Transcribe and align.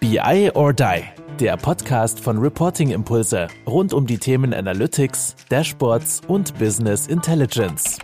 BI 0.00 0.50
or 0.54 0.72
Die, 0.72 1.02
der 1.38 1.58
Podcast 1.58 2.20
von 2.20 2.38
Reporting 2.38 2.90
Impulse 2.90 3.48
rund 3.66 3.92
um 3.92 4.06
die 4.06 4.16
Themen 4.16 4.54
Analytics, 4.54 5.36
Dashboards 5.50 6.22
und 6.26 6.58
Business 6.58 7.06
Intelligence. 7.06 7.98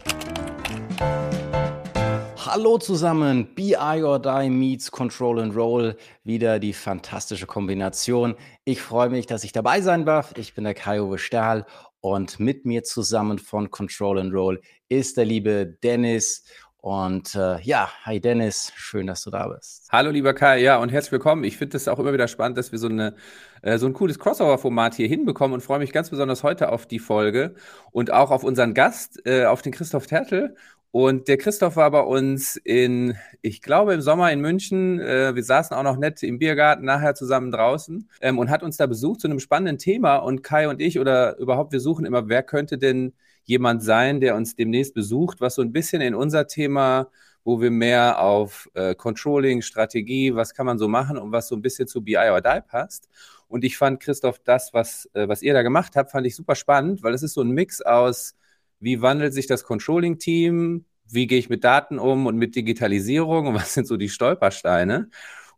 Hallo 2.37 2.77
zusammen, 2.77 3.48
BI 3.54 4.03
or 4.04 4.19
Die 4.21 4.51
meets 4.51 4.90
Control 4.90 5.40
and 5.40 5.56
Roll, 5.56 5.96
wieder 6.22 6.59
die 6.59 6.74
fantastische 6.74 7.46
Kombination. 7.46 8.35
Ich 8.65 8.83
freue 8.83 9.08
mich, 9.08 9.24
dass 9.24 9.42
ich 9.42 9.53
dabei 9.53 9.81
sein 9.81 10.04
darf. 10.04 10.35
Ich 10.37 10.54
bin 10.54 10.65
der 10.65 10.74
Kai-Uwe 10.74 11.17
Stahl 11.17 11.65
und 12.03 12.38
mit 12.38 12.67
mir 12.67 12.85
zusammen 12.85 13.38
von 13.38 13.71
Control 13.71 14.19
and 14.19 14.35
Roll 14.35 14.60
ist 14.90 15.17
der 15.17 15.24
liebe 15.24 15.78
Dennis. 15.83 16.45
Und 16.87 17.34
äh, 17.34 17.60
ja, 17.62 17.91
hi 18.05 18.20
Dennis, 18.20 18.73
schön, 18.77 19.09
dass 19.09 19.24
du 19.24 19.30
da 19.30 19.48
bist. 19.48 19.88
Hallo 19.91 20.12
lieber 20.12 20.34
Kai, 20.34 20.60
ja 20.60 20.77
und 20.77 20.92
herzlich 20.92 21.10
willkommen. 21.10 21.42
Ich 21.42 21.56
finde 21.56 21.77
es 21.77 21.88
auch 21.88 21.98
immer 21.98 22.12
wieder 22.12 22.28
spannend, 22.28 22.56
dass 22.56 22.70
wir 22.70 22.78
so, 22.78 22.87
eine, 22.87 23.16
äh, 23.62 23.77
so 23.77 23.87
ein 23.87 23.92
cooles 23.92 24.20
Crossover-Format 24.20 24.95
hier 24.95 25.09
hinbekommen 25.09 25.55
und 25.55 25.62
freue 25.62 25.80
mich 25.80 25.91
ganz 25.91 26.11
besonders 26.11 26.45
heute 26.45 26.70
auf 26.70 26.87
die 26.87 27.01
Folge 27.01 27.56
und 27.91 28.12
auch 28.12 28.30
auf 28.30 28.45
unseren 28.45 28.73
Gast, 28.73 29.20
äh, 29.27 29.47
auf 29.47 29.62
den 29.62 29.73
Christoph 29.73 30.06
Tertel. 30.06 30.55
Und 30.92 31.27
der 31.27 31.38
Christoph 31.38 31.75
war 31.75 31.91
bei 31.91 32.02
uns 32.02 32.55
in, 32.55 33.16
ich 33.42 33.62
glaube, 33.62 33.92
im 33.92 34.00
Sommer 34.00 34.30
in 34.30 34.41
München. 34.41 35.00
Äh, 35.00 35.34
wir 35.34 35.42
saßen 35.42 35.77
auch 35.77 35.83
noch 35.83 35.97
nett 35.97 36.23
im 36.23 36.39
Biergarten 36.39 36.84
nachher 36.84 37.16
zusammen 37.16 37.50
draußen 37.50 38.09
ähm, 38.20 38.39
und 38.39 38.48
hat 38.48 38.62
uns 38.62 38.77
da 38.77 38.87
besucht 38.87 39.23
zu 39.23 39.27
einem 39.27 39.41
spannenden 39.41 39.78
Thema. 39.78 40.19
Und 40.19 40.45
Kai 40.45 40.69
und 40.69 40.80
ich 40.80 41.00
oder 41.00 41.37
überhaupt, 41.39 41.73
wir 41.73 41.80
suchen 41.80 42.05
immer, 42.05 42.28
wer 42.28 42.45
könnte 42.45 42.78
denn 42.78 43.12
jemand 43.46 43.82
sein, 43.82 44.20
der 44.20 44.36
uns 44.36 44.55
demnächst 44.55 44.95
besucht, 44.95 45.41
was 45.41 45.55
so 45.55 45.62
ein 45.62 45.73
bisschen 45.73 46.02
in 46.02 46.14
unser 46.14 46.46
Thema, 46.46 47.09
wo 47.45 47.60
wir 47.60 47.70
mehr 47.70 48.20
auf 48.20 48.69
äh, 48.74 48.95
Controlling, 48.95 49.62
Strategie, 49.62 50.34
was 50.34 50.52
kann 50.52 50.66
man 50.66 50.78
so 50.78 50.88
machen 50.88 51.16
und 51.16 51.32
was 51.32 51.48
so 51.48 51.55
ein 51.56 51.62
bisschen 51.62 51.86
zu 51.88 52.02
BI 52.02 52.16
or 52.16 52.41
Die 52.41 52.60
passt. 52.66 53.09
Und 53.48 53.64
ich 53.64 53.78
fand, 53.78 54.00
Christoph, 54.00 54.41
das, 54.41 54.74
was, 54.74 55.09
äh, 55.14 55.28
was 55.28 55.42
ihr 55.42 55.55
da 55.55 55.62
gemacht 55.62 55.94
habt, 55.97 56.11
fand 56.11 56.27
ich 56.27 56.34
super 56.34 56.56
spannend, 56.56 57.03
weil 57.03 57.14
es 57.14 57.22
ist 57.22 57.34
so 57.34 57.42
ein 57.42 57.50
Mix 57.50 57.80
aus, 57.80 58.34
wie 58.80 59.00
wandelt 59.00 59.33
sich 59.33 59.47
das 59.47 59.64
Controlling-Team, 59.64 60.84
wie 61.08 61.27
gehe 61.28 61.38
ich 61.38 61.48
mit 61.48 61.62
Daten 61.62 61.98
um 62.00 62.27
und 62.27 62.36
mit 62.36 62.56
Digitalisierung 62.56 63.47
und 63.47 63.55
was 63.55 63.75
sind 63.75 63.86
so 63.86 63.97
die 63.97 64.08
Stolpersteine. 64.08 65.08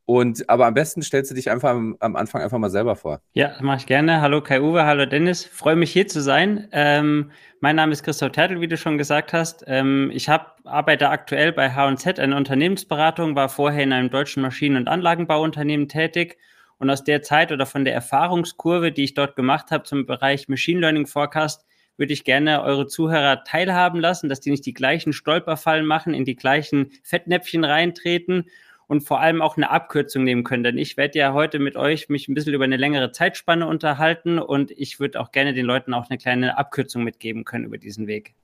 Und 0.08 0.48
aber 0.48 0.64
am 0.64 0.72
besten 0.72 1.02
stellst 1.02 1.30
du 1.30 1.34
dich 1.34 1.50
einfach 1.50 1.68
am, 1.68 1.94
am 2.00 2.16
Anfang 2.16 2.40
einfach 2.40 2.56
mal 2.56 2.70
selber 2.70 2.96
vor. 2.96 3.20
Ja, 3.34 3.56
mache 3.60 3.80
ich 3.80 3.86
gerne. 3.86 4.22
Hallo 4.22 4.40
Kai-Uwe, 4.40 4.86
hallo 4.86 5.04
Dennis. 5.04 5.44
Freue 5.44 5.76
mich 5.76 5.92
hier 5.92 6.08
zu 6.08 6.22
sein. 6.22 6.66
Ähm, 6.72 7.30
mein 7.60 7.76
Name 7.76 7.92
ist 7.92 8.04
Christoph 8.04 8.32
Tertel, 8.32 8.62
wie 8.62 8.68
du 8.68 8.78
schon 8.78 8.96
gesagt 8.96 9.34
hast. 9.34 9.64
Ähm, 9.66 10.10
ich 10.14 10.30
hab, 10.30 10.60
arbeite 10.64 11.10
aktuell 11.10 11.52
bei 11.52 11.74
H&Z, 11.74 12.18
einer 12.18 12.38
Unternehmensberatung, 12.38 13.36
war 13.36 13.50
vorher 13.50 13.82
in 13.82 13.92
einem 13.92 14.08
deutschen 14.08 14.42
Maschinen- 14.42 14.78
und 14.78 14.88
Anlagenbauunternehmen 14.88 15.88
tätig. 15.88 16.38
Und 16.78 16.88
aus 16.88 17.04
der 17.04 17.20
Zeit 17.20 17.52
oder 17.52 17.66
von 17.66 17.84
der 17.84 17.92
Erfahrungskurve, 17.92 18.92
die 18.92 19.04
ich 19.04 19.12
dort 19.12 19.36
gemacht 19.36 19.70
habe 19.70 19.84
zum 19.84 20.06
Bereich 20.06 20.48
Machine 20.48 20.80
Learning 20.80 21.06
Forecast, 21.06 21.66
würde 21.98 22.14
ich 22.14 22.24
gerne 22.24 22.62
eure 22.62 22.86
Zuhörer 22.86 23.44
teilhaben 23.44 24.00
lassen, 24.00 24.30
dass 24.30 24.40
die 24.40 24.52
nicht 24.52 24.64
die 24.64 24.72
gleichen 24.72 25.12
Stolperfallen 25.12 25.84
machen, 25.84 26.14
in 26.14 26.24
die 26.24 26.36
gleichen 26.36 26.92
Fettnäpfchen 27.02 27.64
reintreten 27.64 28.46
und 28.88 29.02
vor 29.02 29.20
allem 29.20 29.40
auch 29.40 29.56
eine 29.56 29.70
Abkürzung 29.70 30.24
nehmen 30.24 30.42
können. 30.42 30.64
Denn 30.64 30.78
ich 30.78 30.96
werde 30.96 31.18
ja 31.18 31.32
heute 31.32 31.60
mit 31.60 31.76
euch 31.76 32.08
mich 32.08 32.26
ein 32.26 32.34
bisschen 32.34 32.54
über 32.54 32.64
eine 32.64 32.76
längere 32.76 33.12
Zeitspanne 33.12 33.66
unterhalten 33.66 34.38
und 34.38 34.72
ich 34.72 34.98
würde 34.98 35.20
auch 35.20 35.30
gerne 35.30 35.52
den 35.54 35.66
Leuten 35.66 35.94
auch 35.94 36.10
eine 36.10 36.18
kleine 36.18 36.58
Abkürzung 36.58 37.04
mitgeben 37.04 37.44
können 37.44 37.64
über 37.66 37.78
diesen 37.78 38.06
Weg. 38.06 38.34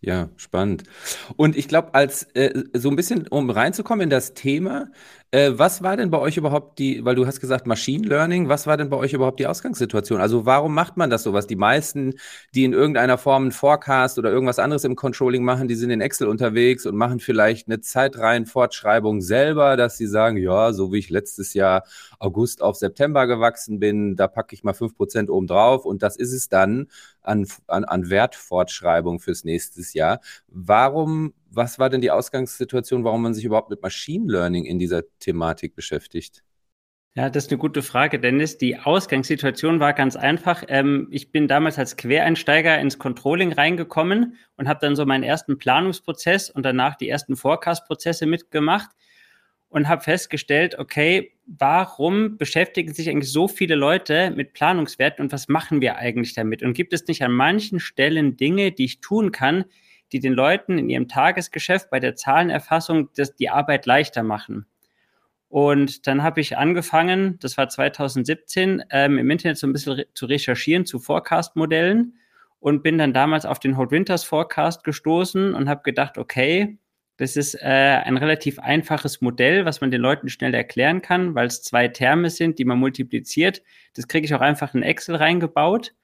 Ja, 0.00 0.28
spannend. 0.36 0.84
Und 1.36 1.56
ich 1.56 1.66
glaube, 1.66 1.92
als 1.94 2.22
äh, 2.34 2.62
so 2.72 2.88
ein 2.88 2.94
bisschen, 2.94 3.26
um 3.26 3.50
reinzukommen 3.50 4.04
in 4.04 4.10
das 4.10 4.32
Thema, 4.32 4.86
äh, 5.30 5.52
was 5.52 5.82
war 5.82 5.96
denn 5.96 6.10
bei 6.10 6.18
euch 6.18 6.38
überhaupt 6.38 6.78
die, 6.78 7.04
weil 7.04 7.14
du 7.14 7.26
hast 7.26 7.40
gesagt 7.40 7.66
Machine 7.66 8.06
Learning, 8.08 8.48
was 8.48 8.66
war 8.66 8.78
denn 8.78 8.88
bei 8.88 8.96
euch 8.96 9.12
überhaupt 9.12 9.38
die 9.40 9.46
Ausgangssituation? 9.46 10.20
Also 10.20 10.46
warum 10.46 10.72
macht 10.74 10.96
man 10.96 11.10
das 11.10 11.22
so? 11.22 11.34
Was 11.34 11.46
die 11.46 11.56
meisten, 11.56 12.14
die 12.54 12.64
in 12.64 12.72
irgendeiner 12.72 13.18
Form 13.18 13.42
einen 13.42 13.52
Forecast 13.52 14.18
oder 14.18 14.30
irgendwas 14.30 14.58
anderes 14.58 14.84
im 14.84 14.96
Controlling 14.96 15.44
machen, 15.44 15.68
die 15.68 15.74
sind 15.74 15.90
in 15.90 16.00
Excel 16.00 16.28
unterwegs 16.28 16.86
und 16.86 16.96
machen 16.96 17.20
vielleicht 17.20 17.68
eine 17.68 17.80
Zeitreihenfortschreibung 17.80 19.20
selber, 19.20 19.76
dass 19.76 19.98
sie 19.98 20.06
sagen, 20.06 20.38
ja, 20.38 20.72
so 20.72 20.92
wie 20.92 20.98
ich 20.98 21.10
letztes 21.10 21.52
Jahr 21.52 21.84
August 22.18 22.62
auf 22.62 22.76
September 22.76 23.26
gewachsen 23.26 23.80
bin, 23.80 24.16
da 24.16 24.28
packe 24.28 24.54
ich 24.54 24.64
mal 24.64 24.72
fünf 24.72 24.96
Prozent 24.96 25.28
oben 25.28 25.46
drauf 25.46 25.84
und 25.84 26.02
das 26.02 26.16
ist 26.16 26.32
es 26.32 26.48
dann 26.48 26.86
an, 27.22 27.46
an, 27.66 27.84
an 27.84 28.08
Wertfortschreibung 28.08 29.20
fürs 29.20 29.44
nächste 29.44 29.82
Jahr. 29.92 30.20
Warum, 30.48 31.34
was 31.50 31.78
war 31.78 31.90
denn 31.90 32.00
die 32.00 32.10
Ausgangssituation, 32.10 33.04
warum 33.04 33.22
man 33.22 33.34
sich 33.34 33.44
überhaupt 33.44 33.70
mit 33.70 33.82
Machine 33.82 34.30
Learning 34.30 34.64
in 34.64 34.78
dieser 34.78 35.02
Thematik 35.18 35.74
beschäftigt? 35.74 36.42
Ja, 37.14 37.30
das 37.30 37.46
ist 37.46 37.50
eine 37.50 37.58
gute 37.58 37.82
Frage, 37.82 38.20
Dennis. 38.20 38.58
Die 38.58 38.78
Ausgangssituation 38.78 39.80
war 39.80 39.92
ganz 39.92 40.14
einfach. 40.14 40.62
Ähm, 40.68 41.08
ich 41.10 41.32
bin 41.32 41.48
damals 41.48 41.78
als 41.78 41.96
Quereinsteiger 41.96 42.78
ins 42.78 42.98
Controlling 42.98 43.52
reingekommen 43.52 44.36
und 44.56 44.68
habe 44.68 44.78
dann 44.80 44.94
so 44.94 45.04
meinen 45.04 45.24
ersten 45.24 45.58
Planungsprozess 45.58 46.48
und 46.48 46.62
danach 46.62 46.96
die 46.96 47.08
ersten 47.08 47.34
Forecast-Prozesse 47.34 48.26
mitgemacht 48.26 48.90
und 49.68 49.88
habe 49.88 50.02
festgestellt, 50.02 50.78
okay, 50.78 51.32
warum 51.46 52.36
beschäftigen 52.36 52.92
sich 52.94 53.10
eigentlich 53.10 53.32
so 53.32 53.48
viele 53.48 53.74
Leute 53.74 54.30
mit 54.30 54.52
Planungswerten 54.52 55.24
und 55.24 55.32
was 55.32 55.48
machen 55.48 55.80
wir 55.80 55.96
eigentlich 55.96 56.34
damit? 56.34 56.62
Und 56.62 56.74
gibt 56.74 56.92
es 56.92 57.06
nicht 57.06 57.24
an 57.24 57.32
manchen 57.32 57.80
Stellen 57.80 58.36
Dinge, 58.36 58.70
die 58.70 58.84
ich 58.84 59.00
tun 59.00 59.32
kann, 59.32 59.64
die 60.12 60.20
den 60.20 60.32
Leuten 60.32 60.78
in 60.78 60.88
ihrem 60.88 61.08
Tagesgeschäft 61.08 61.90
bei 61.90 62.00
der 62.00 62.16
Zahlenerfassung 62.16 63.10
das, 63.16 63.34
die 63.34 63.50
Arbeit 63.50 63.86
leichter 63.86 64.22
machen? 64.22 64.66
Und 65.48 66.06
dann 66.06 66.22
habe 66.22 66.40
ich 66.40 66.58
angefangen, 66.58 67.38
das 67.40 67.56
war 67.56 67.68
2017, 67.68 68.84
ähm, 68.90 69.18
im 69.18 69.30
Internet 69.30 69.56
so 69.58 69.66
ein 69.66 69.72
bisschen 69.72 69.94
re 69.94 70.06
zu 70.12 70.26
recherchieren 70.26 70.84
zu 70.84 70.98
Forecast-Modellen 70.98 72.18
und 72.60 72.82
bin 72.82 72.98
dann 72.98 73.14
damals 73.14 73.46
auf 73.46 73.58
den 73.58 73.76
Hot 73.78 73.90
Winters 73.90 74.24
Forecast 74.24 74.84
gestoßen 74.84 75.54
und 75.54 75.68
habe 75.68 75.82
gedacht, 75.82 76.18
okay, 76.18 76.78
das 77.16 77.36
ist 77.36 77.54
äh, 77.54 77.66
ein 78.04 78.16
relativ 78.16 78.58
einfaches 78.60 79.20
Modell, 79.20 79.64
was 79.64 79.80
man 79.80 79.90
den 79.90 80.00
Leuten 80.00 80.28
schnell 80.28 80.54
erklären 80.54 81.02
kann, 81.02 81.34
weil 81.34 81.48
es 81.48 81.62
zwei 81.62 81.88
Terme 81.88 82.30
sind, 82.30 82.58
die 82.58 82.64
man 82.64 82.78
multipliziert. 82.78 83.62
Das 83.94 84.06
kriege 84.06 84.24
ich 84.24 84.34
auch 84.34 84.40
einfach 84.40 84.74
in 84.74 84.84
Excel 84.84 85.16
reingebaut. 85.16 85.94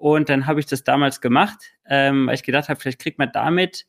Und 0.00 0.30
dann 0.30 0.46
habe 0.46 0.60
ich 0.60 0.66
das 0.66 0.82
damals 0.82 1.20
gemacht, 1.20 1.58
ähm, 1.86 2.26
weil 2.26 2.34
ich 2.34 2.42
gedacht 2.42 2.70
habe, 2.70 2.80
vielleicht 2.80 3.00
kriegt 3.00 3.18
man 3.18 3.30
damit 3.32 3.84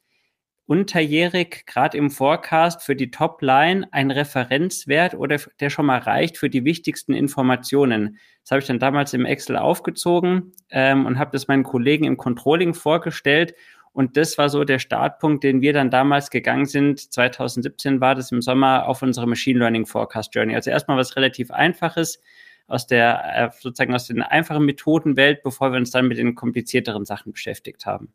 unterjährig, 0.66 1.66
gerade 1.66 1.98
im 1.98 2.12
Forecast, 2.12 2.84
für 2.84 2.98
die 2.98 3.12
Topline 3.12 3.88
einen 3.94 4.12
Referenzwert 4.12 5.14
oder 5.14 5.38
der 5.62 5.70
schon 5.70 5.86
mal 5.86 6.00
reicht 6.00 6.38
für 6.38 6.50
die 6.50 6.66
wichtigsten 6.66 7.14
Informationen. 7.14 8.18
Das 8.44 8.52
habe 8.52 8.60
ich 8.60 8.68
dann 8.68 8.80
damals 8.80 9.14
im 9.14 9.26
Excel 9.26 9.56
aufgezogen 9.56 10.52
ähm, 10.70 11.06
und 11.06 11.18
habe 11.18 11.32
das 11.32 11.48
meinen 11.48 11.64
Kollegen 11.64 12.04
im 12.04 12.18
Controlling 12.18 12.74
vorgestellt 12.74 13.54
und 13.94 14.16
das 14.16 14.38
war 14.38 14.50
so 14.50 14.64
der 14.64 14.80
Startpunkt, 14.80 15.44
den 15.44 15.62
wir 15.62 15.74
dann 15.74 15.90
damals 15.90 16.30
gegangen 16.30 16.66
sind. 16.66 17.14
2017 17.14 18.00
war 18.00 18.16
das 18.16 18.32
im 18.32 18.42
Sommer 18.42 18.88
auf 18.88 19.02
unsere 19.02 19.28
Machine 19.28 19.60
Learning 19.60 19.86
Forecast 19.86 20.34
Journey. 20.34 20.56
Also 20.56 20.72
erstmal 20.72 20.98
was 20.98 21.16
relativ 21.16 21.52
Einfaches 21.52 22.22
aus 22.72 22.88
der, 22.88 23.22
äh, 23.36 23.50
sozusagen 23.60 23.94
aus 23.94 24.08
den 24.08 24.22
einfachen 24.22 24.66
Methodenwelt, 24.66 25.44
bevor 25.44 25.72
wir 25.72 25.78
uns 25.78 25.92
dann 25.92 26.08
mit 26.08 26.18
den 26.18 26.36
komplizierteren 26.36 27.06
Sachen 27.06 27.32
beschäftigt 27.32 27.86
haben. 27.86 28.14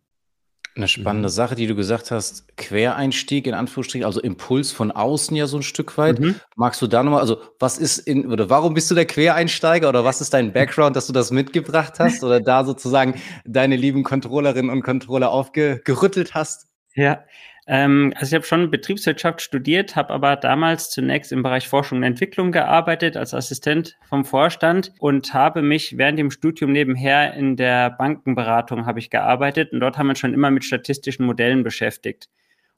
Eine 0.77 0.89
spannende 0.89 1.29
mhm. 1.29 1.33
Sache, 1.33 1.55
die 1.55 1.67
du 1.67 1.75
gesagt 1.75 2.11
hast, 2.11 2.55
Quereinstieg 2.59 3.47
in 3.47 3.55
Anführungsstrichen, 3.55 4.05
also 4.05 4.21
Impuls 4.21 4.73
von 4.73 4.91
außen 4.91 5.35
ja 5.35 5.47
so 5.47 5.57
ein 5.57 5.63
Stück 5.63 5.97
weit. 5.97 6.21
Mhm. 6.21 6.35
Magst 6.55 6.83
du 6.83 6.87
da 6.87 7.03
nochmal, 7.03 7.21
also 7.21 7.41
was 7.59 7.79
ist 7.79 7.99
in, 7.99 8.31
oder 8.31 8.51
warum 8.51 8.75
bist 8.75 8.91
du 8.91 8.95
der 8.95 9.07
Quereinsteiger 9.07 9.89
oder 9.89 10.05
was 10.05 10.21
ist 10.21 10.35
dein 10.35 10.53
Background, 10.53 10.95
dass 10.95 11.07
du 11.07 11.15
das 11.15 11.31
mitgebracht 11.31 11.95
hast 11.99 12.23
oder 12.23 12.41
da 12.41 12.65
sozusagen 12.65 13.15
deine 13.47 13.77
lieben 13.77 14.03
Controllerinnen 14.03 14.71
und 14.71 14.83
Controller 14.83 15.31
aufgerüttelt 15.31 16.35
hast? 16.35 16.67
Ja, 16.95 17.25
ähm, 17.69 18.13
also 18.17 18.31
ich 18.31 18.35
habe 18.35 18.47
schon 18.47 18.71
Betriebswirtschaft 18.71 19.43
studiert, 19.43 19.97
habe 19.97 20.13
aber 20.13 20.37
damals 20.37 20.91
zunächst 20.91 21.33
im 21.33 21.43
Bereich 21.43 21.69
Forschung 21.69 21.99
und 21.99 22.05
Entwicklung 22.05 22.53
gearbeitet 22.53 23.17
als 23.17 23.35
Assistent 23.35 23.97
vom 24.09 24.25
Vorstand 24.25 24.93
und 25.01 25.35
habe 25.35 25.63
mich 25.63 25.99
während 25.99 26.19
dem 26.19 26.31
Studium 26.31 26.71
nebenher 26.71 27.35
in 27.35 27.57
der 27.57 27.91
Bankenberatung 27.91 28.87
habe 28.87 29.01
ich 29.01 29.11
gearbeitet 29.11 29.73
und 29.73 29.81
dort 29.81 29.99
haben 29.99 30.07
wir 30.07 30.15
schon 30.15 30.33
immer 30.33 30.51
mit 30.53 30.65
statistischen 30.65 31.27
Modellen 31.27 31.65
beschäftigt. 31.65 32.29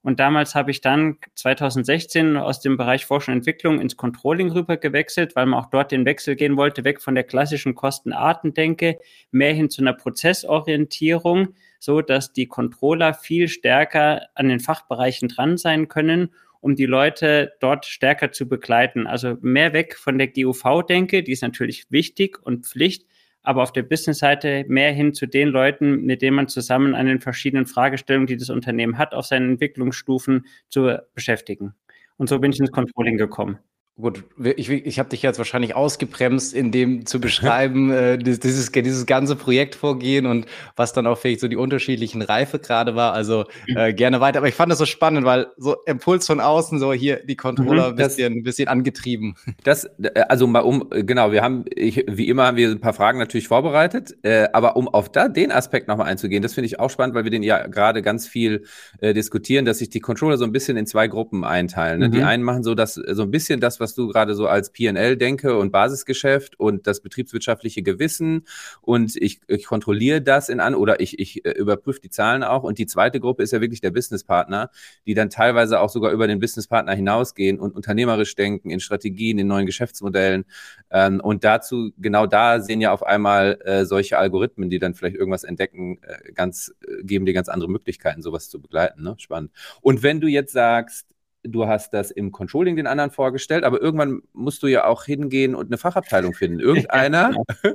Und 0.00 0.20
damals 0.20 0.54
habe 0.54 0.70
ich 0.70 0.80
dann 0.80 1.18
2016 1.34 2.36
aus 2.36 2.60
dem 2.60 2.76
Bereich 2.76 3.04
Forschung 3.04 3.34
und 3.34 3.40
Entwicklung 3.40 3.80
ins 3.80 3.96
Controlling 3.96 4.50
rüber 4.52 4.76
gewechselt, 4.76 5.36
weil 5.36 5.44
man 5.44 5.60
auch 5.60 5.68
dort 5.70 5.92
den 5.92 6.06
Wechsel 6.06 6.34
gehen 6.36 6.56
wollte, 6.56 6.84
weg 6.84 7.02
von 7.02 7.14
der 7.14 7.24
klassischen 7.24 7.74
Kostenartendenke, 7.74 8.98
mehr 9.32 9.52
hin 9.52 9.68
zu 9.68 9.82
einer 9.82 9.92
Prozessorientierung 9.92 11.48
so 11.78 12.00
dass 12.02 12.32
die 12.32 12.46
Controller 12.46 13.14
viel 13.14 13.48
stärker 13.48 14.22
an 14.34 14.48
den 14.48 14.60
Fachbereichen 14.60 15.28
dran 15.28 15.56
sein 15.56 15.88
können, 15.88 16.30
um 16.60 16.74
die 16.74 16.86
Leute 16.86 17.52
dort 17.60 17.86
stärker 17.86 18.32
zu 18.32 18.48
begleiten. 18.48 19.06
Also 19.06 19.36
mehr 19.40 19.72
weg 19.72 19.96
von 19.96 20.18
der 20.18 20.28
GUV-Denke, 20.28 21.22
die 21.22 21.32
ist 21.32 21.42
natürlich 21.42 21.86
wichtig 21.90 22.38
und 22.42 22.66
Pflicht, 22.66 23.06
aber 23.42 23.62
auf 23.62 23.72
der 23.72 23.82
Business-Seite 23.82 24.64
mehr 24.68 24.92
hin 24.92 25.14
zu 25.14 25.26
den 25.26 25.48
Leuten, 25.48 26.02
mit 26.02 26.22
denen 26.22 26.36
man 26.36 26.48
zusammen 26.48 26.94
an 26.94 27.06
den 27.06 27.20
verschiedenen 27.20 27.66
Fragestellungen, 27.66 28.26
die 28.26 28.36
das 28.36 28.50
Unternehmen 28.50 28.98
hat, 28.98 29.14
auf 29.14 29.26
seinen 29.26 29.52
Entwicklungsstufen 29.52 30.46
zu 30.68 30.98
beschäftigen. 31.14 31.74
Und 32.16 32.28
so 32.28 32.40
bin 32.40 32.52
ich 32.52 32.58
ins 32.58 32.72
Controlling 32.72 33.16
gekommen. 33.16 33.58
Gut, 34.00 34.22
ich, 34.56 34.70
ich 34.70 35.00
habe 35.00 35.08
dich 35.08 35.22
jetzt 35.22 35.38
wahrscheinlich 35.38 35.74
ausgebremst, 35.74 36.54
in 36.54 36.70
dem 36.70 37.04
zu 37.04 37.20
beschreiben, 37.28 37.90
äh, 37.90 38.16
dieses, 38.16 38.70
dieses 38.70 39.06
ganze 39.06 39.34
Projektvorgehen 39.34 40.26
und 40.26 40.46
was 40.76 40.92
dann 40.92 41.08
auch 41.08 41.18
vielleicht 41.18 41.40
so 41.40 41.48
die 41.48 41.56
unterschiedlichen 41.56 42.22
Reife 42.22 42.60
gerade 42.60 42.94
war. 42.94 43.12
Also 43.12 43.46
äh, 43.66 43.92
gerne 43.92 44.20
weiter. 44.20 44.38
Aber 44.38 44.46
ich 44.46 44.54
fand 44.54 44.70
das 44.70 44.78
so 44.78 44.86
spannend, 44.86 45.26
weil 45.26 45.48
so 45.56 45.74
Impuls 45.84 46.28
von 46.28 46.38
außen, 46.38 46.78
so 46.78 46.92
hier 46.92 47.24
die 47.26 47.34
Controller 47.34 47.90
mhm, 47.90 47.96
das, 47.96 48.14
bisschen, 48.14 48.34
ein 48.34 48.42
bisschen 48.44 48.68
angetrieben. 48.68 49.34
Das, 49.64 49.84
äh, 50.00 50.20
also 50.28 50.46
mal 50.46 50.60
um, 50.60 50.88
genau, 50.90 51.32
wir 51.32 51.42
haben, 51.42 51.64
ich, 51.74 52.04
wie 52.08 52.28
immer 52.28 52.46
haben 52.46 52.56
wir 52.56 52.70
ein 52.70 52.80
paar 52.80 52.94
Fragen 52.94 53.18
natürlich 53.18 53.48
vorbereitet, 53.48 54.16
äh, 54.22 54.46
aber 54.52 54.76
um 54.76 54.86
auf 54.86 55.10
da, 55.10 55.28
den 55.28 55.50
Aspekt 55.50 55.88
nochmal 55.88 56.06
einzugehen, 56.06 56.42
das 56.42 56.54
finde 56.54 56.66
ich 56.66 56.78
auch 56.78 56.90
spannend, 56.90 57.14
weil 57.16 57.24
wir 57.24 57.30
den 57.30 57.42
ja 57.42 57.66
gerade 57.66 58.00
ganz 58.00 58.28
viel 58.28 58.64
äh, 59.00 59.12
diskutieren, 59.12 59.64
dass 59.64 59.78
sich 59.78 59.90
die 59.90 60.00
Controller 60.00 60.38
so 60.38 60.44
ein 60.44 60.52
bisschen 60.52 60.76
in 60.76 60.86
zwei 60.86 61.08
Gruppen 61.08 61.44
einteilen. 61.44 61.98
Ne? 61.98 62.08
Mhm. 62.08 62.12
Die 62.12 62.22
einen 62.22 62.44
machen 62.44 62.62
so 62.62 62.74
das, 62.74 62.94
so 62.94 63.22
ein 63.22 63.30
bisschen 63.30 63.60
das, 63.60 63.80
was 63.80 63.87
was 63.88 63.94
du 63.94 64.08
gerade 64.08 64.34
so 64.34 64.46
als 64.46 64.70
PL 64.70 65.16
denke 65.16 65.56
und 65.56 65.72
Basisgeschäft 65.72 66.60
und 66.60 66.86
das 66.86 67.00
betriebswirtschaftliche 67.00 67.82
Gewissen 67.82 68.44
und 68.82 69.16
ich, 69.16 69.40
ich 69.46 69.64
kontrolliere 69.64 70.20
das 70.20 70.50
in 70.50 70.60
an 70.60 70.74
oder 70.74 71.00
ich, 71.00 71.18
ich 71.18 71.46
äh, 71.46 71.52
überprüfe 71.52 72.00
die 72.00 72.10
Zahlen 72.10 72.42
auch. 72.42 72.64
Und 72.64 72.76
die 72.76 72.84
zweite 72.84 73.18
Gruppe 73.18 73.42
ist 73.42 73.52
ja 73.52 73.62
wirklich 73.62 73.80
der 73.80 73.90
Businesspartner, 73.90 74.70
die 75.06 75.14
dann 75.14 75.30
teilweise 75.30 75.80
auch 75.80 75.88
sogar 75.88 76.12
über 76.12 76.26
den 76.26 76.38
Businesspartner 76.38 76.94
hinausgehen 76.94 77.58
und 77.58 77.74
unternehmerisch 77.74 78.34
denken 78.34 78.68
in 78.68 78.80
Strategien, 78.80 79.38
in 79.38 79.46
neuen 79.46 79.64
Geschäftsmodellen. 79.64 80.44
Ähm, 80.90 81.20
und 81.20 81.44
dazu, 81.44 81.90
genau 81.96 82.26
da 82.26 82.60
sehen 82.60 82.82
ja 82.82 82.92
auf 82.92 83.02
einmal 83.02 83.58
äh, 83.64 83.86
solche 83.86 84.18
Algorithmen, 84.18 84.68
die 84.68 84.78
dann 84.78 84.92
vielleicht 84.92 85.16
irgendwas 85.16 85.44
entdecken, 85.44 85.98
äh, 86.02 86.32
ganz, 86.32 86.74
äh, 86.86 87.02
geben 87.04 87.24
dir 87.24 87.32
ganz 87.32 87.48
andere 87.48 87.70
Möglichkeiten, 87.70 88.20
sowas 88.20 88.50
zu 88.50 88.60
begleiten. 88.60 89.02
Ne? 89.02 89.14
Spannend. 89.16 89.50
Und 89.80 90.02
wenn 90.02 90.20
du 90.20 90.26
jetzt 90.26 90.52
sagst, 90.52 91.06
du 91.42 91.66
hast 91.66 91.94
das 91.94 92.10
im 92.10 92.32
Controlling 92.32 92.76
den 92.76 92.86
anderen 92.86 93.10
vorgestellt, 93.10 93.64
aber 93.64 93.80
irgendwann 93.80 94.22
musst 94.32 94.62
du 94.62 94.66
ja 94.66 94.86
auch 94.86 95.04
hingehen 95.04 95.54
und 95.54 95.66
eine 95.66 95.78
Fachabteilung 95.78 96.34
finden. 96.34 96.60
Irgendeiner. 96.60 97.32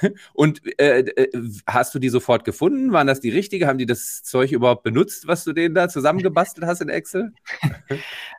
und 0.32 0.60
äh, 0.80 1.00
äh, 1.00 1.28
hast 1.66 1.94
du 1.94 1.98
die 1.98 2.08
sofort 2.08 2.44
gefunden? 2.44 2.92
Waren 2.92 3.06
das 3.06 3.20
die 3.20 3.30
richtige? 3.30 3.66
Haben 3.66 3.78
die 3.78 3.86
das 3.86 4.22
Zeug 4.22 4.52
überhaupt 4.52 4.82
benutzt, 4.82 5.26
was 5.26 5.44
du 5.44 5.52
denen 5.52 5.74
da 5.74 5.88
zusammengebastelt 5.88 6.66
hast 6.66 6.80
in 6.80 6.88
Excel? 6.88 7.32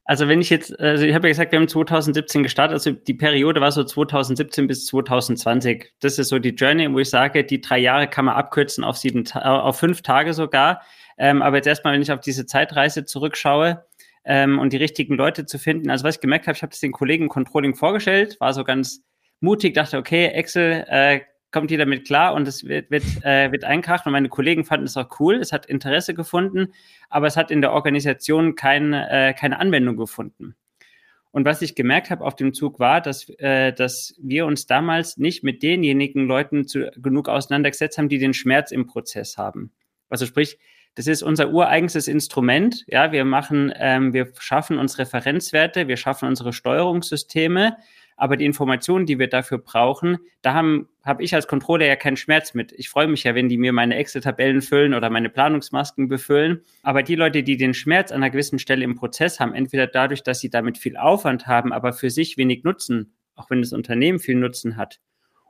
Also 0.08 0.28
wenn 0.28 0.40
ich 0.40 0.52
jetzt, 0.52 0.80
also 0.80 1.04
ich 1.04 1.16
habe 1.16 1.28
ja 1.28 1.32
gesagt, 1.32 1.52
wir 1.52 1.58
haben 1.58 1.68
2017 1.68 2.44
gestartet, 2.44 2.74
also 2.74 2.92
die 2.92 3.16
Periode 3.16 3.60
war 3.60 3.72
so 3.72 3.84
2017 3.84 4.68
bis 4.68 4.86
2020. 4.86 5.94
Das 6.00 6.20
ist 6.20 6.30
so 6.30 6.38
die 6.38 6.52
Journey, 6.52 6.94
wo 6.94 7.00
ich 7.00 7.10
sage, 7.10 7.44
die 7.44 7.60
drei 7.60 7.80
Jahre 7.80 8.08
kann 8.08 8.26
man 8.26 8.36
abkürzen 8.36 8.84
auf 8.84 8.98
sieben, 8.98 9.28
auf 9.34 9.80
fünf 9.80 10.04
Tage 10.04 10.34
sogar. 10.34 10.84
Ähm, 11.18 11.42
aber 11.42 11.56
jetzt 11.58 11.68
erstmal, 11.68 11.94
wenn 11.94 12.02
ich 12.02 12.12
auf 12.12 12.20
diese 12.20 12.46
Zeitreise 12.46 13.06
zurückschaue, 13.06 13.84
ähm, 14.26 14.60
und 14.60 14.74
die 14.74 14.78
richtigen 14.78 15.16
Leute 15.16 15.46
zu 15.46 15.58
finden. 15.58 15.90
Also 15.90 16.04
was 16.04 16.16
ich 16.16 16.22
gemerkt 16.22 16.48
habe, 16.48 16.56
ich 16.56 16.62
habe 16.62 16.72
das 16.72 16.80
den 16.80 16.92
Kollegen 16.92 17.30
Controlling 17.30 17.76
vorgestellt, 17.76 18.38
war 18.40 18.54
so 18.54 18.64
ganz 18.64 19.02
mutig, 19.40 19.74
dachte, 19.74 19.98
okay, 19.98 20.28
Excel, 20.28 20.86
äh, 20.88 21.22
kommt 21.52 21.72
ihr 21.72 21.78
damit 21.78 22.06
klar 22.06 22.34
und 22.34 22.48
es 22.48 22.66
wird, 22.66 22.92
wird, 22.92 23.06
äh, 23.24 23.50
wird 23.52 23.64
einkracht 23.64 24.06
und 24.06 24.12
meine 24.12 24.28
Kollegen 24.28 24.66
fanden 24.66 24.88
es 24.88 24.98
auch 24.98 25.20
cool, 25.20 25.36
es 25.36 25.54
hat 25.54 25.66
Interesse 25.66 26.14
gefunden, 26.14 26.74
aber 27.10 27.28
es 27.28 27.38
hat 27.38 27.50
in 27.50 27.62
der 27.62 27.72
Organisation 27.72 28.56
kein, 28.56 28.92
äh, 28.92 29.34
keine 29.40 29.60
Anwendung 29.60 29.96
gefunden. 29.96 30.56
Und 31.32 31.46
was 31.46 31.62
ich 31.62 31.76
gemerkt 31.76 32.10
habe 32.10 32.26
auf 32.26 32.36
dem 32.36 32.54
Zug 32.54 32.80
war, 32.80 33.02
dass, 33.02 33.30
äh, 33.40 33.74
dass 33.74 34.16
wir 34.22 34.46
uns 34.46 34.68
damals 34.68 35.18
nicht 35.18 35.44
mit 35.44 35.64
denjenigen 35.64 36.28
Leuten 36.28 36.68
zu, 36.68 36.90
genug 36.98 37.30
auseinandergesetzt 37.30 37.98
haben, 37.98 38.10
die 38.10 38.20
den 38.20 38.34
Schmerz 38.34 38.72
im 38.72 38.88
Prozess 38.88 39.38
haben. 39.38 39.72
Also 40.10 40.26
sprich, 40.26 40.58
das 40.96 41.08
ist 41.08 41.24
unser 41.24 41.52
ureigenstes 41.52 42.08
Instrument. 42.08 42.86
Ja, 42.88 43.12
wir 43.12 43.26
machen, 43.26 43.72
ähm, 43.78 44.14
wir 44.14 44.32
schaffen 44.40 44.78
uns 44.78 44.98
Referenzwerte, 44.98 45.88
wir 45.88 45.98
schaffen 45.98 46.28
unsere 46.28 46.54
Steuerungssysteme, 46.54 47.78
aber 48.18 48.38
die 48.38 48.46
Informationen, 48.46 49.06
die 49.06 49.20
wir 49.20 49.28
dafür 49.28 49.58
brauchen, 49.58 50.20
da 50.42 50.54
habe 50.54 50.88
hab 51.04 51.20
ich 51.20 51.36
als 51.36 51.48
Controller 51.48 51.86
ja 51.86 51.98
keinen 51.98 52.16
Schmerz 52.16 52.54
mit. 52.54 52.72
Ich 52.72 52.88
freue 52.90 53.08
mich 53.08 53.26
ja, 53.26 53.36
wenn 53.36 53.50
die 53.50 53.58
mir 53.58 53.74
meine 53.74 53.96
Excel-Tabellen 53.98 54.62
füllen 54.62 54.94
oder 54.94 55.10
meine 55.10 55.30
Planungsmasken 55.30 56.08
befüllen. 56.08 56.64
Aber 56.82 57.04
die 57.04 57.16
Leute, 57.16 57.44
die 57.44 57.58
den 57.58 57.74
Schmerz 57.74 58.12
an 58.12 58.24
einer 58.24 58.30
gewissen 58.30 58.58
Stelle 58.58 58.86
im 58.86 58.96
Prozess 58.96 59.42
haben, 59.42 59.54
entweder 59.54 59.88
dadurch, 59.88 60.24
dass 60.24 60.40
sie 60.40 60.50
damit 60.50 60.78
viel 60.78 60.96
Aufwand 60.96 61.46
haben, 61.46 61.74
aber 61.74 61.92
für 61.92 62.10
sich 62.10 62.38
wenig 62.38 62.64
Nutzen, 62.64 63.14
auch 63.36 63.50
wenn 63.50 63.62
das 63.62 63.74
Unternehmen 63.74 64.20
viel 64.20 64.36
Nutzen 64.36 64.78
hat, 64.78 65.02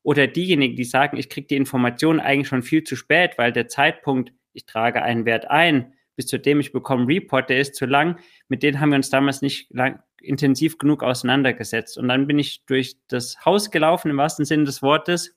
oder 0.01 0.27
diejenigen, 0.27 0.75
die 0.75 0.83
sagen, 0.83 1.17
ich 1.17 1.29
kriege 1.29 1.47
die 1.47 1.55
Informationen 1.55 2.19
eigentlich 2.19 2.47
schon 2.47 2.61
viel 2.61 2.83
zu 2.83 2.95
spät, 2.95 3.37
weil 3.37 3.51
der 3.51 3.67
Zeitpunkt 3.67 4.33
ich 4.55 4.65
trage 4.65 5.01
einen 5.03 5.25
Wert 5.25 5.49
ein, 5.49 5.93
bis 6.15 6.27
zu 6.27 6.39
dem 6.39 6.59
ich 6.59 6.71
bekomme 6.71 7.07
Report, 7.07 7.49
der 7.49 7.59
ist 7.59 7.75
zu 7.75 7.85
lang. 7.85 8.17
Mit 8.47 8.63
denen 8.63 8.79
haben 8.79 8.89
wir 8.89 8.95
uns 8.95 9.09
damals 9.09 9.41
nicht 9.41 9.67
lang, 9.71 9.99
intensiv 10.21 10.77
genug 10.77 11.03
auseinandergesetzt. 11.03 11.97
Und 11.97 12.07
dann 12.07 12.25
bin 12.27 12.39
ich 12.39 12.65
durch 12.65 12.95
das 13.07 13.45
Haus 13.45 13.69
gelaufen, 13.69 14.09
im 14.09 14.17
wahrsten 14.17 14.45
Sinne 14.45 14.63
des 14.63 14.81
Wortes, 14.81 15.35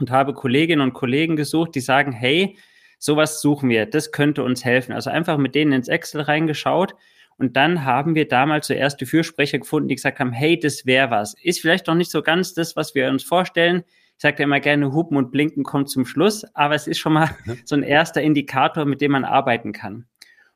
und 0.00 0.10
habe 0.10 0.32
Kolleginnen 0.32 0.80
und 0.80 0.94
Kollegen 0.94 1.36
gesucht, 1.36 1.74
die 1.74 1.80
sagen, 1.80 2.12
hey, 2.12 2.56
sowas 2.98 3.42
suchen 3.42 3.68
wir, 3.68 3.84
das 3.84 4.10
könnte 4.10 4.42
uns 4.42 4.64
helfen. 4.64 4.92
Also 4.92 5.10
einfach 5.10 5.36
mit 5.36 5.54
denen 5.54 5.72
ins 5.72 5.88
Excel 5.88 6.22
reingeschaut. 6.22 6.94
Und 7.36 7.56
dann 7.56 7.84
haben 7.84 8.14
wir 8.14 8.26
damals 8.26 8.66
zuerst 8.68 9.00
die 9.00 9.06
Fürsprecher 9.06 9.58
gefunden, 9.58 9.88
die 9.88 9.96
gesagt 9.96 10.20
haben, 10.20 10.32
hey, 10.32 10.58
das 10.58 10.86
wäre 10.86 11.10
was. 11.10 11.34
Ist 11.42 11.60
vielleicht 11.60 11.86
noch 11.86 11.94
nicht 11.94 12.10
so 12.10 12.22
ganz 12.22 12.54
das, 12.54 12.76
was 12.76 12.94
wir 12.94 13.08
uns 13.08 13.22
vorstellen 13.22 13.84
ich 14.22 14.24
sage 14.24 14.38
ja 14.38 14.44
immer 14.44 14.60
gerne, 14.60 14.92
Hupen 14.92 15.16
und 15.16 15.32
Blinken 15.32 15.64
kommt 15.64 15.90
zum 15.90 16.06
Schluss, 16.06 16.44
aber 16.54 16.76
es 16.76 16.86
ist 16.86 17.00
schon 17.00 17.14
mal 17.14 17.30
mhm. 17.44 17.58
so 17.64 17.74
ein 17.74 17.82
erster 17.82 18.22
Indikator, 18.22 18.84
mit 18.84 19.00
dem 19.00 19.10
man 19.10 19.24
arbeiten 19.24 19.72
kann. 19.72 20.06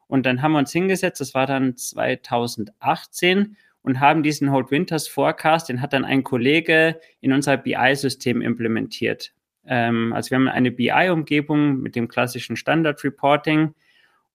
Und 0.06 0.24
dann 0.24 0.40
haben 0.40 0.52
wir 0.52 0.60
uns 0.60 0.70
hingesetzt, 0.70 1.20
das 1.20 1.34
war 1.34 1.48
dann 1.48 1.76
2018 1.76 3.56
und 3.82 3.98
haben 3.98 4.22
diesen 4.22 4.52
Hold 4.52 4.70
Winters 4.70 5.08
Forecast, 5.08 5.68
den 5.68 5.82
hat 5.82 5.94
dann 5.94 6.04
ein 6.04 6.22
Kollege 6.22 7.00
in 7.20 7.32
unser 7.32 7.56
BI-System 7.56 8.40
implementiert. 8.40 9.32
Ähm, 9.66 10.12
also 10.12 10.30
wir 10.30 10.36
haben 10.36 10.46
eine 10.46 10.70
BI-Umgebung 10.70 11.80
mit 11.80 11.96
dem 11.96 12.06
klassischen 12.06 12.54
Standard 12.54 13.02
Reporting 13.02 13.74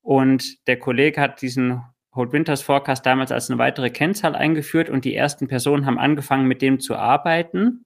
und 0.01 0.68
der 0.68 0.77
Kollege 0.77 1.22
hat 1.22 1.42
diesen 1.42 1.81
Hold 2.13 2.34
Winters 2.34 2.63
Forecast 2.63 3.06
damals 3.06 3.31
als 3.31 3.50
eine 3.50 3.60
weitere 3.60 3.92
Kennzahl 3.92 4.36
eingeführt 4.36 4.89
und 4.89 5.06
die 5.06 5.16
ersten 5.16 5.48
Personen 5.48 5.86
haben 5.86 6.00
angefangen, 6.00 6.50
mit 6.50 6.62
dem 6.62 6.81
zu 6.81 6.98
arbeiten 6.98 7.86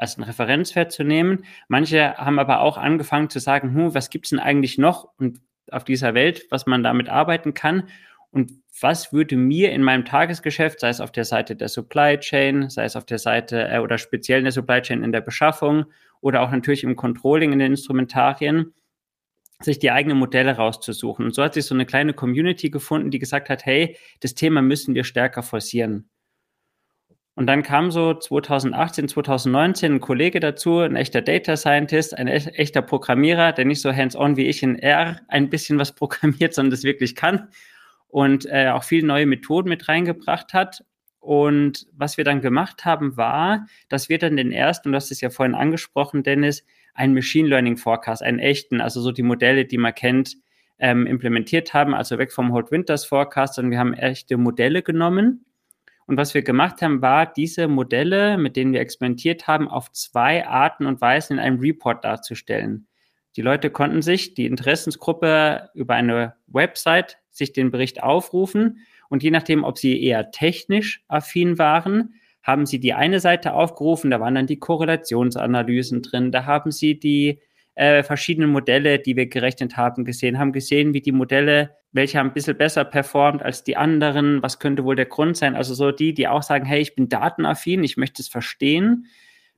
als 0.00 0.16
einen 0.16 0.24
Referenzwert 0.24 0.92
zu 0.92 1.04
nehmen. 1.04 1.44
Manche 1.68 2.16
haben 2.16 2.38
aber 2.38 2.60
auch 2.60 2.78
angefangen 2.78 3.28
zu 3.28 3.38
sagen, 3.38 3.74
hm, 3.74 3.94
was 3.94 4.10
gibt's 4.10 4.30
denn 4.30 4.38
eigentlich 4.38 4.78
noch 4.78 5.08
und 5.18 5.40
auf 5.70 5.84
dieser 5.84 6.14
Welt, 6.14 6.46
was 6.50 6.66
man 6.66 6.82
damit 6.82 7.08
arbeiten 7.08 7.54
kann 7.54 7.84
und 8.30 8.52
was 8.80 9.12
würde 9.12 9.36
mir 9.36 9.72
in 9.72 9.82
meinem 9.82 10.04
Tagesgeschäft, 10.04 10.80
sei 10.80 10.88
es 10.88 11.00
auf 11.00 11.12
der 11.12 11.24
Seite 11.24 11.54
der 11.54 11.68
Supply 11.68 12.18
Chain, 12.18 12.70
sei 12.70 12.84
es 12.84 12.96
auf 12.96 13.04
der 13.04 13.18
Seite 13.18 13.68
äh, 13.68 13.78
oder 13.78 13.98
speziell 13.98 14.38
in 14.38 14.44
der 14.44 14.52
Supply 14.52 14.80
Chain 14.80 15.04
in 15.04 15.12
der 15.12 15.20
Beschaffung 15.20 15.84
oder 16.20 16.42
auch 16.42 16.50
natürlich 16.50 16.82
im 16.82 16.96
Controlling 16.96 17.52
in 17.52 17.58
den 17.58 17.72
Instrumentarien, 17.72 18.72
sich 19.60 19.78
die 19.78 19.90
eigenen 19.90 20.16
Modelle 20.16 20.56
rauszusuchen. 20.56 21.26
Und 21.26 21.34
so 21.34 21.42
hat 21.42 21.54
sich 21.54 21.66
so 21.66 21.74
eine 21.74 21.84
kleine 21.84 22.14
Community 22.14 22.70
gefunden, 22.70 23.10
die 23.10 23.18
gesagt 23.18 23.50
hat, 23.50 23.66
hey, 23.66 23.96
das 24.20 24.34
Thema 24.34 24.62
müssen 24.62 24.94
wir 24.94 25.04
stärker 25.04 25.42
forcieren. 25.42 26.08
Und 27.34 27.46
dann 27.46 27.62
kam 27.62 27.90
so 27.90 28.14
2018, 28.14 29.08
2019 29.08 29.94
ein 29.94 30.00
Kollege 30.00 30.40
dazu, 30.40 30.78
ein 30.78 30.96
echter 30.96 31.22
Data 31.22 31.56
Scientist, 31.56 32.16
ein 32.16 32.26
echter 32.26 32.82
Programmierer, 32.82 33.52
der 33.52 33.64
nicht 33.64 33.80
so 33.80 33.92
hands-on 33.92 34.36
wie 34.36 34.46
ich 34.46 34.62
in 34.62 34.76
R 34.76 35.20
ein 35.28 35.48
bisschen 35.48 35.78
was 35.78 35.92
programmiert, 35.94 36.54
sondern 36.54 36.72
das 36.72 36.84
wirklich 36.84 37.14
kann 37.14 37.48
und 38.08 38.46
äh, 38.46 38.68
auch 38.68 38.84
viele 38.84 39.06
neue 39.06 39.26
Methoden 39.26 39.68
mit 39.68 39.88
reingebracht 39.88 40.52
hat. 40.52 40.84
Und 41.20 41.86
was 41.92 42.16
wir 42.16 42.24
dann 42.24 42.40
gemacht 42.40 42.84
haben, 42.84 43.16
war, 43.16 43.66
dass 43.88 44.08
wir 44.08 44.18
dann 44.18 44.36
den 44.36 44.52
ersten, 44.52 44.88
und 44.88 44.92
du 44.92 44.96
hast 44.96 45.10
es 45.10 45.20
ja 45.20 45.30
vorhin 45.30 45.54
angesprochen, 45.54 46.22
Dennis, 46.22 46.64
einen 46.94 47.14
Machine 47.14 47.48
Learning 47.48 47.76
Forecast, 47.76 48.22
einen 48.22 48.38
echten, 48.38 48.80
also 48.80 49.00
so 49.00 49.12
die 49.12 49.22
Modelle, 49.22 49.64
die 49.64 49.78
man 49.78 49.94
kennt, 49.94 50.36
ähm, 50.78 51.06
implementiert 51.06 51.74
haben, 51.74 51.94
also 51.94 52.18
weg 52.18 52.32
vom 52.32 52.52
Hold 52.52 52.70
Winters 52.70 53.04
Forecast, 53.04 53.54
sondern 53.54 53.70
wir 53.70 53.78
haben 53.78 53.94
echte 53.94 54.38
Modelle 54.38 54.82
genommen 54.82 55.44
und 56.10 56.16
was 56.16 56.34
wir 56.34 56.42
gemacht 56.42 56.82
haben, 56.82 57.02
war, 57.02 57.24
diese 57.24 57.68
Modelle, 57.68 58.36
mit 58.36 58.56
denen 58.56 58.72
wir 58.72 58.80
experimentiert 58.80 59.46
haben, 59.46 59.68
auf 59.68 59.92
zwei 59.92 60.44
Arten 60.44 60.86
und 60.86 61.00
Weisen 61.00 61.34
in 61.34 61.38
einem 61.38 61.60
Report 61.60 62.04
darzustellen. 62.04 62.88
Die 63.36 63.42
Leute 63.42 63.70
konnten 63.70 64.02
sich, 64.02 64.34
die 64.34 64.46
Interessensgruppe 64.46 65.70
über 65.72 65.94
eine 65.94 66.34
Website, 66.48 67.18
sich 67.30 67.52
den 67.52 67.70
Bericht 67.70 68.02
aufrufen 68.02 68.78
und 69.08 69.22
je 69.22 69.30
nachdem, 69.30 69.62
ob 69.62 69.78
sie 69.78 70.02
eher 70.02 70.32
technisch 70.32 71.04
affin 71.06 71.58
waren, 71.58 72.14
haben 72.42 72.66
sie 72.66 72.80
die 72.80 72.92
eine 72.92 73.20
Seite 73.20 73.54
aufgerufen, 73.54 74.10
da 74.10 74.18
waren 74.18 74.34
dann 74.34 74.48
die 74.48 74.58
Korrelationsanalysen 74.58 76.02
drin, 76.02 76.32
da 76.32 76.44
haben 76.44 76.72
sie 76.72 76.98
die 76.98 77.38
äh, 77.74 78.02
verschiedenen 78.02 78.50
Modelle, 78.50 78.98
die 78.98 79.16
wir 79.16 79.26
gerechnet 79.26 79.76
haben, 79.76 80.04
gesehen, 80.04 80.38
haben 80.38 80.52
gesehen, 80.52 80.94
wie 80.94 81.00
die 81.00 81.12
Modelle, 81.12 81.76
welche 81.92 82.18
haben 82.18 82.28
ein 82.28 82.34
bisschen 82.34 82.56
besser 82.56 82.84
performt 82.84 83.42
als 83.42 83.64
die 83.64 83.76
anderen, 83.76 84.42
was 84.42 84.58
könnte 84.58 84.84
wohl 84.84 84.96
der 84.96 85.06
Grund 85.06 85.36
sein. 85.36 85.54
Also 85.54 85.74
so 85.74 85.90
die, 85.90 86.14
die 86.14 86.28
auch 86.28 86.42
sagen, 86.42 86.64
hey, 86.64 86.80
ich 86.80 86.94
bin 86.94 87.08
datenaffin, 87.08 87.84
ich 87.84 87.96
möchte 87.96 88.22
es 88.22 88.28
verstehen. 88.28 89.06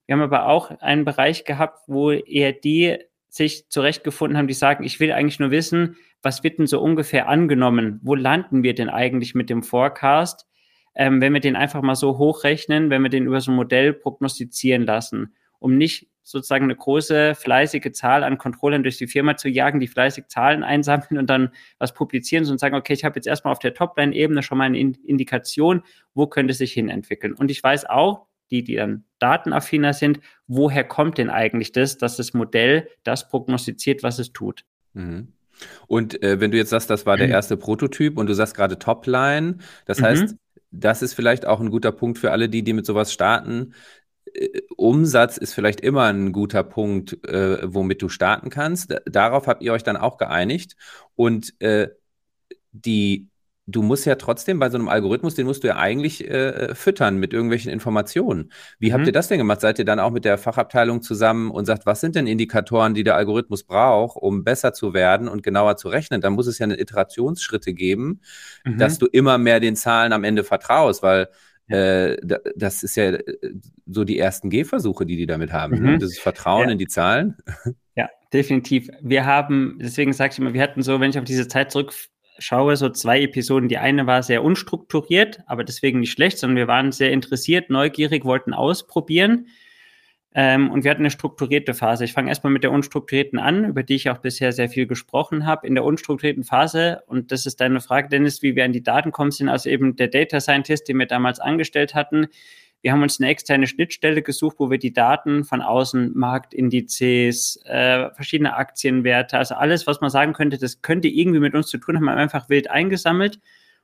Wir 0.07 0.14
haben 0.14 0.23
aber 0.23 0.47
auch 0.47 0.71
einen 0.81 1.04
Bereich 1.04 1.45
gehabt, 1.45 1.81
wo 1.87 2.11
eher 2.11 2.52
die 2.52 2.99
sich 3.28 3.69
zurechtgefunden 3.71 4.37
haben, 4.37 4.49
die 4.49 4.54
sagen, 4.54 4.85
ich 4.85 5.00
will 5.00 5.12
eigentlich 5.12 5.40
nur 5.40 5.50
wissen, 5.50 5.97
was 6.21 6.45
wird 6.45 6.59
denn 6.59 6.66
so 6.66 6.81
ungefähr 6.81 7.28
angenommen? 7.28 7.99
Wo 8.02 8.14
landen 8.14 8.62
wir 8.62 8.75
denn 8.75 8.90
eigentlich 8.90 9.35
mit 9.35 9.49
dem 9.49 9.62
Forecast? 9.62 10.47
ähm, 10.95 11.21
wenn 11.21 11.33
wir 11.33 11.40
den 11.40 11.57
einfach 11.57 11.83
mal 11.83 11.95
so 11.95 12.19
hochrechnen, 12.19 12.90
wenn 12.90 13.02
wir 13.02 13.11
den 13.11 13.26
über 13.26 13.40
so 13.40 13.50
ein 13.50 13.57
Modell 13.57 13.95
prognostizieren 13.95 14.83
lassen, 14.83 15.35
um 15.62 15.76
nicht 15.76 16.09
sozusagen 16.23 16.64
eine 16.64 16.76
große, 16.76 17.35
fleißige 17.35 17.92
Zahl 17.92 18.25
an 18.25 18.38
Controllern 18.38 18.83
durch 18.83 18.97
die 18.97 19.07
Firma 19.07 19.37
zu 19.37 19.49
jagen, 19.49 19.81
die 19.81 19.88
fleißig 19.88 20.28
Zahlen 20.28 20.62
einsammeln 20.64 21.19
und 21.19 21.28
dann 21.28 21.50
was 21.78 21.95
publizieren 21.95 22.47
und 22.49 22.61
sagen, 22.61 22.76
okay, 22.76 22.92
ich 22.92 23.04
habe 23.04 23.16
jetzt 23.16 23.26
erstmal 23.26 23.52
auf 23.52 23.59
der 23.59 23.75
Topline-Ebene 23.75 24.42
schon 24.42 24.59
mal 24.59 24.64
eine 24.64 24.78
Indikation, 24.78 25.83
wo 26.14 26.26
könnte 26.26 26.52
es 26.52 26.59
sich 26.59 26.73
hin 26.73 26.88
entwickeln. 26.88 27.33
Und 27.33 27.50
ich 27.50 27.62
weiß 27.62 27.87
auch, 27.87 28.26
die, 28.50 28.62
die 28.62 28.76
dann 28.76 29.04
datenaffiner 29.19 29.95
sind, 29.95 30.21
woher 30.47 30.85
kommt 30.85 31.19
denn 31.19 31.31
eigentlich 31.31 31.73
das, 31.73 31.97
dass 31.97 32.16
das 32.16 32.35
Modell 32.35 32.88
das 33.02 33.28
prognostiziert, 33.28 34.02
was 34.02 34.19
es 34.19 34.33
tut. 34.33 34.64
Mhm. 34.92 35.33
Und 35.87 36.23
äh, 36.23 36.40
wenn 36.40 36.50
du 36.50 36.57
jetzt 36.57 36.71
sagst, 36.71 36.90
das 36.90 37.07
war 37.07 37.16
der 37.16 37.28
mhm. 37.28 37.33
erste 37.33 37.57
Prototyp 37.57 38.19
und 38.19 38.26
du 38.26 38.35
sagst 38.35 38.54
gerade 38.54 38.78
Topline, 38.78 39.59
das 39.87 40.00
mhm. 40.00 40.04
heißt, 40.04 40.37
das 40.71 41.02
ist 41.02 41.14
vielleicht 41.14 41.47
auch 41.47 41.61
ein 41.61 41.71
guter 41.71 41.92
Punkt 41.92 42.19
für 42.19 42.33
alle 42.33 42.49
die, 42.49 42.62
die 42.62 42.73
mit 42.73 42.87
sowas 42.87 43.12
starten. 43.12 43.75
Äh, 44.34 44.62
Umsatz 44.76 45.36
ist 45.36 45.54
vielleicht 45.54 45.80
immer 45.80 46.04
ein 46.04 46.32
guter 46.32 46.62
Punkt, 46.62 47.24
äh, 47.28 47.58
womit 47.62 48.02
du 48.02 48.08
starten 48.08 48.50
kannst. 48.50 48.94
Darauf 49.06 49.46
habt 49.46 49.62
ihr 49.62 49.72
euch 49.72 49.82
dann 49.82 49.96
auch 49.96 50.18
geeinigt. 50.18 50.76
Und 51.14 51.54
äh, 51.60 51.88
die 52.72 53.28
du 53.66 53.82
musst 53.82 54.06
ja 54.06 54.16
trotzdem 54.16 54.58
bei 54.58 54.70
so 54.70 54.78
einem 54.78 54.88
Algorithmus, 54.88 55.34
den 55.34 55.46
musst 55.46 55.62
du 55.62 55.68
ja 55.68 55.76
eigentlich 55.76 56.28
äh, 56.28 56.74
füttern 56.74 57.16
mit 57.18 57.32
irgendwelchen 57.32 57.70
Informationen. 57.70 58.52
Wie 58.78 58.90
mhm. 58.90 58.94
habt 58.94 59.06
ihr 59.06 59.12
das 59.12 59.28
denn 59.28 59.38
gemacht? 59.38 59.60
Seid 59.60 59.78
ihr 59.78 59.84
dann 59.84 60.00
auch 60.00 60.10
mit 60.10 60.24
der 60.24 60.38
Fachabteilung 60.38 61.02
zusammen 61.02 61.50
und 61.50 61.64
sagt, 61.64 61.86
was 61.86 62.00
sind 62.00 62.16
denn 62.16 62.26
Indikatoren, 62.26 62.94
die 62.94 63.04
der 63.04 63.16
Algorithmus 63.16 63.64
braucht, 63.64 64.16
um 64.16 64.42
besser 64.44 64.72
zu 64.72 64.94
werden 64.94 65.28
und 65.28 65.42
genauer 65.42 65.76
zu 65.76 65.88
rechnen? 65.88 66.20
Dann 66.20 66.32
muss 66.32 66.46
es 66.46 66.58
ja 66.58 66.64
eine 66.64 66.80
Iterationsschritte 66.80 67.72
geben, 67.72 68.20
mhm. 68.64 68.78
dass 68.78 68.98
du 68.98 69.06
immer 69.06 69.38
mehr 69.38 69.60
den 69.60 69.76
Zahlen 69.76 70.12
am 70.12 70.24
Ende 70.24 70.44
vertraust, 70.44 71.02
weil 71.02 71.28
äh, 71.73 72.17
das 72.57 72.83
ist 72.83 72.97
ja 72.97 73.12
äh, 73.12 73.23
so 73.87 74.05
die 74.05 74.19
ersten 74.19 74.50
Gehversuche, 74.50 75.07
die 75.07 75.17
die 75.17 75.26
damit 75.26 75.52
haben. 75.52 75.75
Ne? 75.75 75.81
Mhm. 75.81 75.87
Ne? 75.87 75.99
Das 75.99 76.19
Vertrauen 76.19 76.67
ja. 76.67 76.73
in 76.73 76.79
die 76.79 76.88
Zahlen. 76.88 77.37
Ja, 77.95 78.09
definitiv. 78.33 78.88
Wir 79.02 79.26
haben, 79.26 79.79
deswegen 79.81 80.14
sage 80.14 80.33
ich 80.33 80.38
immer, 80.38 80.55
wir 80.55 80.62
hatten 80.62 80.83
so, 80.83 80.99
wenn 80.99 81.11
ich 81.11 81.19
auf 81.19 81.25
diese 81.25 81.47
Zeit 81.47 81.71
zurück 81.71 81.93
schaue, 82.38 82.76
so 82.76 82.88
zwei 82.88 83.21
Episoden. 83.21 83.69
Die 83.69 83.79
eine 83.79 84.07
war 84.07 84.23
sehr 84.23 84.43
unstrukturiert, 84.43 85.41
aber 85.47 85.64
deswegen 85.64 86.00
nicht 86.00 86.12
schlecht, 86.12 86.38
sondern 86.38 86.57
wir 86.57 86.69
waren 86.69 86.93
sehr 86.93 87.12
interessiert, 87.12 87.71
neugierig, 87.71 88.25
wollten 88.25 88.55
ausprobieren. 88.55 89.47
Ähm, 90.34 90.70
und 90.70 90.84
wir 90.84 90.90
hatten 90.90 91.02
eine 91.02 91.10
strukturierte 91.10 91.74
Phase. 91.74 92.04
Ich 92.04 92.12
fange 92.12 92.30
erstmal 92.30 92.52
mit 92.52 92.62
der 92.62 92.72
unstrukturierten 92.72 93.38
an, 93.38 93.66
über 93.66 93.82
die 93.82 93.96
ich 93.96 94.08
auch 94.08 94.18
bisher 94.18 94.52
sehr 94.52 94.68
viel 94.68 94.86
gesprochen 94.86 95.46
habe. 95.46 95.66
In 95.66 95.74
der 95.74 95.84
unstrukturierten 95.84 96.44
Phase, 96.44 97.02
und 97.06 97.32
das 97.32 97.44
ist 97.44 97.60
deine 97.60 97.80
Frage, 97.80 98.08
Dennis, 98.08 98.42
wie 98.42 98.56
wir 98.56 98.64
an 98.64 98.72
die 98.72 98.82
Daten 98.82 99.12
kommen, 99.12 99.30
sind 99.30 99.48
also 99.48 99.68
eben 99.68 99.96
der 99.96 100.08
Data 100.08 100.40
Scientist, 100.40 100.88
den 100.88 100.98
wir 100.98 101.06
damals 101.06 101.38
angestellt 101.38 101.94
hatten, 101.94 102.28
wir 102.82 102.90
haben 102.90 103.02
uns 103.02 103.20
eine 103.20 103.30
externe 103.30 103.68
Schnittstelle 103.68 104.22
gesucht, 104.22 104.56
wo 104.58 104.68
wir 104.68 104.78
die 104.78 104.92
Daten 104.92 105.44
von 105.44 105.62
außen, 105.62 106.18
Marktindizes, 106.18 107.60
äh, 107.64 108.10
verschiedene 108.10 108.56
Aktienwerte, 108.56 109.38
also 109.38 109.54
alles, 109.54 109.86
was 109.86 110.00
man 110.00 110.10
sagen 110.10 110.32
könnte, 110.32 110.58
das 110.58 110.82
könnte 110.82 111.06
irgendwie 111.06 111.38
mit 111.38 111.54
uns 111.54 111.68
zu 111.68 111.78
tun 111.78 111.96
haben, 111.96 112.08
einfach 112.08 112.48
wild 112.48 112.68
eingesammelt 112.68 113.38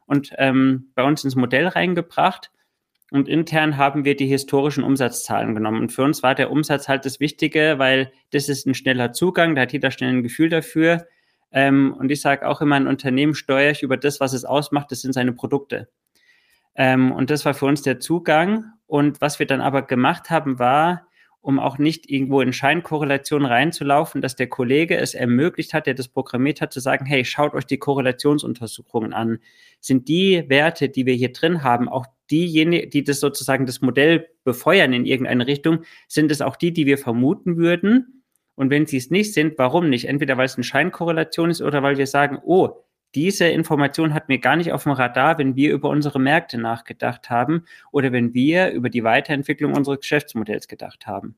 und 0.06 0.32
ähm, 0.38 0.90
bei 0.96 1.04
uns 1.04 1.22
ins 1.22 1.36
Modell 1.36 1.68
reingebracht. 1.68 2.50
Und 3.10 3.28
intern 3.28 3.78
haben 3.78 4.04
wir 4.04 4.16
die 4.16 4.26
historischen 4.26 4.84
Umsatzzahlen 4.84 5.54
genommen. 5.54 5.80
Und 5.80 5.92
für 5.92 6.02
uns 6.02 6.22
war 6.22 6.34
der 6.34 6.50
Umsatz 6.50 6.88
halt 6.88 7.06
das 7.06 7.20
Wichtige, 7.20 7.78
weil 7.78 8.12
das 8.32 8.48
ist 8.48 8.66
ein 8.66 8.74
schneller 8.74 9.12
Zugang, 9.12 9.54
da 9.54 9.62
hat 9.62 9.72
jeder 9.72 9.90
schnell 9.90 10.10
ein 10.10 10.22
Gefühl 10.22 10.50
dafür. 10.50 11.06
Ähm, 11.50 11.94
und 11.98 12.10
ich 12.10 12.20
sage 12.20 12.46
auch 12.46 12.60
immer, 12.60 12.76
ein 12.76 12.86
Unternehmen 12.86 13.34
steuere 13.34 13.70
ich 13.70 13.82
über 13.82 13.96
das, 13.96 14.20
was 14.20 14.34
es 14.34 14.44
ausmacht, 14.44 14.90
das 14.90 15.00
sind 15.00 15.14
seine 15.14 15.32
Produkte. 15.32 15.88
Ähm, 16.74 17.12
und 17.12 17.30
das 17.30 17.46
war 17.46 17.54
für 17.54 17.66
uns 17.66 17.80
der 17.82 17.98
Zugang. 17.98 18.64
Und 18.86 19.20
was 19.22 19.38
wir 19.38 19.46
dann 19.46 19.62
aber 19.62 19.82
gemacht 19.82 20.28
haben, 20.28 20.58
war, 20.58 21.08
um 21.40 21.58
auch 21.58 21.78
nicht 21.78 22.10
irgendwo 22.10 22.42
in 22.42 22.52
Scheinkorrelation 22.52 23.46
reinzulaufen, 23.46 24.20
dass 24.20 24.36
der 24.36 24.48
Kollege 24.48 24.98
es 24.98 25.14
ermöglicht 25.14 25.72
hat, 25.72 25.86
der 25.86 25.94
das 25.94 26.08
programmiert 26.08 26.60
hat, 26.60 26.74
zu 26.74 26.80
sagen, 26.80 27.06
hey, 27.06 27.24
schaut 27.24 27.54
euch 27.54 27.64
die 27.64 27.78
Korrelationsuntersuchungen 27.78 29.14
an. 29.14 29.38
Sind 29.80 30.08
die 30.08 30.44
Werte, 30.48 30.90
die 30.90 31.06
wir 31.06 31.14
hier 31.14 31.32
drin 31.32 31.62
haben, 31.62 31.88
auch 31.88 32.06
diejenigen, 32.30 32.90
die 32.90 33.04
das 33.04 33.20
sozusagen 33.20 33.66
das 33.66 33.80
Modell 33.80 34.28
befeuern 34.44 34.92
in 34.92 35.04
irgendeine 35.04 35.47
Richtung, 35.47 35.80
sind 36.06 36.30
es 36.30 36.40
auch 36.40 36.56
die, 36.56 36.73
die 36.73 36.87
wir 36.87 36.99
vermuten 36.99 37.56
würden? 37.56 38.23
Und 38.54 38.70
wenn 38.70 38.87
sie 38.87 38.97
es 38.97 39.11
nicht 39.11 39.35
sind, 39.35 39.56
warum 39.58 39.88
nicht? 39.88 40.06
Entweder 40.06 40.37
weil 40.37 40.47
es 40.47 40.56
eine 40.56 40.64
Scheinkorrelation 40.64 41.50
ist 41.50 41.62
oder 41.62 41.82
weil 41.82 41.97
wir 41.97 42.06
sagen, 42.06 42.38
oh, 42.44 42.85
diese 43.14 43.47
Information 43.47 44.14
hatten 44.14 44.28
wir 44.28 44.38
gar 44.38 44.56
nicht 44.56 44.73
auf 44.73 44.82
dem 44.82 44.92
Radar, 44.92 45.38
wenn 45.38 45.56
wir 45.56 45.73
über 45.73 45.88
unsere 45.88 46.18
Märkte 46.18 46.58
nachgedacht 46.58 47.30
haben 47.30 47.64
oder 47.90 48.12
wenn 48.12 48.35
wir 48.35 48.70
über 48.70 48.90
die 48.90 49.04
Weiterentwicklung 49.04 49.75
unseres 49.75 50.00
Geschäftsmodells 50.00 50.68
gedacht 50.68 51.06
haben. 51.06 51.37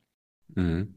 Mhm. 0.55 0.95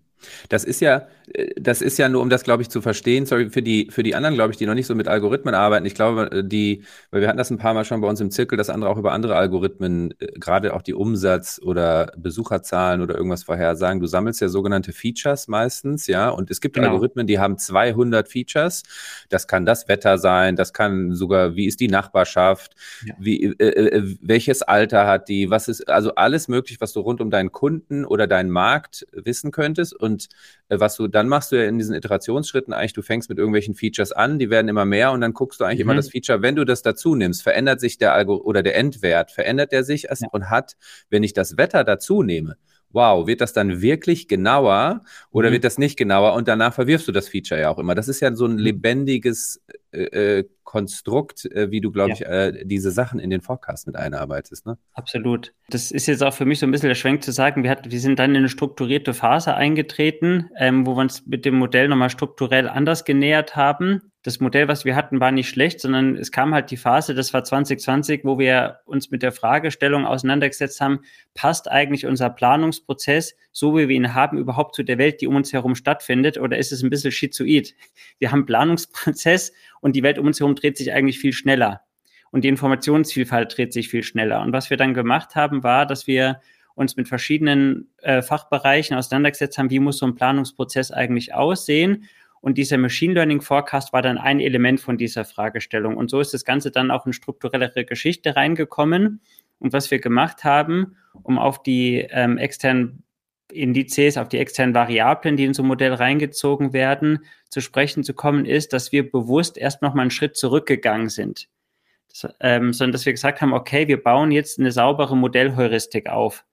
Das 0.50 0.63
ist 0.63 0.80
ja, 0.80 1.08
äh, 1.34 1.50
das 1.60 1.82
ist 1.82 1.98
ja 1.98 2.10
nur, 2.10 2.22
um 2.22 2.30
das, 2.30 2.44
glaube 2.44 2.62
ich, 2.62 2.70
zu 2.70 2.82
verstehen, 2.82 3.25
sorry, 3.25 3.50
für 3.50 3.62
die, 3.62 3.88
für 3.92 4.03
die 4.03 4.15
anderen, 4.15 4.36
glaube 4.36 4.51
ich, 4.51 4.58
die 4.58 4.65
noch 4.65 4.74
nicht 4.74 4.88
so 4.88 4.96
mit 4.96 5.08
Algorithmen 5.08 5.56
arbeiten. 5.56 5.86
Ich 5.86 5.96
glaube, 5.96 6.32
äh, 6.32 6.44
die, 6.44 6.84
weil 7.12 7.22
wir 7.22 7.27
hatten 7.27 7.38
das 7.38 7.50
ein 7.50 7.58
paar 7.58 7.74
Mal 7.74 7.86
schon 7.86 8.01
bei 8.01 8.08
uns 8.08 8.22
im 8.22 8.32
Zirkel, 8.32 8.58
dass 8.58 8.70
andere 8.70 8.89
auch 8.89 8.98
über 8.98 9.12
andere 9.12 9.36
Algorithmen, 9.36 10.13
äh, 10.20 10.27
gerade 10.39 10.74
auch 10.74 10.82
die 10.82 10.94
Umsatz- 10.94 11.60
oder 11.62 12.12
Besucherzahlen 12.18 13.01
oder 13.01 13.15
irgendwas 13.15 13.44
vorhersagen. 13.44 14.00
Du 14.00 14.08
sammelst 14.08 14.42
ja 14.42 14.50
sogenannte 14.50 14.94
Features 14.94 15.48
meistens, 15.48 16.08
ja, 16.08 16.30
und 16.30 16.51
es 16.51 16.62
gibt 16.62 16.75
genau. 16.75 16.89
Algorithmen, 16.89 17.27
die 17.27 17.39
haben 17.39 17.58
200 17.58 18.27
Features. 18.27 18.84
Das 19.30 19.48
kann 19.48 19.65
das 19.65 19.88
Wetter 19.88 20.18
sein, 20.18 20.56
das 20.56 20.74
kann 20.74 21.13
sogar, 21.13 21.56
wie 21.56 21.68
ist 21.68 21.80
die 21.80 21.88
Nachbarschaft, 21.88 22.75
ja. 23.06 23.13
wie, 23.20 23.46
äh, 23.46 24.03
welches 24.22 24.62
Alter 24.62 25.08
hat 25.08 25.30
die, 25.30 25.50
was 25.50 25.68
ist, 25.68 25.89
also 25.89 26.15
alles 26.15 26.48
möglich, 26.48 26.80
was 26.82 26.94
du 26.94 27.00
rund 27.00 27.22
um 27.22 27.30
deinen 27.30 27.51
Kunden 27.51 28.06
oder 28.06 28.27
deinen 28.27 28.50
Markt 28.50 29.06
wissen 29.12 29.51
könntest. 29.51 29.94
Und 29.94 30.12
und 30.13 30.27
äh, 30.70 30.79
was 30.79 30.96
du 30.96 31.08
dann 31.08 31.27
machst 31.27 31.51
du 31.51 31.55
ja 31.55 31.67
in 31.67 31.77
diesen 31.77 31.96
Iterationsschritten 31.96 32.74
eigentlich, 32.74 32.93
du 32.93 33.01
fängst 33.01 33.29
mit 33.29 33.38
irgendwelchen 33.38 33.75
Features 33.75 34.12
an, 34.12 34.39
die 34.39 34.50
werden 34.50 34.67
immer 34.67 34.86
mehr 34.86 35.12
und 35.12 35.22
dann 35.22 35.34
guckst 35.34 35.60
du 35.60 35.65
eigentlich 35.65 35.79
mhm. 35.79 35.91
immer 35.91 35.96
das 35.96 36.10
Feature, 36.10 36.41
wenn 36.41 36.55
du 36.55 36.65
das 36.65 36.82
dazu 36.82 37.15
nimmst, 37.15 37.43
verändert 37.43 37.79
sich 37.79 37.98
der 37.98 38.13
Algo 38.13 38.38
oder 38.38 38.63
der 38.63 38.75
Endwert, 38.75 39.32
verändert 39.32 39.72
der 39.72 39.84
sich 39.84 40.03
ja. 40.03 40.27
und 40.32 40.50
hat, 40.50 40.75
wenn 41.10 41.24
ich 41.24 41.34
das 41.34 41.58
Wetter 41.58 41.84
dazu 41.84 42.24
nehme, 42.24 42.58
wow, 42.91 43.25
wird 43.25 43.41
das 43.41 43.53
dann 43.53 43.82
wirklich 43.82 44.27
genauer 44.27 45.01
oder 45.32 45.50
mhm. 45.50 45.53
wird 45.53 45.63
das 45.63 45.77
nicht 45.77 45.98
genauer? 45.98 46.34
Und 46.34 46.48
danach 46.48 46.74
verwirfst 46.74 47.08
du 47.08 47.12
das 47.12 47.27
Feature 47.27 47.60
ja 47.60 47.70
auch 47.70 47.79
immer. 47.79 47.96
Das 47.96 48.08
ist 48.08 48.20
ja 48.20 48.34
so 48.36 48.46
ein 48.46 48.53
mhm. 48.53 48.60
lebendiges 48.60 49.62
äh, 49.94 50.40
äh, 50.40 50.50
Konstrukt, 50.64 51.46
äh, 51.46 51.70
wie 51.72 51.82
du, 51.82 51.92
glaube 51.92 52.10
ja. 52.12 52.16
ich, 52.16 52.26
äh, 52.26 52.66
diese 52.66 52.92
Sachen 52.92 53.20
in 53.20 53.30
den 53.30 53.42
Forecast 53.42 53.86
mit 53.86 53.96
einarbeitest. 53.96 54.66
Ne? 54.66 54.78
Absolut. 54.94 55.54
Das 55.70 55.92
ist 55.92 56.08
jetzt 56.08 56.24
auch 56.24 56.34
für 56.34 56.46
mich 56.46 56.60
so 56.60 56.66
ein 56.66 56.72
bisschen 56.72 56.90
der 56.90 56.96
Schwenk 56.96 57.24
zu 57.24 57.32
sagen, 57.32 57.64
wir, 57.64 57.70
hat, 57.70 57.92
wir 57.92 58.00
sind 58.00 58.18
dann 58.18 58.32
in 58.32 58.38
eine 58.38 58.50
strukturierte 58.50 59.14
Phase 59.14 59.54
eingetreten, 59.54 60.50
ähm, 60.58 60.88
wo 60.88 60.96
wir 60.96 61.02
uns 61.02 61.26
mit 61.28 61.46
dem 61.46 61.56
Modell 61.56 61.88
nochmal 61.90 62.10
strukturell 62.10 62.68
anders 62.68 63.06
genähert 63.06 63.56
haben 63.56 64.02
das 64.24 64.40
Modell, 64.40 64.70
was 64.70 64.86
wir 64.86 64.96
hatten, 64.96 65.20
war 65.20 65.34
nicht 65.34 65.50
schlecht, 65.50 65.82
sondern 65.82 66.16
es 66.16 66.32
kam 66.32 66.54
halt 66.54 66.72
die 66.72 66.78
Phase, 66.78 67.14
das 67.14 67.34
war 67.34 67.44
2020, 67.44 68.24
wo 68.24 68.40
wir 68.40 68.80
uns 68.86 69.12
mit 69.12 69.22
der 69.22 69.34
Fragestellung 69.34 70.06
auseinandergesetzt 70.06 70.80
haben, 70.80 71.02
passt 71.34 71.70
eigentlich 71.70 72.06
unser 72.06 72.30
Planungsprozess, 72.30 73.36
so 73.52 73.78
wie 73.78 73.90
wir 73.90 73.96
ihn 73.96 74.14
haben, 74.14 74.38
überhaupt 74.38 74.76
zu 74.76 74.84
der 74.84 74.98
Welt, 74.98 75.20
die 75.20 75.28
um 75.28 75.36
uns 75.36 75.52
herum 75.52 75.76
stattfindet, 75.76 76.38
oder 76.38 76.58
ist 76.58 76.72
es 76.72 76.84
ein 76.84 76.90
bisschen 76.90 77.12
schizoid? 77.12 77.76
Wir 78.18 78.32
haben 78.32 78.46
Planungsprozess 78.46 79.52
und 79.84 79.96
die 79.96 80.04
Welt 80.04 80.18
um 80.18 80.25
uns 80.25 80.40
herum 80.40 80.56
dreht 80.56 80.78
sich 80.78 80.92
eigentlich 80.94 81.20
viel 81.20 81.34
schneller. 81.34 81.82
Und 82.32 82.44
die 82.44 82.50
Informationsvielfalt 82.50 83.56
dreht 83.56 83.74
sich 83.74 83.90
viel 83.90 84.02
schneller. 84.02 84.42
Und 84.42 84.54
was 84.54 84.70
wir 84.70 84.78
dann 84.78 84.96
gemacht 84.96 85.36
haben, 85.36 85.62
war, 85.62 85.86
dass 85.86 86.08
wir 86.08 86.42
uns 86.74 86.96
mit 86.96 87.08
verschiedenen 87.08 87.92
äh, 88.02 88.24
Fachbereichen 88.24 88.98
auseinandergesetzt 88.98 89.58
haben, 89.60 89.70
wie 89.70 89.80
muss 89.80 90.00
so 90.00 90.08
ein 90.08 90.16
Planungsprozess 90.16 90.92
eigentlich 90.92 91.36
aussehen 91.36 92.08
und 92.44 92.58
dieser 92.58 92.78
Machine 92.78 93.13
Learning 93.13 93.40
Forecast 93.40 93.94
war 93.94 94.02
dann 94.02 94.18
ein 94.18 94.42
Element 94.42 94.82
von 94.82 94.98
dieser 94.98 95.24
Fragestellung. 95.24 95.96
Und 95.96 96.10
so 96.10 96.20
ist 96.20 96.34
das 96.34 96.44
Ganze 96.44 96.72
dann 96.72 96.92
auch 96.92 97.06
in 97.06 97.13
strukturellere 97.13 97.86
Geschichte 97.86 98.36
reingekommen. 98.36 99.22
Und 99.60 99.72
was 99.72 99.92
wir 99.92 100.00
gemacht 100.00 100.44
haben, 100.44 100.98
um 101.13 101.40
auf 101.40 101.63
die 101.63 102.06
ähm, 102.10 102.38
externen 102.38 103.04
Indizes, 103.52 104.18
auf 104.18 104.30
die 104.30 104.38
externen 104.38 104.76
Variablen, 104.76 105.38
die 105.38 105.44
in 105.44 105.54
so 105.54 105.64
ein 105.64 105.68
Modell 105.68 105.94
reingezogen 105.94 106.74
werden, 106.74 107.26
zu 107.50 107.62
sprechen 107.62 108.04
zu 108.04 108.14
kommen, 108.14 108.46
ist, 108.46 108.74
dass 108.74 108.92
wir 108.92 109.10
bewusst 109.10 109.58
erst 109.58 109.82
noch 109.82 109.94
mal 109.94 110.02
einen 110.02 110.12
Schritt 110.12 110.36
zurückgegangen 110.36 111.10
sind. 111.10 111.50
Das, 112.10 112.34
ähm, 112.40 112.74
sondern 112.74 112.94
dass 112.94 113.06
wir 113.06 113.14
gesagt 113.14 113.42
haben, 113.42 113.54
okay, 113.54 113.88
wir 113.88 114.02
bauen 114.02 114.32
jetzt 114.32 114.60
eine 114.60 114.72
saubere 114.72 115.18
Modellheuristik 115.18 116.10
auf. 116.10 116.46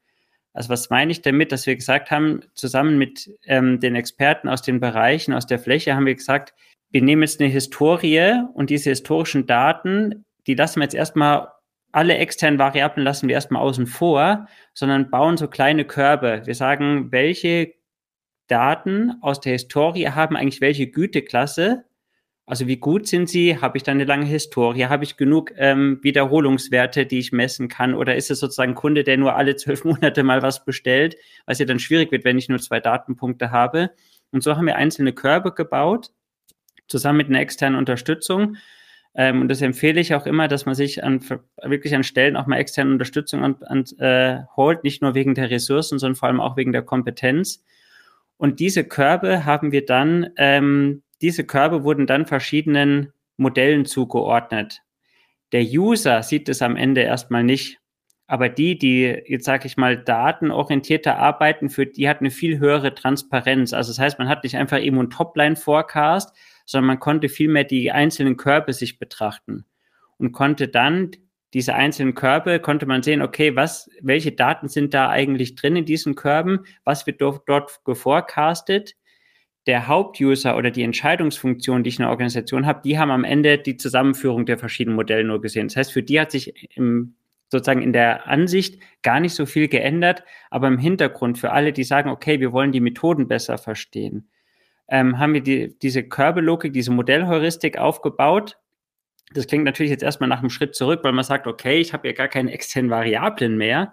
Also 0.52 0.68
was 0.68 0.90
meine 0.90 1.12
ich 1.12 1.22
damit, 1.22 1.52
dass 1.52 1.66
wir 1.66 1.76
gesagt 1.76 2.10
haben, 2.10 2.40
zusammen 2.54 2.98
mit 2.98 3.30
ähm, 3.44 3.78
den 3.78 3.94
Experten 3.94 4.48
aus 4.48 4.62
den 4.62 4.80
Bereichen, 4.80 5.32
aus 5.32 5.46
der 5.46 5.58
Fläche, 5.58 5.94
haben 5.94 6.06
wir 6.06 6.14
gesagt, 6.14 6.54
wir 6.90 7.02
nehmen 7.02 7.22
jetzt 7.22 7.40
eine 7.40 7.48
Historie 7.48 8.42
und 8.54 8.70
diese 8.70 8.90
historischen 8.90 9.46
Daten, 9.46 10.24
die 10.46 10.54
lassen 10.54 10.80
wir 10.80 10.84
jetzt 10.84 10.94
erstmal, 10.94 11.48
alle 11.92 12.16
externen 12.16 12.58
Variablen 12.58 13.04
lassen 13.04 13.28
wir 13.28 13.34
erstmal 13.34 13.62
außen 13.62 13.86
vor, 13.86 14.46
sondern 14.74 15.10
bauen 15.10 15.36
so 15.36 15.48
kleine 15.48 15.84
Körbe. 15.84 16.42
Wir 16.44 16.54
sagen, 16.54 17.10
welche 17.12 17.74
Daten 18.48 19.14
aus 19.22 19.40
der 19.40 19.52
Historie 19.52 20.08
haben 20.08 20.36
eigentlich 20.36 20.60
welche 20.60 20.88
Güteklasse 20.88 21.84
Also 22.46 22.66
wie 22.66 22.78
gut 22.78 23.06
sind 23.06 23.28
sie? 23.28 23.60
Habe 23.60 23.76
ich 23.78 23.84
da 23.84 23.92
eine 23.92 24.04
lange 24.04 24.26
Historie? 24.26 24.86
Habe 24.86 25.04
ich 25.04 25.16
genug 25.16 25.52
ähm, 25.56 26.00
Wiederholungswerte, 26.02 27.06
die 27.06 27.20
ich 27.20 27.32
messen 27.32 27.68
kann? 27.68 27.94
Oder 27.94 28.16
ist 28.16 28.30
es 28.30 28.40
sozusagen 28.40 28.72
ein 28.72 28.76
Kunde, 28.76 29.04
der 29.04 29.18
nur 29.18 29.36
alle 29.36 29.56
zwölf 29.56 29.84
Monate 29.86 30.24
mal 30.24 30.42
was 30.42 30.64
bestellt, 30.64 31.16
was 31.46 31.60
ja 31.60 31.66
dann 31.66 31.78
schwierig 31.78 32.10
wird, 32.12 32.24
wenn 32.24 32.38
ich 32.38 32.48
nur 32.48 32.58
zwei 32.58 32.80
Datenpunkte 32.80 33.52
habe? 33.52 33.90
Und 34.32 34.42
so 34.42 34.56
haben 34.56 34.66
wir 34.66 34.76
einzelne 34.76 35.12
Körbe 35.12 35.52
gebaut, 35.54 36.10
zusammen 36.88 37.18
mit 37.18 37.28
einer 37.28 37.40
externen 37.40 37.78
Unterstützung. 37.78 38.56
Ähm, 39.14 39.42
und 39.42 39.48
das 39.48 39.60
empfehle 39.62 40.00
ich 40.00 40.14
auch 40.14 40.26
immer, 40.26 40.48
dass 40.48 40.66
man 40.66 40.74
sich 40.74 41.02
an, 41.02 41.20
wirklich 41.62 41.94
an 41.94 42.04
Stellen 42.04 42.36
auch 42.36 42.46
mal 42.46 42.58
externe 42.58 42.92
Unterstützung 42.92 43.44
an, 43.44 43.56
an, 43.62 43.84
äh, 43.98 44.44
holt, 44.56 44.84
nicht 44.84 45.02
nur 45.02 45.14
wegen 45.14 45.34
der 45.34 45.50
Ressourcen, 45.50 45.98
sondern 45.98 46.16
vor 46.16 46.28
allem 46.28 46.40
auch 46.40 46.56
wegen 46.56 46.72
der 46.72 46.82
Kompetenz. 46.82 47.64
Und 48.36 48.60
diese 48.60 48.84
Körbe 48.84 49.44
haben 49.44 49.72
wir 49.72 49.84
dann 49.84 50.30
ähm, 50.36 51.02
diese 51.22 51.44
Körbe 51.44 51.84
wurden 51.84 52.06
dann 52.06 52.26
verschiedenen 52.26 53.12
Modellen 53.36 53.84
zugeordnet. 53.84 54.82
Der 55.52 55.62
User 55.62 56.22
sieht 56.22 56.48
es 56.48 56.62
am 56.62 56.76
Ende 56.76 57.02
erstmal 57.02 57.44
nicht. 57.44 57.78
Aber 58.26 58.48
die, 58.48 58.78
die, 58.78 59.22
jetzt 59.26 59.44
sage 59.44 59.66
ich 59.66 59.76
mal, 59.76 59.96
datenorientierter 59.96 61.18
arbeiten, 61.18 61.68
für 61.68 61.84
die 61.84 62.08
hat 62.08 62.20
eine 62.20 62.30
viel 62.30 62.60
höhere 62.60 62.94
Transparenz. 62.94 63.72
Also 63.72 63.90
das 63.90 63.98
heißt, 63.98 64.18
man 64.20 64.28
hat 64.28 64.44
nicht 64.44 64.56
einfach 64.56 64.80
eben 64.80 64.98
einen 64.98 65.10
Topline-Forecast, 65.10 66.34
sondern 66.70 66.86
man 66.86 67.00
konnte 67.00 67.28
vielmehr 67.28 67.64
die 67.64 67.90
einzelnen 67.90 68.36
Körbe 68.36 68.72
sich 68.72 69.00
betrachten 69.00 69.64
und 70.18 70.30
konnte 70.30 70.68
dann 70.68 71.10
diese 71.52 71.74
einzelnen 71.74 72.14
Körbe, 72.14 72.60
konnte 72.60 72.86
man 72.86 73.02
sehen, 73.02 73.22
okay, 73.22 73.56
was, 73.56 73.90
welche 74.00 74.30
Daten 74.30 74.68
sind 74.68 74.94
da 74.94 75.08
eigentlich 75.08 75.56
drin 75.56 75.74
in 75.74 75.84
diesen 75.84 76.14
Körben, 76.14 76.60
was 76.84 77.08
wird 77.08 77.20
dort, 77.20 77.48
dort 77.48 77.84
geforecastet? 77.84 78.94
Der 79.66 79.88
Hauptuser 79.88 80.56
oder 80.56 80.70
die 80.70 80.84
Entscheidungsfunktion, 80.84 81.82
die 81.82 81.88
ich 81.88 81.98
in 81.98 82.04
der 82.04 82.10
Organisation 82.10 82.66
habe, 82.66 82.82
die 82.84 83.00
haben 83.00 83.10
am 83.10 83.24
Ende 83.24 83.58
die 83.58 83.76
Zusammenführung 83.76 84.46
der 84.46 84.56
verschiedenen 84.56 84.94
Modelle 84.94 85.24
nur 85.24 85.40
gesehen. 85.40 85.66
Das 85.66 85.76
heißt, 85.76 85.92
für 85.92 86.04
die 86.04 86.20
hat 86.20 86.30
sich 86.30 86.70
im, 86.76 87.16
sozusagen 87.48 87.82
in 87.82 87.92
der 87.92 88.28
Ansicht 88.28 88.80
gar 89.02 89.18
nicht 89.18 89.34
so 89.34 89.44
viel 89.44 89.66
geändert, 89.66 90.22
aber 90.50 90.68
im 90.68 90.78
Hintergrund 90.78 91.36
für 91.36 91.50
alle, 91.50 91.72
die 91.72 91.84
sagen, 91.84 92.10
okay, 92.10 92.38
wir 92.38 92.52
wollen 92.52 92.70
die 92.70 92.80
Methoden 92.80 93.26
besser 93.26 93.58
verstehen, 93.58 94.28
ähm, 94.90 95.18
haben 95.18 95.34
wir 95.34 95.42
die, 95.42 95.78
diese 95.78 96.02
Körbelogik, 96.02 96.72
diese 96.72 96.90
Modellheuristik 96.90 97.78
aufgebaut. 97.78 98.58
Das 99.32 99.46
klingt 99.46 99.64
natürlich 99.64 99.90
jetzt 99.90 100.02
erstmal 100.02 100.28
nach 100.28 100.40
einem 100.40 100.50
Schritt 100.50 100.74
zurück, 100.74 101.00
weil 101.04 101.12
man 101.12 101.24
sagt, 101.24 101.46
okay, 101.46 101.78
ich 101.78 101.92
habe 101.92 102.08
ja 102.08 102.14
gar 102.14 102.28
keine 102.28 102.52
externen 102.52 102.90
Variablen 102.90 103.56
mehr. 103.56 103.92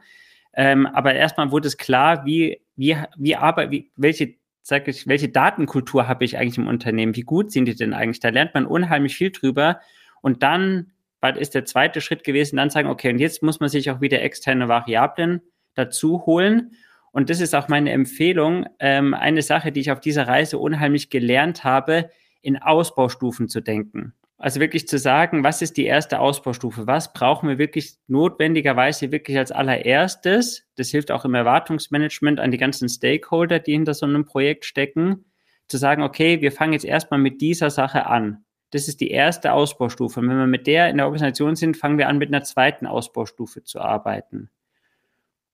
Ähm, 0.54 0.88
aber 0.88 1.14
erstmal 1.14 1.52
wurde 1.52 1.68
es 1.68 1.78
klar, 1.78 2.26
wie, 2.26 2.60
wie, 2.76 2.98
wie, 3.16 3.36
aber, 3.36 3.70
wie 3.70 3.92
welche 3.96 4.36
sag 4.64 4.88
ich, 4.90 5.08
welche 5.08 5.30
Datenkultur 5.30 6.10
habe 6.10 6.26
ich 6.26 6.38
eigentlich 6.38 6.58
im 6.58 6.68
Unternehmen? 6.68 7.16
Wie 7.16 7.22
gut 7.22 7.54
sind 7.54 7.66
die 7.66 7.76
denn 7.76 7.94
eigentlich? 7.94 8.20
Da 8.20 8.30
lernt 8.30 8.54
man 8.54 8.66
unheimlich 8.66 9.16
viel 9.16 9.32
drüber. 9.32 9.80
Und 10.22 10.44
dann 10.44 10.92
ist 11.38 11.56
der 11.56 11.64
zweite 11.64 12.02
Schritt 12.02 12.26
gewesen, 12.26 12.58
dann 12.58 12.70
sagen, 12.70 12.90
okay, 12.90 13.12
und 13.12 13.20
jetzt 13.20 13.42
muss 13.44 13.62
man 13.62 13.70
sich 13.70 13.90
auch 13.92 14.02
wieder 14.02 14.22
externe 14.22 14.68
Variablen 14.68 15.42
dazu 15.74 16.26
holen. 16.26 16.72
Und 17.18 17.32
das 17.32 17.42
ist 17.42 17.56
auch 17.56 17.68
meine 17.68 17.90
Empfehlung. 17.90 18.68
Ähm, 18.78 19.16
eine 19.16 19.42
Sache, 19.42 19.72
die 19.72 19.80
ich 19.80 19.90
auf 19.90 20.00
dieser 20.00 20.28
Reise 20.28 20.60
unheimlich 20.60 21.10
gelernt 21.10 21.64
habe, 21.64 22.12
in 22.44 22.62
Ausbaustufen 22.62 23.50
zu 23.50 23.60
denken. 23.60 24.14
Also 24.38 24.60
wirklich 24.60 24.88
zu 24.88 25.00
sagen, 25.00 25.44
was 25.44 25.64
ist 25.64 25.78
die 25.78 25.86
erste 25.86 26.20
Ausbaustufe? 26.20 26.86
Was 26.86 27.14
brauchen 27.14 27.50
wir 27.50 27.58
wirklich 27.58 27.96
notwendigerweise 28.06 29.12
wirklich 29.12 29.36
als 29.36 29.52
allererstes? 29.52 30.68
Das 30.76 30.92
hilft 30.92 31.10
auch 31.10 31.26
im 31.26 31.34
Erwartungsmanagement 31.34 32.40
an 32.40 32.52
die 32.52 32.60
ganzen 32.60 32.88
Stakeholder, 32.88 33.58
die 33.58 33.72
hinter 33.72 33.96
so 33.96 34.06
einem 34.06 34.26
Projekt 34.26 34.66
stecken, 34.66 35.26
zu 35.68 35.78
sagen, 35.78 36.04
okay, 36.04 36.42
wir 36.42 36.52
fangen 36.52 36.74
jetzt 36.74 36.86
erstmal 36.86 37.20
mit 37.20 37.42
dieser 37.42 37.72
Sache 37.72 38.06
an. 38.06 38.46
Das 38.70 38.88
ist 38.88 39.02
die 39.02 39.10
erste 39.10 39.54
Ausbaustufe. 39.54 40.20
Und 40.20 40.30
wenn 40.30 40.38
wir 40.38 40.46
mit 40.46 40.68
der 40.68 40.92
in 40.92 40.98
der 40.98 41.08
Organisation 41.08 41.56
sind, 41.56 41.78
fangen 41.78 41.98
wir 41.98 42.10
an, 42.10 42.20
mit 42.20 42.30
einer 42.30 42.44
zweiten 42.44 42.86
Ausbaustufe 42.86 43.64
zu 43.64 43.82
arbeiten. 43.82 44.52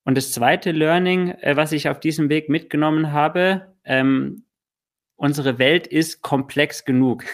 Und 0.06 0.18
das 0.18 0.32
zweite 0.32 0.72
Learning, 0.72 1.30
äh, 1.30 1.56
was 1.56 1.72
ich 1.72 1.90
auf 1.90 2.00
diesem 2.00 2.30
Weg 2.30 2.50
mitgenommen 2.50 3.12
habe, 3.12 3.74
ähm, 3.86 4.44
unsere 5.16 5.60
Welt 5.60 5.88
ist 5.88 6.22
komplex 6.22 6.86
genug. 6.86 7.26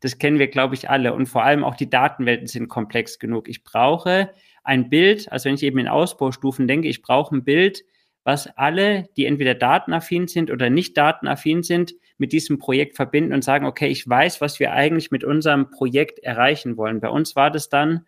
Das 0.00 0.18
kennen 0.18 0.38
wir, 0.38 0.48
glaube 0.48 0.74
ich, 0.74 0.90
alle. 0.90 1.14
Und 1.14 1.26
vor 1.26 1.44
allem 1.44 1.64
auch 1.64 1.76
die 1.76 1.88
Datenwelten 1.88 2.46
sind 2.46 2.68
komplex 2.68 3.18
genug. 3.18 3.48
Ich 3.48 3.64
brauche 3.64 4.30
ein 4.62 4.90
Bild, 4.90 5.32
also 5.32 5.46
wenn 5.46 5.54
ich 5.54 5.62
eben 5.62 5.78
in 5.78 5.88
Ausbaustufen 5.88 6.68
denke, 6.68 6.88
ich 6.88 7.00
brauche 7.00 7.34
ein 7.34 7.42
Bild, 7.42 7.84
was 8.22 8.46
alle, 8.56 9.08
die 9.16 9.26
entweder 9.26 9.54
datenaffin 9.54 10.26
sind 10.26 10.50
oder 10.50 10.70
nicht 10.70 10.96
datenaffin 10.96 11.62
sind, 11.62 11.94
mit 12.16 12.32
diesem 12.32 12.58
Projekt 12.58 12.96
verbinden 12.96 13.32
und 13.32 13.44
sagen, 13.44 13.66
okay, 13.66 13.88
ich 13.88 14.08
weiß, 14.08 14.40
was 14.40 14.60
wir 14.60 14.72
eigentlich 14.72 15.10
mit 15.10 15.24
unserem 15.24 15.70
Projekt 15.70 16.18
erreichen 16.20 16.76
wollen. 16.76 17.00
Bei 17.00 17.08
uns 17.08 17.36
war 17.36 17.50
das 17.50 17.68
dann 17.68 18.06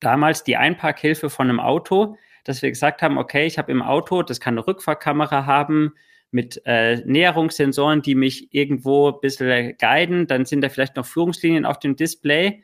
damals 0.00 0.44
die 0.44 0.56
Einparkhilfe 0.56 1.28
von 1.28 1.48
einem 1.48 1.60
Auto, 1.60 2.16
dass 2.44 2.62
wir 2.62 2.70
gesagt 2.70 3.02
haben, 3.02 3.18
okay, 3.18 3.46
ich 3.46 3.58
habe 3.58 3.72
im 3.72 3.82
Auto, 3.82 4.22
das 4.22 4.40
kann 4.40 4.54
eine 4.54 4.66
Rückfahrkamera 4.66 5.46
haben, 5.46 5.94
mit 6.30 6.62
äh, 6.64 7.02
Näherungssensoren, 7.04 8.02
die 8.02 8.14
mich 8.14 8.54
irgendwo 8.54 9.08
ein 9.08 9.20
bisschen 9.20 9.76
guiden. 9.78 10.26
Dann 10.26 10.44
sind 10.44 10.60
da 10.60 10.68
vielleicht 10.68 10.96
noch 10.96 11.06
Führungslinien 11.06 11.64
auf 11.66 11.78
dem 11.78 11.96
Display. 11.96 12.62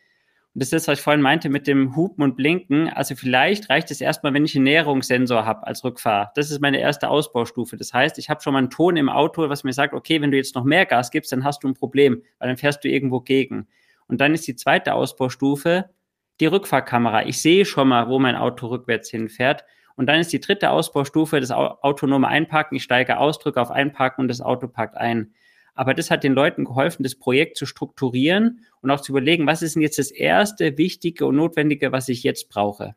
Und 0.55 0.63
das 0.63 0.69
ist 0.69 0.73
das, 0.73 0.89
was 0.89 0.99
ich 0.99 1.03
vorhin 1.03 1.21
meinte 1.21 1.51
mit 1.51 1.67
dem 1.67 1.97
Hupen 1.97 2.23
und 2.23 2.37
Blinken. 2.37 2.89
Also 2.89 3.15
vielleicht 3.15 3.69
reicht 3.69 3.91
es 3.91 4.01
erstmal, 4.01 4.33
wenn 4.33 4.45
ich 4.45 4.55
einen 4.55 4.65
Näherungssensor 4.65 5.45
habe 5.45 5.67
als 5.67 5.85
Rückfahr. 5.85 6.33
Das 6.35 6.51
ist 6.51 6.61
meine 6.61 6.81
erste 6.81 7.11
Ausbaustufe. 7.11 7.77
Das 7.77 7.93
heißt, 7.93 8.19
ich 8.19 8.31
habe 8.31 8.41
schon 8.41 8.53
mal 8.53 8.61
einen 8.61 8.71
Ton 8.71 8.97
im 8.97 9.09
Auto, 9.09 9.49
was 9.51 9.65
mir 9.65 9.73
sagt, 9.73 9.93
okay, 9.93 10.21
wenn 10.23 10.31
du 10.31 10.37
jetzt 10.37 10.55
noch 10.55 10.65
mehr 10.65 10.87
Gas 10.87 11.11
gibst, 11.11 11.33
dann 11.33 11.45
hast 11.45 11.63
du 11.63 11.69
ein 11.69 11.75
Problem, 11.75 12.23
weil 12.39 12.49
dann 12.49 12.57
fährst 12.57 12.85
du 12.85 12.89
irgendwo 12.89 13.21
gegen. 13.21 13.67
Und 14.07 14.21
dann 14.21 14.33
ist 14.33 14.47
die 14.47 14.57
zweite 14.57 14.95
Ausbaustufe 14.95 15.91
die 16.41 16.47
Rückfahrkamera. 16.47 17.27
Ich 17.27 17.41
sehe 17.41 17.65
schon 17.65 17.89
mal, 17.89 18.09
wo 18.09 18.19
mein 18.19 18.37
Auto 18.37 18.67
rückwärts 18.67 19.11
hinfährt. 19.11 19.65
Und 19.97 20.07
dann 20.07 20.21
ist 20.21 20.33
die 20.33 20.41
dritte 20.41 20.71
Ausbaustufe 20.71 21.41
das 21.41 21.51
autonome 21.51 22.29
Einparken. 22.29 22.77
Ich 22.77 22.83
steige 22.83 23.19
aus, 23.19 23.39
drücke 23.39 23.61
auf 23.61 23.71
Einparken 23.71 24.23
und 24.23 24.29
das 24.29 24.43
Auto 24.43 24.69
parkt 24.69 24.97
ein. 24.97 25.33
Aber 25.75 25.95
das 25.95 26.11
hat 26.11 26.25
den 26.25 26.33
Leuten 26.33 26.65
geholfen, 26.65 27.03
das 27.03 27.15
Projekt 27.15 27.57
zu 27.57 27.67
strukturieren 27.67 28.61
und 28.81 28.91
auch 28.91 29.01
zu 29.01 29.13
überlegen, 29.13 29.47
was 29.47 29.63
ist 29.63 29.75
denn 29.75 29.83
jetzt 29.83 29.99
das 29.99 30.11
erste 30.11 30.79
Wichtige 30.79 31.27
und 31.27 31.37
Notwendige, 31.37 31.93
was 31.93 32.09
ich 32.09 32.23
jetzt 32.23 32.49
brauche. 32.49 32.95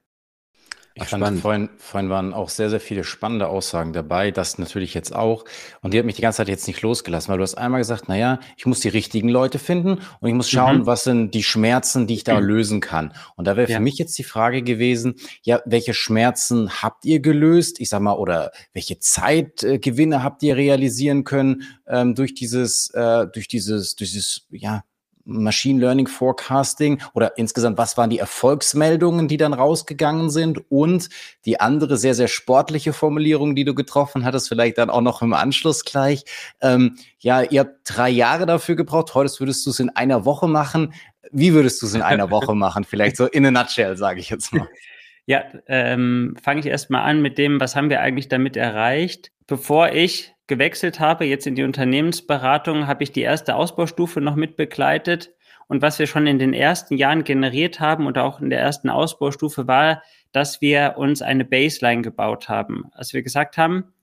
Ich 1.01 1.13
Ach, 1.13 1.19
fand, 1.19 1.39
vorhin, 1.39 1.69
vorhin 1.77 2.09
waren 2.09 2.33
auch 2.33 2.49
sehr, 2.49 2.69
sehr 2.69 2.81
viele 2.81 3.05
spannende 3.05 3.47
Aussagen 3.47 3.93
dabei, 3.93 4.31
das 4.31 4.57
natürlich 4.57 4.93
jetzt 4.93 5.15
auch. 5.15 5.45
Und 5.81 5.93
die 5.93 5.99
hat 5.99 6.05
mich 6.05 6.15
die 6.15 6.21
ganze 6.21 6.38
Zeit 6.38 6.49
jetzt 6.49 6.67
nicht 6.67 6.81
losgelassen, 6.81 7.31
weil 7.31 7.38
du 7.38 7.43
hast 7.43 7.55
einmal 7.55 7.79
gesagt, 7.79 8.09
naja, 8.09 8.39
ich 8.57 8.65
muss 8.65 8.81
die 8.81 8.89
richtigen 8.89 9.29
Leute 9.29 9.59
finden 9.59 9.99
und 10.19 10.27
ich 10.27 10.33
muss 10.33 10.49
schauen, 10.49 10.79
mhm. 10.79 10.85
was 10.85 11.05
sind 11.05 11.33
die 11.33 11.43
Schmerzen, 11.43 12.05
die 12.05 12.15
ich 12.15 12.25
da 12.25 12.41
mhm. 12.41 12.47
lösen 12.47 12.79
kann. 12.81 13.13
Und 13.38 13.45
da 13.45 13.55
wäre 13.55 13.69
ja. 13.71 13.77
für 13.77 13.83
mich 13.83 13.97
jetzt 13.97 14.17
die 14.17 14.25
Frage 14.25 14.62
gewesen, 14.62 15.15
ja, 15.41 15.62
welche 15.65 15.93
Schmerzen 15.93 16.69
habt 16.81 17.05
ihr 17.05 17.21
gelöst? 17.21 17.79
Ich 17.79 17.89
sag 17.89 18.01
mal, 18.01 18.13
oder 18.13 18.51
welche 18.73 18.99
Zeitgewinne 18.99 20.21
habt 20.21 20.43
ihr 20.43 20.57
realisieren 20.57 21.23
können 21.23 21.63
ähm, 21.88 22.13
durch 22.13 22.33
dieses, 22.33 22.89
äh, 22.93 23.25
durch 23.27 23.47
dieses, 23.47 23.95
durch 23.95 24.12
dieses, 24.12 24.47
ja, 24.49 24.83
Machine 25.30 25.80
Learning 25.80 26.08
Forecasting 26.08 27.02
oder 27.13 27.38
insgesamt, 27.38 27.78
was 27.78 27.98
waren 27.98 28.10
die 28.10 28.20
Erfolgsmeldungen, 28.20 29.28
die 29.28 29.38
dann 29.38 29.54
rausgegangen 29.54 30.30
sind 30.30 30.60
und 30.70 31.10
die 31.46 31.60
andere 31.60 31.98
sehr, 31.98 32.15
sehr 32.15 32.28
sportliche 32.28 32.94
Formulierung, 32.94 33.56
die 33.56 33.63
du 33.63 33.74
getroffen 33.74 34.26
hattest, 34.26 34.50
vielleicht 34.50 34.78
dann 34.78 34.89
auch 34.89 35.02
noch 35.02 35.22
im 35.22 35.34
Anschluss 35.34 35.86
gleich. 35.86 36.24
Ähm, 36.62 36.98
ja, 37.20 37.42
ihr 37.42 37.62
habt 37.62 37.80
drei 37.86 38.10
Jahre 38.10 38.46
dafür 38.46 38.76
gebraucht, 38.76 39.13
heute 39.15 39.32
würdest 39.39 39.65
du 39.65 39.70
es 39.70 39.80
in 39.80 39.89
einer 39.89 40.26
Woche 40.26 40.48
machen. 40.48 40.94
Wie 41.32 41.54
würdest 41.54 41.82
du 41.82 41.86
es 41.86 41.94
in 41.94 42.02
einer 42.02 42.32
Woche 42.32 42.56
machen? 42.56 42.84
Vielleicht 42.84 43.18
so 43.18 43.26
in 43.26 43.46
a 43.46 43.52
nutshell, 43.52 43.96
sage 43.98 44.20
ich 44.20 44.30
jetzt 44.30 44.54
mal. 44.54 44.68
Ja, 45.26 45.44
ähm, 45.68 46.36
fange 46.42 46.62
ich 46.62 46.65
erstmal 46.65 47.08
an 47.08 47.22
mit 47.22 47.38
dem, 47.38 47.60
was 47.60 47.76
haben 47.76 47.92
wir 47.92 48.02
eigentlich 48.02 48.30
damit 48.30 48.58
erreicht? 48.58 49.32
Bevor 49.46 49.92
ich 49.92 50.34
gewechselt 50.49 50.99
habe, 50.99 51.23
jetzt 51.23 51.47
in 51.47 51.55
die 51.55 51.63
Unternehmensberatung, 51.63 52.88
habe 52.88 53.03
ich 53.03 53.13
die 53.13 53.21
erste 53.21 53.55
Ausbaustufe 53.55 54.19
noch 54.19 54.35
mit 54.35 54.57
begleitet. 54.57 55.33
Und 55.67 55.81
was 55.81 55.99
wir 55.99 56.07
schon 56.07 56.27
in 56.27 56.39
den 56.39 56.53
ersten 56.53 56.97
Jahren 56.97 57.23
generiert 57.23 57.79
haben 57.79 58.07
und 58.07 58.17
auch 58.17 58.41
in 58.41 58.49
der 58.49 58.59
ersten 58.59 58.89
Ausbaustufe 58.89 59.67
war, 59.67 60.01
dass 60.31 60.62
wir 60.62 60.95
uns 60.97 61.21
eine 61.21 61.45
Baseline 61.45 62.01
gebaut 62.01 62.49
haben. 62.49 62.85
Als 62.91 63.13
wir 63.13 63.21
gesagt 63.21 63.57
haben, 63.57 63.93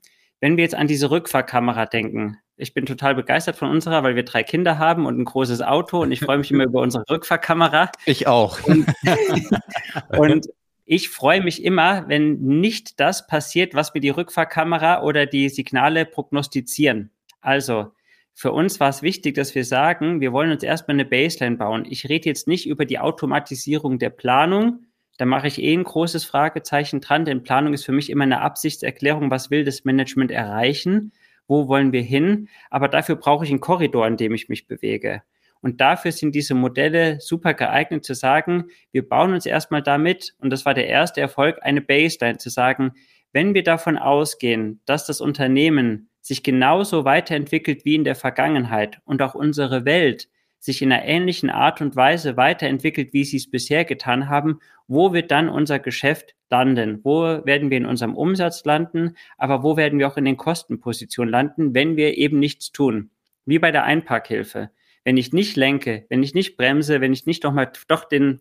wenn 0.41 0.57
wir 0.57 0.65
jetzt 0.65 0.75
an 0.75 0.87
diese 0.87 1.11
Rückfahrkamera 1.11 1.87
denken, 1.87 2.39
ich 2.57 2.73
bin 2.73 2.87
total 2.87 3.15
begeistert 3.15 3.57
von 3.57 3.69
unserer, 3.69 4.03
weil 4.03 4.17
wir 4.17 4.25
drei 4.25 4.43
Kinder 4.43 4.79
haben 4.79 5.07
und 5.07 5.19
ein 5.19 5.25
großes 5.25 5.61
Auto 5.61 6.01
und 6.01 6.13
ich 6.13 6.21
freue 6.21 6.39
mich 6.39 6.51
immer 6.51 6.65
über 6.65 6.81
unsere 6.81 7.05
Rückfahrkamera. 7.11 7.91
Ich 8.07 8.27
auch. 8.27 8.63
Und, 8.65 8.87
und 10.17 10.47
ich 10.87 11.09
freue 11.09 11.43
mich 11.43 11.65
immer, 11.65 12.09
wenn 12.09 12.39
nicht 12.39 13.01
das 13.01 13.27
passiert, 13.27 13.75
was 13.75 13.93
mir 13.93 14.01
die 14.01 14.11
Rückfahrkamera 14.11 15.03
oder 15.03 15.27
die 15.27 15.49
Signale 15.49 16.07
prognostizieren. 16.07 17.11
Also, 17.41 17.93
für 18.35 18.53
uns 18.53 18.79
war 18.79 18.91
es 18.91 19.03
wichtig, 19.03 19.35
dass 19.35 19.55
wir 19.57 19.65
sagen, 19.65 20.21
wir 20.21 20.33
wollen 20.33 20.53
uns 20.53 20.63
erstmal 20.63 20.95
eine 20.95 21.05
Baseline 21.05 21.57
bauen. 21.57 21.85
Ich 21.89 22.09
rede 22.09 22.29
jetzt 22.29 22.47
nicht 22.47 22.69
über 22.69 22.85
die 22.85 23.01
Automatisierung 23.01 23.99
der 23.99 24.11
Planung. 24.11 24.85
Da 25.19 25.25
mache 25.25 25.49
ich 25.49 25.61
eh 25.61 25.75
ein 25.75 25.85
großes 25.85 26.25
Fragezeichen 26.25 27.01
dran, 27.01 27.25
denn 27.25 27.43
Planung 27.43 27.75
ist 27.75 27.85
für 27.85 27.93
mich 27.93 28.09
immer 28.09 28.25
eine 28.25 28.43
Absichtserklärung. 28.43 29.31
Was 29.31 29.51
will 29.51 29.65
das 29.65 29.85
Management 29.85 30.31
erreichen? 30.31 31.13
Wo 31.49 31.67
wollen 31.67 31.93
wir 31.93 32.03
hin? 32.03 32.49
Aber 32.71 32.89
dafür 32.89 33.17
brauche 33.17 33.45
ich 33.45 33.51
einen 33.51 33.61
Korridor, 33.61 34.07
in 34.07 34.17
dem 34.17 34.35
ich 34.35 34.49
mich 34.49 34.69
bewege. 34.69 35.23
Und 35.61 35.81
dafür 35.81 36.13
sind 36.13 36.35
diese 36.35 36.55
Modelle 36.55 37.21
super 37.21 37.55
geeignet 37.55 38.05
zu 38.05 38.15
sagen, 38.15 38.67
wir 38.93 39.09
bauen 39.09 39.33
uns 39.33 39.47
erstmal 39.47 39.83
damit, 39.83 40.35
und 40.39 40.51
das 40.51 40.65
war 40.65 40.75
der 40.75 40.89
erste 40.89 41.21
Erfolg, 41.21 41.59
eine 41.63 41.81
Baseline 41.81 42.39
zu 42.39 42.51
sagen, 42.51 42.93
wenn 43.33 43.55
wir 43.55 43.63
davon 43.63 43.99
ausgehen, 43.99 44.81
dass 44.87 45.07
das 45.07 45.21
Unternehmen 45.21 46.09
sich 46.21 46.43
genauso 46.43 47.05
weiterentwickelt 47.05 47.85
wie 47.85 47.95
in 47.95 48.05
der 48.05 48.17
Vergangenheit 48.17 49.01
und 49.05 49.23
auch 49.23 49.35
unsere 49.35 49.85
Welt 49.85 50.29
sich 50.59 50.83
in 50.83 50.93
einer 50.93 51.05
ähnlichen 51.05 51.51
Art 51.51 51.81
und 51.81 51.97
Weise 51.97 52.37
weiterentwickelt, 52.37 53.13
wie 53.13 53.25
sie 53.25 53.37
es 53.37 53.51
bisher 53.51 53.85
getan 53.85 54.29
haben, 54.29 54.59
wo 54.89 55.13
wird 55.13 55.31
dann 55.31 55.49
unser 55.49 55.79
Geschäft 55.79 56.35
landen? 56.51 57.01
Wo 57.03 57.45
werden 57.45 57.71
wir 57.71 57.77
in 57.77 57.87
unserem 57.87 58.15
Umsatz 58.15 58.65
landen? 58.65 59.17
Aber 59.37 59.63
wo 59.63 59.77
werden 59.77 59.99
wir 59.99 60.09
auch 60.09 60.17
in 60.17 60.25
den 60.25 60.37
Kostenpositionen 60.37 61.31
landen, 61.31 61.75
wenn 61.75 61.97
wir 61.97 62.17
eben 62.17 62.39
nichts 62.39 62.73
tun? 62.73 63.11
Wie 63.45 63.59
bei 63.59 63.71
der 63.71 63.85
Einparkhilfe. 63.85 64.71
Wenn 65.07 65.17
ich 65.19 65.33
nicht 65.33 65.55
lenke, 65.55 66.05
wenn 66.09 66.25
ich 66.25 66.35
nicht 66.35 66.57
bremse, 66.57 67.01
wenn 67.01 67.13
ich 67.13 67.27
nicht 67.27 67.45
doch 67.45 67.53
mal 67.53 67.71
doch 67.87 68.07
den 68.07 68.41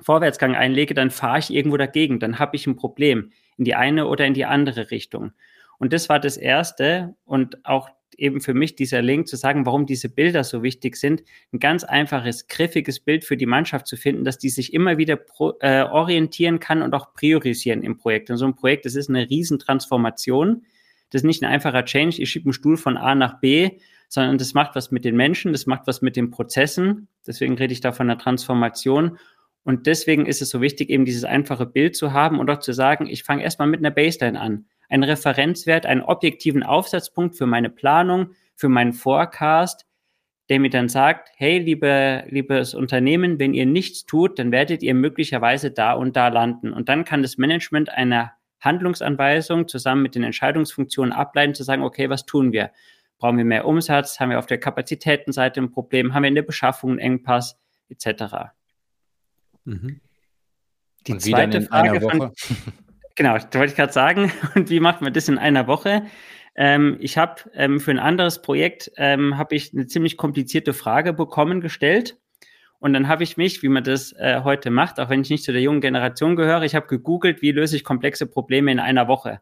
Vorwärtsgang 0.00 0.54
einlege, 0.54 0.94
dann 0.94 1.10
fahre 1.10 1.38
ich 1.38 1.52
irgendwo 1.52 1.76
dagegen, 1.76 2.18
dann 2.18 2.38
habe 2.38 2.56
ich 2.56 2.66
ein 2.66 2.76
Problem 2.76 3.30
in 3.58 3.66
die 3.66 3.74
eine 3.74 4.06
oder 4.06 4.24
in 4.24 4.32
die 4.32 4.46
andere 4.46 4.90
Richtung. 4.90 5.32
Und 5.78 5.92
das 5.92 6.08
war 6.08 6.18
das 6.18 6.38
Erste 6.38 7.14
und 7.26 7.62
auch 7.66 7.90
eben 8.16 8.40
für 8.40 8.54
mich 8.54 8.74
dieser 8.74 9.02
Link 9.02 9.28
zu 9.28 9.36
sagen, 9.36 9.66
warum 9.66 9.84
diese 9.84 10.08
Bilder 10.08 10.44
so 10.44 10.62
wichtig 10.62 10.96
sind, 10.96 11.22
ein 11.52 11.58
ganz 11.58 11.84
einfaches, 11.84 12.48
griffiges 12.48 13.00
Bild 13.00 13.22
für 13.22 13.36
die 13.36 13.44
Mannschaft 13.44 13.86
zu 13.86 13.98
finden, 13.98 14.24
dass 14.24 14.38
die 14.38 14.48
sich 14.48 14.72
immer 14.72 14.96
wieder 14.96 15.16
pro, 15.16 15.58
äh, 15.60 15.82
orientieren 15.82 16.58
kann 16.58 16.80
und 16.80 16.94
auch 16.94 17.12
priorisieren 17.12 17.82
im 17.82 17.98
Projekt. 17.98 18.30
Und 18.30 18.38
so 18.38 18.46
ein 18.46 18.56
Projekt, 18.56 18.86
das 18.86 18.94
ist 18.94 19.10
eine 19.10 19.28
Riesentransformation. 19.28 20.62
Das 21.10 21.20
ist 21.20 21.26
nicht 21.26 21.42
ein 21.42 21.52
einfacher 21.52 21.84
Change, 21.84 22.22
ich 22.22 22.30
schiebe 22.30 22.46
einen 22.46 22.54
Stuhl 22.54 22.78
von 22.78 22.96
A 22.96 23.14
nach 23.14 23.40
B, 23.40 23.72
sondern 24.08 24.38
das 24.38 24.54
macht 24.54 24.74
was 24.74 24.90
mit 24.90 25.04
den 25.04 25.16
Menschen, 25.16 25.52
das 25.52 25.66
macht 25.66 25.86
was 25.86 26.02
mit 26.02 26.16
den 26.16 26.30
Prozessen. 26.30 27.08
Deswegen 27.26 27.54
rede 27.54 27.72
ich 27.72 27.80
da 27.80 27.92
von 27.92 28.10
einer 28.10 28.18
Transformation. 28.18 29.18
Und 29.64 29.86
deswegen 29.86 30.26
ist 30.26 30.40
es 30.40 30.48
so 30.48 30.60
wichtig, 30.60 30.88
eben 30.88 31.04
dieses 31.04 31.24
einfache 31.24 31.66
Bild 31.66 31.94
zu 31.94 32.12
haben 32.12 32.38
und 32.40 32.50
auch 32.50 32.60
zu 32.60 32.72
sagen, 32.72 33.06
ich 33.06 33.22
fange 33.22 33.42
erstmal 33.42 33.68
mit 33.68 33.80
einer 33.80 33.90
Baseline 33.90 34.40
an 34.40 34.66
einen 34.88 35.04
Referenzwert, 35.04 35.86
einen 35.86 36.02
objektiven 36.02 36.62
Aufsatzpunkt 36.62 37.36
für 37.36 37.46
meine 37.46 37.70
Planung, 37.70 38.30
für 38.54 38.68
meinen 38.68 38.94
Forecast, 38.94 39.84
der 40.48 40.60
mir 40.60 40.70
dann 40.70 40.88
sagt, 40.88 41.28
hey, 41.36 41.58
liebe, 41.58 42.24
liebes 42.28 42.74
Unternehmen, 42.74 43.38
wenn 43.38 43.52
ihr 43.52 43.66
nichts 43.66 44.06
tut, 44.06 44.38
dann 44.38 44.50
werdet 44.50 44.82
ihr 44.82 44.94
möglicherweise 44.94 45.70
da 45.70 45.92
und 45.92 46.16
da 46.16 46.28
landen. 46.28 46.72
Und 46.72 46.88
dann 46.88 47.04
kann 47.04 47.20
das 47.20 47.36
Management 47.36 47.90
eine 47.90 48.32
Handlungsanweisung 48.60 49.68
zusammen 49.68 50.02
mit 50.02 50.14
den 50.14 50.24
Entscheidungsfunktionen 50.24 51.12
ableiten, 51.12 51.54
zu 51.54 51.64
sagen, 51.64 51.82
okay, 51.82 52.08
was 52.08 52.24
tun 52.24 52.52
wir? 52.52 52.70
Brauchen 53.18 53.36
wir 53.36 53.44
mehr 53.44 53.66
Umsatz? 53.66 54.20
Haben 54.20 54.30
wir 54.30 54.38
auf 54.38 54.46
der 54.46 54.58
Kapazitätenseite 54.58 55.60
ein 55.60 55.70
Problem? 55.70 56.14
Haben 56.14 56.22
wir 56.22 56.28
in 56.28 56.34
der 56.34 56.42
Beschaffung 56.42 56.92
einen 56.92 56.98
Engpass? 57.00 57.58
Etc. 57.88 58.24
Mhm. 59.64 60.00
Die 61.06 61.12
und 61.12 61.20
zweite 61.20 61.62
Frage 61.62 62.00
von, 62.00 62.32
Genau, 63.18 63.36
da 63.36 63.58
wollte 63.58 63.72
ich 63.72 63.76
gerade 63.76 63.92
sagen. 63.92 64.30
Und 64.54 64.70
wie 64.70 64.78
macht 64.78 65.00
man 65.00 65.12
das 65.12 65.28
in 65.28 65.38
einer 65.38 65.66
Woche? 65.66 66.04
Ähm, 66.54 66.98
ich 67.00 67.18
habe 67.18 67.50
ähm, 67.52 67.80
für 67.80 67.90
ein 67.90 67.98
anderes 67.98 68.42
Projekt 68.42 68.92
ähm, 68.96 69.36
habe 69.36 69.56
ich 69.56 69.72
eine 69.74 69.88
ziemlich 69.88 70.16
komplizierte 70.16 70.72
Frage 70.72 71.12
bekommen 71.12 71.60
gestellt. 71.60 72.16
Und 72.78 72.92
dann 72.92 73.08
habe 73.08 73.24
ich 73.24 73.36
mich, 73.36 73.60
wie 73.64 73.68
man 73.68 73.82
das 73.82 74.12
äh, 74.12 74.42
heute 74.44 74.70
macht, 74.70 75.00
auch 75.00 75.10
wenn 75.10 75.22
ich 75.22 75.30
nicht 75.30 75.42
zu 75.42 75.50
der 75.50 75.60
jungen 75.60 75.80
Generation 75.80 76.36
gehöre, 76.36 76.62
ich 76.62 76.76
habe 76.76 76.86
gegoogelt, 76.86 77.42
wie 77.42 77.50
löse 77.50 77.74
ich 77.74 77.82
komplexe 77.82 78.26
Probleme 78.26 78.70
in 78.70 78.78
einer 78.78 79.08
Woche. 79.08 79.40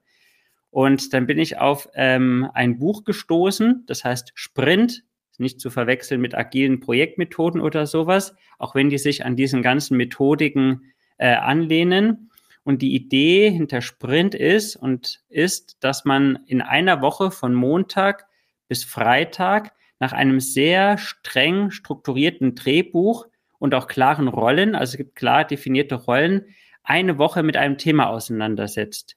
Und 0.70 1.12
dann 1.12 1.26
bin 1.26 1.38
ich 1.38 1.58
auf 1.58 1.88
ähm, 1.94 2.48
ein 2.52 2.78
Buch 2.78 3.04
gestoßen, 3.04 3.84
das 3.86 4.04
heißt 4.04 4.32
Sprint, 4.34 5.04
nicht 5.38 5.60
zu 5.60 5.70
verwechseln 5.70 6.20
mit 6.20 6.34
agilen 6.34 6.80
Projektmethoden 6.80 7.60
oder 7.60 7.86
sowas, 7.86 8.34
auch 8.58 8.74
wenn 8.74 8.88
die 8.88 8.98
sich 8.98 9.24
an 9.24 9.36
diesen 9.36 9.62
ganzen 9.62 9.96
Methodiken 9.96 10.92
äh, 11.18 11.34
anlehnen. 11.34 12.30
Und 12.64 12.82
die 12.82 12.94
Idee 12.94 13.50
hinter 13.50 13.80
Sprint 13.80 14.34
ist 14.34 14.76
und 14.76 15.20
ist, 15.28 15.76
dass 15.80 16.04
man 16.04 16.40
in 16.46 16.62
einer 16.62 17.00
Woche 17.00 17.30
von 17.30 17.54
Montag 17.54 18.26
bis 18.66 18.82
Freitag 18.82 19.72
nach 20.00 20.12
einem 20.12 20.40
sehr 20.40 20.98
streng 20.98 21.70
strukturierten 21.70 22.54
Drehbuch 22.54 23.26
und 23.58 23.74
auch 23.74 23.86
klaren 23.86 24.28
Rollen, 24.28 24.74
also 24.74 24.92
es 24.92 24.96
gibt 24.96 25.14
klar 25.16 25.44
definierte 25.44 25.94
Rollen, 25.94 26.46
eine 26.82 27.18
Woche 27.18 27.42
mit 27.42 27.56
einem 27.56 27.78
Thema 27.78 28.08
auseinandersetzt. 28.08 29.16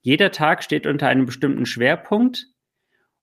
Jeder 0.00 0.30
Tag 0.30 0.62
steht 0.62 0.86
unter 0.86 1.08
einem 1.08 1.26
bestimmten 1.26 1.66
Schwerpunkt 1.66 2.46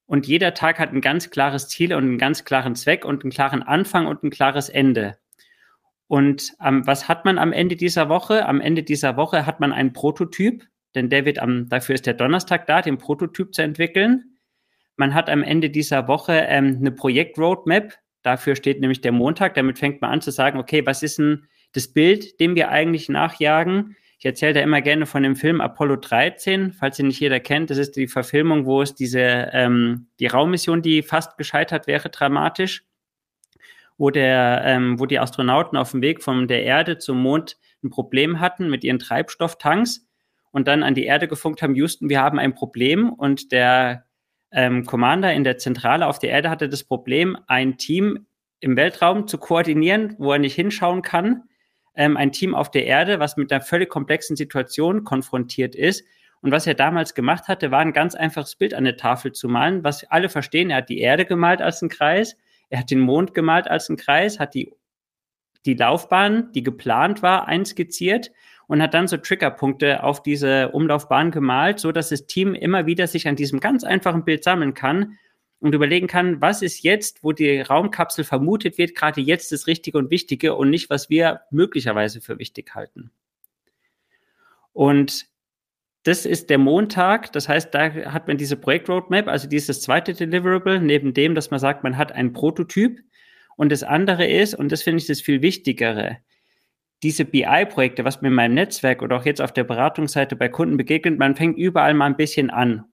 und 0.06 0.28
jeder 0.28 0.54
Tag 0.54 0.80
hat 0.80 0.92
ein 0.92 1.02
ganz 1.02 1.30
klares 1.30 1.68
Ziel 1.68 1.94
und 1.94 2.04
einen 2.04 2.18
ganz 2.18 2.46
klaren 2.46 2.76
Zweck 2.76 3.06
und 3.06 3.24
einen 3.24 3.32
klaren 3.32 3.64
Anfang 3.64 4.08
und 4.08 4.24
ein 4.24 4.30
klares 4.30 4.70
Ende. 4.70 5.18
Und 6.08 6.54
ähm, 6.64 6.86
was 6.86 7.08
hat 7.08 7.26
man 7.26 7.38
am 7.40 7.52
Ende 7.52 7.76
dieser 7.76 8.10
Woche? 8.10 8.46
Am 8.46 8.62
Ende 8.62 8.84
dieser 8.84 9.18
Woche 9.18 9.46
hat 9.46 9.60
man 9.60 9.74
einen 9.74 9.94
Prototyp, 9.94 10.68
denn 10.94 11.10
der 11.10 11.26
wird 11.26 11.40
am, 11.40 11.68
dafür 11.68 11.96
ist 11.96 12.06
der 12.06 12.14
Donnerstag 12.14 12.68
da, 12.68 12.82
den 12.82 12.98
Prototyp 12.98 13.54
zu 13.56 13.64
entwickeln. 13.64 14.36
Man 14.98 15.14
hat 15.14 15.30
am 15.30 15.44
Ende 15.44 15.70
dieser 15.70 16.08
Woche 16.08 16.34
ähm, 16.34 16.78
eine 16.80 16.92
Projektroadmap. 16.92 17.94
Dafür 18.22 18.56
steht 18.56 18.80
nämlich 18.80 19.02
der 19.02 19.12
Montag. 19.12 19.56
Damit 19.56 19.80
fängt 19.80 20.02
man 20.02 20.12
an 20.12 20.22
zu 20.22 20.32
sagen, 20.32 20.60
okay, 20.60 20.86
was 20.86 21.02
ist 21.04 21.18
denn 21.18 21.48
das 21.74 21.88
Bild, 21.92 22.40
dem 22.40 22.56
wir 22.56 22.70
eigentlich 22.70 23.10
nachjagen? 23.10 23.96
Ich 24.18 24.26
erzähle 24.26 24.54
da 24.54 24.62
immer 24.62 24.82
gerne 24.82 25.06
von 25.06 25.24
dem 25.24 25.36
Film 25.36 25.62
Apollo 25.62 25.98
13, 25.98 26.74
falls 26.74 27.00
ihn 27.00 27.08
nicht 27.08 27.20
jeder 27.20 27.40
kennt. 27.40 27.70
Das 27.70 27.78
ist 27.78 27.96
die 27.96 28.08
Verfilmung, 28.08 28.66
wo 28.66 28.82
es 28.82 28.96
diese 28.96 29.50
ähm, 29.54 30.08
die 30.20 30.28
Raummission, 30.28 30.82
die 30.82 31.02
fast 31.04 31.38
gescheitert 31.38 31.88
wäre, 31.88 32.10
dramatisch 32.10 32.84
wo, 33.98 34.10
der, 34.10 34.62
ähm, 34.66 35.00
wo 35.00 35.06
die 35.06 35.20
Astronauten 35.20 35.78
auf 35.78 35.92
dem 35.92 36.02
Weg 36.02 36.24
von 36.24 36.48
der 36.48 36.64
Erde 36.64 36.98
zum 36.98 37.22
Mond 37.22 37.58
ein 37.84 37.90
Problem 37.90 38.40
hatten 38.40 38.70
mit 38.70 38.84
ihren 38.84 39.00
Treibstofftanks 39.00 40.06
und 40.52 40.68
dann 40.68 40.84
an 40.84 40.96
die 40.96 41.06
Erde 41.06 41.28
gefunkt 41.28 41.62
haben, 41.62 41.76
Houston, 41.76 42.10
wir 42.10 42.22
haben 42.22 42.40
ein 42.40 42.56
Problem 42.56 43.12
und 43.12 43.52
der 43.52 44.06
ähm, 44.52 44.86
Commander 44.86 45.34
in 45.34 45.44
der 45.44 45.58
Zentrale 45.58 46.08
auf 46.08 46.20
der 46.20 46.32
Erde 46.32 46.50
hatte 46.50 46.70
das 46.70 46.84
Problem, 46.84 47.38
ein 47.48 47.78
Team 47.78 48.26
im 48.60 48.76
Weltraum 48.78 49.28
zu 49.28 49.38
koordinieren, 49.38 50.16
wo 50.18 50.32
er 50.32 50.40
nicht 50.40 50.56
hinschauen 50.56 51.02
kann, 51.02 51.44
ähm, 51.96 52.18
ein 52.18 52.32
Team 52.32 52.56
auf 52.56 52.72
der 52.72 52.86
Erde, 52.86 53.20
was 53.20 53.38
mit 53.38 53.52
einer 53.52 53.62
völlig 53.62 53.90
komplexen 53.90 54.36
Situation 54.36 55.04
konfrontiert 55.04 55.76
ist. 55.76 56.06
Und 56.42 56.52
was 56.52 56.68
er 56.68 56.76
damals 56.76 57.16
gemacht 57.16 57.48
hatte, 57.48 57.72
war 57.72 57.80
ein 57.80 57.94
ganz 57.94 58.14
einfaches 58.14 58.56
Bild 58.56 58.74
an 58.74 58.84
der 58.84 58.98
Tafel 58.98 59.32
zu 59.32 59.48
malen, 59.50 59.84
was 59.84 60.04
alle 60.12 60.30
verstehen. 60.30 60.70
Er 60.70 60.78
hat 60.78 60.90
die 60.90 61.00
Erde 61.00 61.26
gemalt 61.26 61.62
als 61.62 61.82
einen 61.82 61.90
Kreis 61.90 62.36
er 62.70 62.80
hat 62.80 62.92
den 62.92 63.00
Mond 63.00 63.34
gemalt 63.34 63.68
als 63.68 63.90
einen 63.90 63.98
Kreis, 63.98 64.40
hat 64.40 64.54
die, 64.54 64.72
die 65.66 65.76
Laufbahn, 65.76 66.52
die 66.54 66.64
geplant 66.64 67.22
war, 67.22 67.48
einskizziert 67.48 68.32
und 68.68 68.82
hat 68.82 68.94
dann 68.94 69.08
so 69.08 69.18
Triggerpunkte 69.18 70.04
auf 70.04 70.24
diese 70.24 70.70
Umlaufbahn 70.70 71.32
gemalt, 71.32 71.80
so 71.80 71.92
dass 71.92 72.10
das 72.10 72.26
Team 72.26 72.56
immer 72.56 72.86
wieder 72.86 73.08
sich 73.08 73.28
an 73.28 73.36
diesem 73.36 73.60
ganz 73.60 73.84
einfachen 73.84 74.26
Bild 74.26 74.44
sammeln 74.44 74.74
kann 74.74 75.18
und 75.66 75.74
überlegen 75.74 76.06
kann, 76.06 76.42
was 76.42 76.62
ist 76.62 76.84
jetzt, 76.84 77.24
wo 77.24 77.32
die 77.32 77.60
Raumkapsel 77.60 78.24
vermutet 78.24 78.78
wird, 78.78 78.94
gerade 78.94 79.20
jetzt 79.20 79.52
das 79.52 79.66
Richtige 79.66 79.98
und 79.98 80.12
Wichtige 80.12 80.54
und 80.54 80.70
nicht, 80.70 80.92
was 80.92 81.10
wir 81.10 81.42
möglicherweise 81.50 82.22
für 82.22 82.38
wichtig 82.38 82.76
halten. 82.76 83.10
Und 84.74 85.26
das 86.04 86.28
ist 86.28 86.52
der 86.52 86.60
Montag. 86.60 87.34
Das 87.34 87.50
heißt, 87.50 87.74
da 87.74 87.92
hat 87.92 88.28
man 88.28 88.38
diese 88.38 88.58
Projektroadmap, 88.58 89.28
also 89.28 89.50
dieses 89.50 89.82
zweite 89.82 90.14
Deliverable, 90.14 90.80
neben 90.80 91.16
dem, 91.16 91.34
dass 91.34 91.50
man 91.50 91.60
sagt, 91.60 91.84
man 91.84 91.98
hat 91.98 92.12
einen 92.12 92.32
Prototyp. 92.32 93.00
Und 93.58 93.72
das 93.72 93.82
andere 93.82 94.28
ist, 94.28 94.54
und 94.54 94.72
das 94.72 94.84
finde 94.84 95.00
ich 95.00 95.08
das 95.08 95.20
viel 95.20 95.42
Wichtigere, 95.42 96.18
diese 97.02 97.26
BI-Projekte, 97.26 98.06
was 98.06 98.22
mir 98.22 98.28
in 98.28 98.36
meinem 98.36 98.54
Netzwerk 98.54 99.02
oder 99.02 99.18
auch 99.18 99.26
jetzt 99.26 99.42
auf 99.42 99.52
der 99.52 99.64
Beratungsseite 99.64 100.36
bei 100.36 100.48
Kunden 100.48 100.78
begegnet, 100.78 101.18
man 101.18 101.36
fängt 101.36 101.58
überall 101.58 101.96
mal 101.96 102.06
ein 102.06 102.18
bisschen 102.18 102.52
an. 102.52 102.86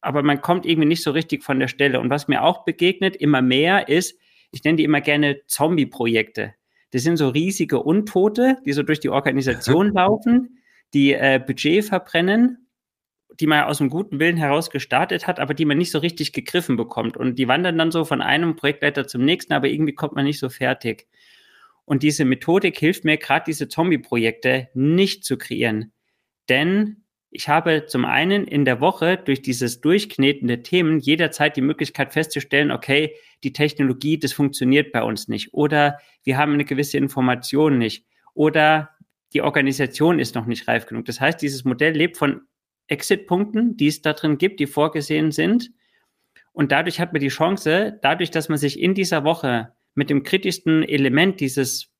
Aber 0.00 0.22
man 0.22 0.40
kommt 0.40 0.64
irgendwie 0.64 0.88
nicht 0.88 1.02
so 1.02 1.10
richtig 1.10 1.42
von 1.42 1.58
der 1.58 1.68
Stelle. 1.68 2.00
Und 2.00 2.10
was 2.10 2.28
mir 2.28 2.42
auch 2.42 2.64
begegnet, 2.64 3.16
immer 3.16 3.42
mehr 3.42 3.88
ist, 3.88 4.18
ich 4.52 4.64
nenne 4.64 4.76
die 4.76 4.84
immer 4.84 5.00
gerne 5.00 5.40
Zombie-Projekte. 5.46 6.54
Das 6.92 7.02
sind 7.02 7.16
so 7.16 7.28
riesige 7.28 7.82
Untote, 7.82 8.56
die 8.64 8.72
so 8.72 8.82
durch 8.82 9.00
die 9.00 9.10
Organisation 9.10 9.92
laufen 9.94 10.58
die 10.94 11.12
äh, 11.12 11.40
Budget 11.44 11.84
verbrennen, 11.84 12.68
die 13.40 13.46
man 13.46 13.64
aus 13.64 13.78
dem 13.78 13.90
guten 13.90 14.18
Willen 14.18 14.36
heraus 14.36 14.70
gestartet 14.70 15.26
hat, 15.26 15.38
aber 15.38 15.54
die 15.54 15.64
man 15.64 15.78
nicht 15.78 15.90
so 15.90 15.98
richtig 15.98 16.32
gegriffen 16.32 16.76
bekommt. 16.76 17.16
Und 17.16 17.38
die 17.38 17.46
wandern 17.46 17.78
dann 17.78 17.90
so 17.90 18.04
von 18.04 18.22
einem 18.22 18.56
Projektleiter 18.56 19.06
zum 19.06 19.24
nächsten, 19.24 19.52
aber 19.52 19.68
irgendwie 19.68 19.94
kommt 19.94 20.14
man 20.14 20.24
nicht 20.24 20.38
so 20.38 20.48
fertig. 20.48 21.06
Und 21.84 22.02
diese 22.02 22.24
Methodik 22.24 22.78
hilft 22.78 23.04
mir 23.04 23.16
gerade, 23.16 23.44
diese 23.46 23.68
Zombie-Projekte 23.68 24.68
nicht 24.74 25.24
zu 25.24 25.38
kreieren. 25.38 25.92
Denn 26.48 27.04
ich 27.30 27.48
habe 27.48 27.84
zum 27.86 28.04
einen 28.04 28.46
in 28.46 28.64
der 28.64 28.80
Woche 28.80 29.18
durch 29.18 29.42
dieses 29.42 29.80
Durchkneten 29.80 30.48
der 30.48 30.62
Themen 30.62 30.98
jederzeit 30.98 31.56
die 31.56 31.62
Möglichkeit 31.62 32.12
festzustellen, 32.12 32.70
okay, 32.70 33.14
die 33.44 33.52
Technologie, 33.52 34.18
das 34.18 34.32
funktioniert 34.32 34.92
bei 34.92 35.02
uns 35.02 35.28
nicht. 35.28 35.52
Oder 35.52 35.98
wir 36.24 36.38
haben 36.38 36.54
eine 36.54 36.64
gewisse 36.64 36.96
Information 36.96 37.76
nicht. 37.76 38.06
Oder 38.32 38.90
die 39.34 39.42
Organisation 39.42 40.18
ist 40.18 40.34
noch 40.34 40.46
nicht 40.46 40.68
reif 40.68 40.86
genug. 40.86 41.04
Das 41.04 41.20
heißt, 41.20 41.40
dieses 41.42 41.64
Modell 41.64 41.92
lebt 41.92 42.16
von 42.16 42.42
Exit-Punkten, 42.86 43.76
die 43.76 43.88
es 43.88 44.00
da 44.00 44.14
drin 44.14 44.38
gibt, 44.38 44.58
die 44.58 44.66
vorgesehen 44.66 45.30
sind. 45.30 45.70
Und 46.52 46.72
dadurch 46.72 46.98
hat 46.98 47.12
man 47.12 47.20
die 47.20 47.28
Chance, 47.28 47.98
dadurch, 48.00 48.30
dass 48.30 48.48
man 48.48 48.56
sich 48.56 48.80
in 48.80 48.94
dieser 48.94 49.24
Woche 49.24 49.74
mit 49.94 50.08
dem 50.08 50.22
kritischsten 50.22 50.82
Element 50.82 51.40
dieses 51.40 51.92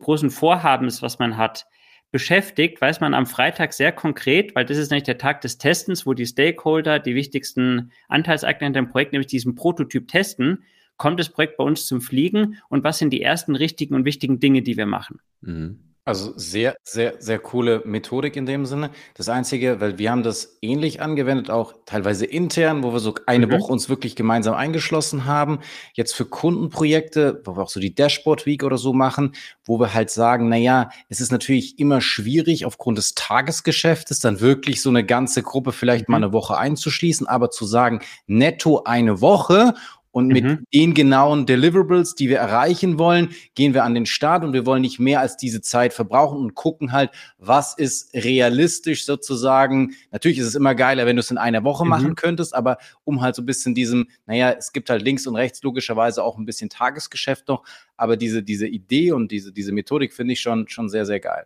großen 0.00 0.30
Vorhabens, 0.30 1.02
was 1.02 1.18
man 1.18 1.36
hat, 1.36 1.66
beschäftigt, 2.10 2.80
weiß 2.80 3.00
man 3.00 3.14
am 3.14 3.26
Freitag 3.26 3.72
sehr 3.72 3.92
konkret, 3.92 4.54
weil 4.54 4.64
das 4.64 4.78
ist 4.78 4.90
nämlich 4.90 5.04
der 5.04 5.18
Tag 5.18 5.40
des 5.42 5.58
Testens, 5.58 6.06
wo 6.06 6.14
die 6.14 6.26
Stakeholder, 6.26 6.98
die 6.98 7.14
wichtigsten 7.14 7.92
Anteilseigner 8.08 8.74
im 8.74 8.88
Projekt, 8.88 9.12
nämlich 9.12 9.26
diesen 9.26 9.54
Prototyp 9.54 10.08
testen, 10.08 10.64
kommt 10.96 11.20
das 11.20 11.28
Projekt 11.28 11.56
bei 11.56 11.64
uns 11.64 11.86
zum 11.86 12.00
Fliegen 12.00 12.58
und 12.68 12.84
was 12.84 12.98
sind 12.98 13.10
die 13.10 13.22
ersten 13.22 13.54
richtigen 13.54 13.94
und 13.94 14.04
wichtigen 14.04 14.40
Dinge, 14.40 14.62
die 14.62 14.76
wir 14.76 14.86
machen. 14.86 15.20
Mhm. 15.40 15.87
Also 16.08 16.32
sehr, 16.36 16.78
sehr, 16.84 17.16
sehr 17.18 17.38
coole 17.38 17.82
Methodik 17.84 18.34
in 18.34 18.46
dem 18.46 18.64
Sinne. 18.64 18.88
Das 19.12 19.28
Einzige, 19.28 19.78
weil 19.82 19.98
wir 19.98 20.10
haben 20.10 20.22
das 20.22 20.56
ähnlich 20.62 21.02
angewendet, 21.02 21.50
auch 21.50 21.74
teilweise 21.84 22.24
intern, 22.24 22.82
wo 22.82 22.94
wir 22.94 22.98
so 22.98 23.14
eine 23.26 23.46
mhm. 23.46 23.50
Woche 23.50 23.70
uns 23.70 23.90
wirklich 23.90 24.16
gemeinsam 24.16 24.54
eingeschlossen 24.54 25.26
haben. 25.26 25.58
Jetzt 25.92 26.14
für 26.14 26.24
Kundenprojekte, 26.24 27.42
wo 27.44 27.58
wir 27.58 27.62
auch 27.62 27.68
so 27.68 27.78
die 27.78 27.94
Dashboard 27.94 28.46
Week 28.46 28.64
oder 28.64 28.78
so 28.78 28.94
machen, 28.94 29.34
wo 29.66 29.78
wir 29.78 29.92
halt 29.92 30.08
sagen, 30.08 30.48
na 30.48 30.56
ja, 30.56 30.88
es 31.10 31.20
ist 31.20 31.30
natürlich 31.30 31.78
immer 31.78 32.00
schwierig 32.00 32.64
aufgrund 32.64 32.96
des 32.96 33.14
Tagesgeschäftes 33.14 34.18
dann 34.18 34.40
wirklich 34.40 34.80
so 34.80 34.88
eine 34.88 35.04
ganze 35.04 35.42
Gruppe 35.42 35.72
vielleicht 35.72 36.08
mhm. 36.08 36.12
mal 36.12 36.24
eine 36.24 36.32
Woche 36.32 36.56
einzuschließen, 36.56 37.26
aber 37.26 37.50
zu 37.50 37.66
sagen, 37.66 38.00
netto 38.26 38.84
eine 38.84 39.20
Woche 39.20 39.74
und 40.18 40.26
mit 40.26 40.44
mhm. 40.44 40.64
den 40.74 40.94
genauen 40.94 41.46
Deliverables, 41.46 42.16
die 42.16 42.28
wir 42.28 42.38
erreichen 42.38 42.98
wollen, 42.98 43.28
gehen 43.54 43.72
wir 43.72 43.84
an 43.84 43.94
den 43.94 44.04
Start 44.04 44.42
und 44.42 44.52
wir 44.52 44.66
wollen 44.66 44.82
nicht 44.82 44.98
mehr 44.98 45.20
als 45.20 45.36
diese 45.36 45.60
Zeit 45.60 45.92
verbrauchen 45.92 46.40
und 46.40 46.56
gucken 46.56 46.90
halt, 46.90 47.10
was 47.38 47.78
ist 47.78 48.12
realistisch 48.14 49.04
sozusagen. 49.04 49.94
Natürlich 50.10 50.38
ist 50.38 50.46
es 50.46 50.56
immer 50.56 50.74
geiler, 50.74 51.06
wenn 51.06 51.14
du 51.14 51.20
es 51.20 51.30
in 51.30 51.38
einer 51.38 51.62
Woche 51.62 51.84
mhm. 51.84 51.90
machen 51.90 52.14
könntest, 52.16 52.52
aber 52.52 52.78
um 53.04 53.20
halt 53.20 53.36
so 53.36 53.42
ein 53.42 53.46
bisschen 53.46 53.76
diesem, 53.76 54.08
naja, 54.26 54.50
es 54.50 54.72
gibt 54.72 54.90
halt 54.90 55.02
links 55.02 55.24
und 55.28 55.36
rechts 55.36 55.62
logischerweise 55.62 56.24
auch 56.24 56.36
ein 56.36 56.44
bisschen 56.44 56.68
Tagesgeschäft 56.68 57.46
noch, 57.46 57.62
aber 57.96 58.16
diese, 58.16 58.42
diese 58.42 58.66
Idee 58.66 59.12
und 59.12 59.30
diese, 59.30 59.52
diese 59.52 59.70
Methodik 59.70 60.12
finde 60.12 60.32
ich 60.32 60.40
schon, 60.40 60.66
schon 60.66 60.88
sehr, 60.88 61.06
sehr 61.06 61.20
geil. 61.20 61.44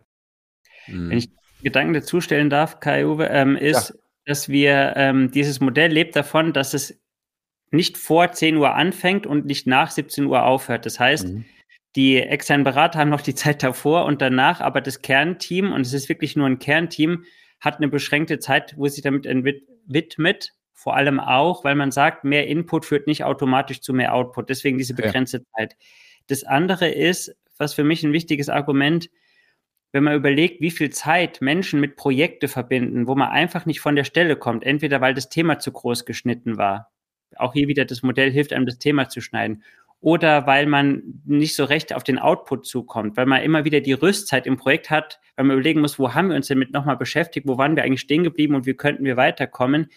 Mhm. 0.87 1.11
Wenn 1.11 1.17
ich 1.19 1.29
Gedanken 1.61 1.93
dazu 1.93 2.21
stellen 2.21 2.49
darf, 2.49 2.79
Kai-Uwe, 2.79 3.27
ähm, 3.27 3.55
ist, 3.55 3.89
ja. 3.89 3.95
dass 4.25 4.49
wir, 4.49 4.93
ähm, 4.95 5.29
dieses 5.29 5.59
Modell 5.59 5.91
lebt 5.91 6.15
davon, 6.15 6.53
dass 6.53 6.73
es 6.73 7.02
nicht 7.73 7.97
vor 7.97 8.31
10 8.31 8.55
Uhr 8.57 8.75
anfängt 8.75 9.25
und 9.25 9.45
nicht 9.45 9.65
nach 9.67 9.89
17 9.91 10.25
Uhr 10.25 10.43
aufhört. 10.43 10.85
Das 10.85 10.99
heißt, 10.99 11.27
mhm. 11.27 11.45
die 11.95 12.17
externen 12.17 12.63
Berater 12.63 12.99
haben 12.99 13.09
noch 13.09 13.21
die 13.21 13.35
Zeit 13.35 13.63
davor 13.63 14.05
und 14.05 14.21
danach, 14.21 14.61
aber 14.61 14.79
das 14.79 15.01
Kernteam, 15.01 15.73
und 15.73 15.81
es 15.81 15.93
ist 15.93 16.07
wirklich 16.07 16.35
nur 16.35 16.47
ein 16.47 16.59
Kernteam, 16.59 17.25
hat 17.59 17.77
eine 17.77 17.87
beschränkte 17.87 18.39
Zeit, 18.39 18.75
wo 18.77 18.87
sich 18.87 19.03
damit 19.03 19.25
widmet. 19.25 20.51
Vor 20.73 20.95
allem 20.95 21.19
auch, 21.19 21.63
weil 21.63 21.75
man 21.75 21.91
sagt, 21.91 22.25
mehr 22.25 22.47
Input 22.47 22.85
führt 22.85 23.07
nicht 23.07 23.23
automatisch 23.23 23.79
zu 23.81 23.93
mehr 23.93 24.13
Output. 24.13 24.49
Deswegen 24.49 24.77
diese 24.77 24.93
begrenzte 24.93 25.37
ja. 25.37 25.43
Zeit. 25.55 25.77
Das 26.27 26.43
andere 26.43 26.89
ist, 26.89 27.35
was 27.57 27.73
für 27.73 27.83
mich 27.83 28.03
ein 28.03 28.11
wichtiges 28.11 28.49
Argument, 28.49 29.09
wenn 29.93 30.03
man 30.03 30.15
überlegt, 30.15 30.59
wie 30.59 30.71
viel 30.71 30.89
Zeit 30.89 31.41
Menschen 31.41 31.79
mit 31.79 31.95
Projekte 31.95 32.47
verbinden, 32.47 33.07
wo 33.07 33.15
man 33.15 33.29
einfach 33.29 33.65
nicht 33.65 33.79
von 33.79 33.95
der 33.95 34.03
Stelle 34.03 34.35
kommt, 34.35 34.63
entweder 34.65 34.99
weil 35.01 35.13
das 35.13 35.29
Thema 35.29 35.59
zu 35.59 35.71
groß 35.71 36.05
geschnitten 36.05 36.57
war, 36.57 36.92
auch 37.39 37.53
hier 37.53 37.67
wieder 37.67 37.85
das 37.85 38.03
Modell 38.03 38.31
hilft 38.31 38.53
einem, 38.53 38.65
das 38.65 38.79
Thema 38.79 39.09
zu 39.09 39.21
schneiden. 39.21 39.63
Oder 39.99 40.47
weil 40.47 40.65
man 40.65 41.21
nicht 41.23 41.55
so 41.55 41.63
recht 41.63 41.93
auf 41.93 42.03
den 42.03 42.19
Output 42.19 42.65
zukommt, 42.65 43.15
weil 43.15 43.25
man 43.25 43.41
immer 43.41 43.63
wieder 43.63 43.79
die 43.79 43.93
Rüstzeit 43.93 44.45
im 44.45 44.57
Projekt 44.57 44.89
hat, 44.89 45.21
weil 45.35 45.45
man 45.45 45.55
überlegen 45.55 45.79
muss, 45.79 45.97
wo 45.97 46.13
haben 46.13 46.29
wir 46.29 46.35
uns 46.35 46.47
damit 46.47 46.73
nochmal 46.73 46.97
beschäftigt, 46.97 47.47
wo 47.47 47.57
waren 47.57 47.77
wir 47.77 47.83
eigentlich 47.83 48.01
stehen 48.01 48.23
geblieben 48.23 48.53
und 48.53 48.65
wie 48.65 48.73
könnten 48.73 49.05
wir 49.05 49.15
weiterkommen. 49.15 49.87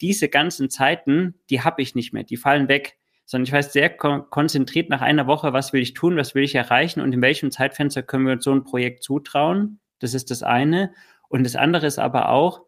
Diese 0.00 0.28
ganzen 0.28 0.70
Zeiten, 0.70 1.34
die 1.50 1.62
habe 1.62 1.82
ich 1.82 1.96
nicht 1.96 2.12
mehr, 2.12 2.22
die 2.22 2.36
fallen 2.36 2.68
weg, 2.68 2.96
sondern 3.24 3.46
ich 3.46 3.52
weiß 3.52 3.72
sehr 3.72 3.90
kon 3.90 4.30
konzentriert 4.30 4.88
nach 4.88 5.02
einer 5.02 5.26
Woche, 5.26 5.52
was 5.52 5.72
will 5.72 5.82
ich 5.82 5.94
tun, 5.94 6.16
was 6.16 6.36
will 6.36 6.44
ich 6.44 6.54
erreichen 6.54 7.00
und 7.00 7.12
in 7.12 7.20
welchem 7.20 7.50
Zeitfenster 7.50 8.04
können 8.04 8.24
wir 8.24 8.34
uns 8.34 8.44
so 8.44 8.52
ein 8.52 8.62
Projekt 8.62 9.02
zutrauen. 9.02 9.80
Das 9.98 10.14
ist 10.14 10.30
das 10.30 10.44
eine. 10.44 10.92
Und 11.28 11.44
das 11.44 11.56
andere 11.56 11.86
ist 11.86 11.98
aber 11.98 12.28
auch, 12.28 12.62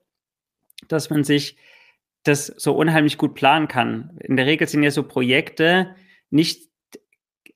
dass 0.88 1.10
man 1.10 1.22
sich 1.22 1.56
das 2.24 2.46
so 2.46 2.74
unheimlich 2.74 3.18
gut 3.18 3.34
planen 3.34 3.68
kann. 3.68 4.18
In 4.20 4.36
der 4.36 4.46
Regel 4.46 4.68
sind 4.68 4.82
ja 4.82 4.90
so 4.90 5.02
Projekte 5.02 5.94
nicht 6.30 6.68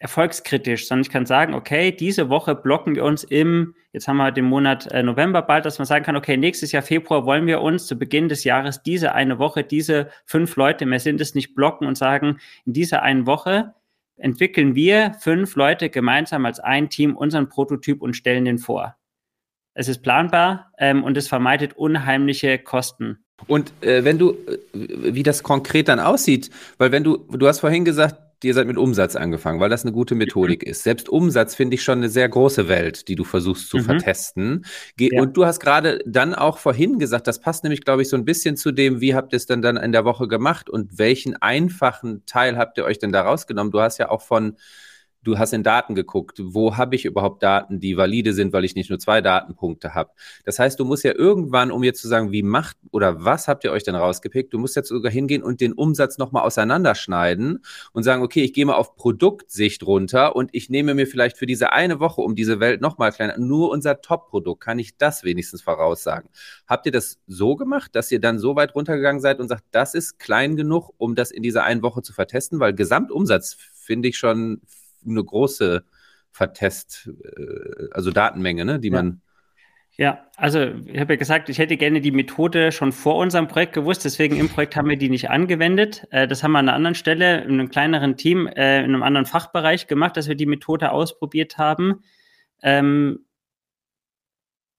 erfolgskritisch, 0.02 0.88
sondern 0.88 1.02
ich 1.02 1.10
kann 1.10 1.26
sagen, 1.26 1.54
okay, 1.54 1.92
diese 1.92 2.28
Woche 2.28 2.56
blocken 2.56 2.96
wir 2.96 3.04
uns 3.04 3.22
im, 3.22 3.76
jetzt 3.92 4.08
haben 4.08 4.16
wir 4.16 4.32
den 4.32 4.46
Monat 4.46 4.90
äh, 4.90 5.02
November 5.02 5.42
bald, 5.42 5.64
dass 5.64 5.78
man 5.78 5.86
sagen 5.86 6.04
kann, 6.04 6.16
okay, 6.16 6.36
nächstes 6.36 6.72
Jahr 6.72 6.82
Februar 6.82 7.24
wollen 7.24 7.46
wir 7.46 7.60
uns 7.60 7.86
zu 7.86 7.96
Beginn 7.96 8.28
des 8.28 8.42
Jahres 8.42 8.82
diese 8.82 9.14
eine 9.14 9.38
Woche, 9.38 9.62
diese 9.62 10.10
fünf 10.24 10.56
Leute, 10.56 10.86
mehr 10.86 10.98
sind 10.98 11.20
es 11.20 11.36
nicht 11.36 11.54
blocken 11.54 11.86
und 11.86 11.96
sagen, 11.96 12.38
in 12.66 12.72
dieser 12.72 13.02
einen 13.02 13.26
Woche 13.26 13.74
entwickeln 14.16 14.74
wir 14.74 15.14
fünf 15.20 15.54
Leute 15.54 15.88
gemeinsam 15.88 16.46
als 16.46 16.58
ein 16.58 16.90
Team 16.90 17.16
unseren 17.16 17.48
Prototyp 17.48 18.02
und 18.02 18.14
stellen 18.14 18.44
den 18.44 18.58
vor. 18.58 18.96
Es 19.74 19.86
ist 19.86 20.02
planbar 20.02 20.72
ähm, 20.78 21.04
und 21.04 21.16
es 21.16 21.28
vermeidet 21.28 21.74
unheimliche 21.74 22.58
Kosten. 22.58 23.21
Und 23.46 23.72
äh, 23.82 24.04
wenn 24.04 24.18
du, 24.18 24.32
äh, 24.32 24.58
wie 24.72 25.22
das 25.22 25.42
konkret 25.42 25.88
dann 25.88 26.00
aussieht, 26.00 26.50
weil 26.78 26.92
wenn 26.92 27.04
du, 27.04 27.18
du 27.30 27.46
hast 27.46 27.60
vorhin 27.60 27.84
gesagt, 27.84 28.16
ihr 28.44 28.54
seid 28.54 28.66
mit 28.66 28.76
Umsatz 28.76 29.16
angefangen, 29.16 29.60
weil 29.60 29.70
das 29.70 29.84
eine 29.84 29.92
gute 29.92 30.14
Methodik 30.14 30.64
mhm. 30.64 30.70
ist. 30.70 30.82
Selbst 30.82 31.08
Umsatz 31.08 31.54
finde 31.54 31.74
ich 31.74 31.82
schon 31.82 31.98
eine 31.98 32.08
sehr 32.08 32.28
große 32.28 32.68
Welt, 32.68 33.08
die 33.08 33.14
du 33.14 33.24
versuchst 33.24 33.68
zu 33.68 33.78
mhm. 33.78 33.82
vertesten. 33.82 34.64
Ge 34.96 35.10
ja. 35.12 35.22
Und 35.22 35.36
du 35.36 35.44
hast 35.44 35.60
gerade 35.60 36.00
dann 36.06 36.34
auch 36.34 36.58
vorhin 36.58 36.98
gesagt, 36.98 37.26
das 37.26 37.40
passt 37.40 37.62
nämlich, 37.62 37.82
glaube 37.84 38.02
ich, 38.02 38.08
so 38.08 38.16
ein 38.16 38.24
bisschen 38.24 38.56
zu 38.56 38.72
dem, 38.72 39.00
wie 39.00 39.14
habt 39.14 39.32
ihr 39.32 39.36
es 39.36 39.46
denn 39.46 39.62
dann 39.62 39.76
in 39.76 39.92
der 39.92 40.04
Woche 40.04 40.28
gemacht 40.28 40.68
und 40.68 40.98
welchen 40.98 41.36
einfachen 41.36 42.24
Teil 42.26 42.56
habt 42.56 42.78
ihr 42.78 42.84
euch 42.84 42.98
denn 42.98 43.12
da 43.12 43.22
rausgenommen? 43.22 43.70
Du 43.70 43.80
hast 43.80 43.98
ja 43.98 44.10
auch 44.10 44.22
von 44.22 44.56
du 45.22 45.38
hast 45.38 45.52
in 45.52 45.62
Daten 45.62 45.94
geguckt, 45.94 46.40
wo 46.42 46.76
habe 46.76 46.96
ich 46.96 47.04
überhaupt 47.04 47.42
Daten, 47.42 47.80
die 47.80 47.96
valide 47.96 48.32
sind, 48.32 48.52
weil 48.52 48.64
ich 48.64 48.74
nicht 48.74 48.90
nur 48.90 48.98
zwei 48.98 49.20
Datenpunkte 49.20 49.94
habe. 49.94 50.10
Das 50.44 50.58
heißt, 50.58 50.78
du 50.80 50.84
musst 50.84 51.04
ja 51.04 51.14
irgendwann, 51.14 51.70
um 51.70 51.82
jetzt 51.84 52.02
zu 52.02 52.08
sagen, 52.08 52.32
wie 52.32 52.42
macht 52.42 52.76
oder 52.90 53.24
was 53.24 53.48
habt 53.48 53.64
ihr 53.64 53.72
euch 53.72 53.84
denn 53.84 53.94
rausgepickt, 53.94 54.52
du 54.52 54.58
musst 54.58 54.76
jetzt 54.76 54.88
sogar 54.88 55.12
hingehen 55.12 55.42
und 55.42 55.60
den 55.60 55.72
Umsatz 55.72 56.18
nochmal 56.18 56.42
auseinanderschneiden 56.44 57.64
und 57.92 58.02
sagen, 58.02 58.22
okay, 58.22 58.42
ich 58.42 58.52
gehe 58.52 58.66
mal 58.66 58.74
auf 58.74 58.96
Produktsicht 58.96 59.84
runter 59.84 60.34
und 60.34 60.50
ich 60.52 60.70
nehme 60.70 60.94
mir 60.94 61.06
vielleicht 61.06 61.36
für 61.36 61.46
diese 61.46 61.72
eine 61.72 62.00
Woche 62.00 62.20
um 62.20 62.34
diese 62.34 62.60
Welt 62.60 62.80
nochmal 62.80 63.12
kleiner, 63.12 63.38
nur 63.38 63.70
unser 63.70 64.00
Top-Produkt, 64.00 64.62
kann 64.62 64.78
ich 64.78 64.96
das 64.96 65.24
wenigstens 65.24 65.62
voraussagen. 65.62 66.28
Habt 66.66 66.86
ihr 66.86 66.92
das 66.92 67.18
so 67.26 67.56
gemacht, 67.56 67.94
dass 67.94 68.10
ihr 68.10 68.20
dann 68.20 68.38
so 68.38 68.56
weit 68.56 68.74
runtergegangen 68.74 69.20
seid 69.20 69.40
und 69.40 69.48
sagt, 69.48 69.64
das 69.70 69.94
ist 69.94 70.18
klein 70.18 70.56
genug, 70.56 70.90
um 70.98 71.14
das 71.14 71.30
in 71.30 71.42
dieser 71.42 71.64
einen 71.64 71.82
Woche 71.82 72.02
zu 72.02 72.12
vertesten, 72.12 72.60
weil 72.60 72.74
Gesamtumsatz 72.74 73.56
finde 73.72 74.08
ich 74.08 74.16
schon 74.16 74.60
eine 75.06 75.24
große 75.24 75.84
Vertest, 76.30 77.10
äh, 77.24 77.88
also 77.92 78.10
Datenmenge, 78.10 78.64
ne, 78.64 78.80
die 78.80 78.88
ja. 78.88 78.94
man. 78.94 79.20
Ja, 79.98 80.26
also 80.36 80.62
ich 80.86 80.98
habe 80.98 81.12
ja 81.12 81.18
gesagt, 81.18 81.50
ich 81.50 81.58
hätte 81.58 81.76
gerne 81.76 82.00
die 82.00 82.12
Methode 82.12 82.72
schon 82.72 82.92
vor 82.92 83.16
unserem 83.16 83.46
Projekt 83.46 83.74
gewusst, 83.74 84.06
deswegen 84.06 84.36
im 84.36 84.48
Projekt 84.48 84.74
haben 84.74 84.88
wir 84.88 84.96
die 84.96 85.10
nicht 85.10 85.28
angewendet. 85.28 86.06
Äh, 86.10 86.26
das 86.26 86.42
haben 86.42 86.52
wir 86.52 86.60
an 86.60 86.68
einer 86.68 86.76
anderen 86.76 86.94
Stelle, 86.94 87.42
in 87.42 87.52
einem 87.52 87.68
kleineren 87.68 88.16
Team, 88.16 88.46
äh, 88.46 88.78
in 88.78 88.84
einem 88.84 89.02
anderen 89.02 89.26
Fachbereich 89.26 89.86
gemacht, 89.88 90.16
dass 90.16 90.28
wir 90.28 90.34
die 90.34 90.46
Methode 90.46 90.92
ausprobiert 90.92 91.58
haben. 91.58 92.02
Ähm, 92.62 93.26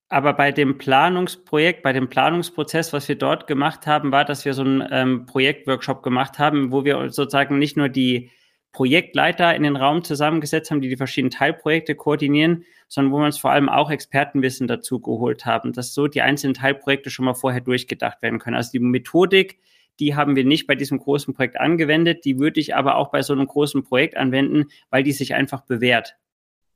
aber 0.10 0.34
bei 0.34 0.52
dem 0.52 0.78
Planungsprojekt, 0.78 1.82
bei 1.82 1.94
dem 1.94 2.08
Planungsprozess, 2.08 2.94
was 2.94 3.08
wir 3.08 3.18
dort 3.18 3.48
gemacht 3.48 3.88
haben, 3.88 4.12
war, 4.12 4.26
dass 4.26 4.46
wir 4.46 4.54
so 4.54 4.62
einen 4.62 4.88
ähm, 4.92 5.26
Projektworkshop 5.26 6.04
gemacht 6.04 6.38
haben, 6.38 6.72
wo 6.72 6.86
wir 6.86 7.10
sozusagen 7.10 7.58
nicht 7.58 7.78
nur 7.78 7.90
die 7.90 8.30
Projektleiter 8.74 9.56
in 9.56 9.64
den 9.64 9.76
Raum 9.76 10.04
zusammengesetzt 10.04 10.72
haben, 10.72 10.82
die 10.82 10.90
die 10.90 10.98
verschiedenen 10.98 11.32
Teilprojekte 11.32 11.96
koordinieren, 11.96 12.66
sondern 12.88 13.14
wo 13.14 13.20
wir 13.20 13.26
uns 13.26 13.38
vor 13.38 13.52
allem 13.52 13.70
auch 13.70 13.92
Expertenwissen 13.92 14.68
dazu 14.68 15.00
geholt 15.00 15.46
haben, 15.46 15.74
dass 15.74 15.94
so 15.94 16.08
die 16.08 16.22
einzelnen 16.22 16.56
Teilprojekte 16.56 17.12
schon 17.12 17.26
mal 17.26 17.36
vorher 17.36 17.62
durchgedacht 17.62 18.22
werden 18.22 18.40
können. 18.40 18.58
Also 18.58 18.72
die 18.72 18.80
Methodik, 18.80 19.60
die 20.00 20.16
haben 20.16 20.36
wir 20.36 20.44
nicht 20.44 20.66
bei 20.66 20.74
diesem 20.74 20.98
großen 20.98 21.36
Projekt 21.36 21.60
angewendet, 21.60 22.26
die 22.26 22.40
würde 22.40 22.60
ich 22.60 22.76
aber 22.76 22.96
auch 22.96 23.12
bei 23.12 23.22
so 23.22 23.34
einem 23.34 23.46
großen 23.46 23.84
Projekt 23.84 24.18
anwenden, 24.18 24.66
weil 24.90 25.04
die 25.04 25.14
sich 25.14 25.36
einfach 25.36 25.62
bewährt. 25.62 26.16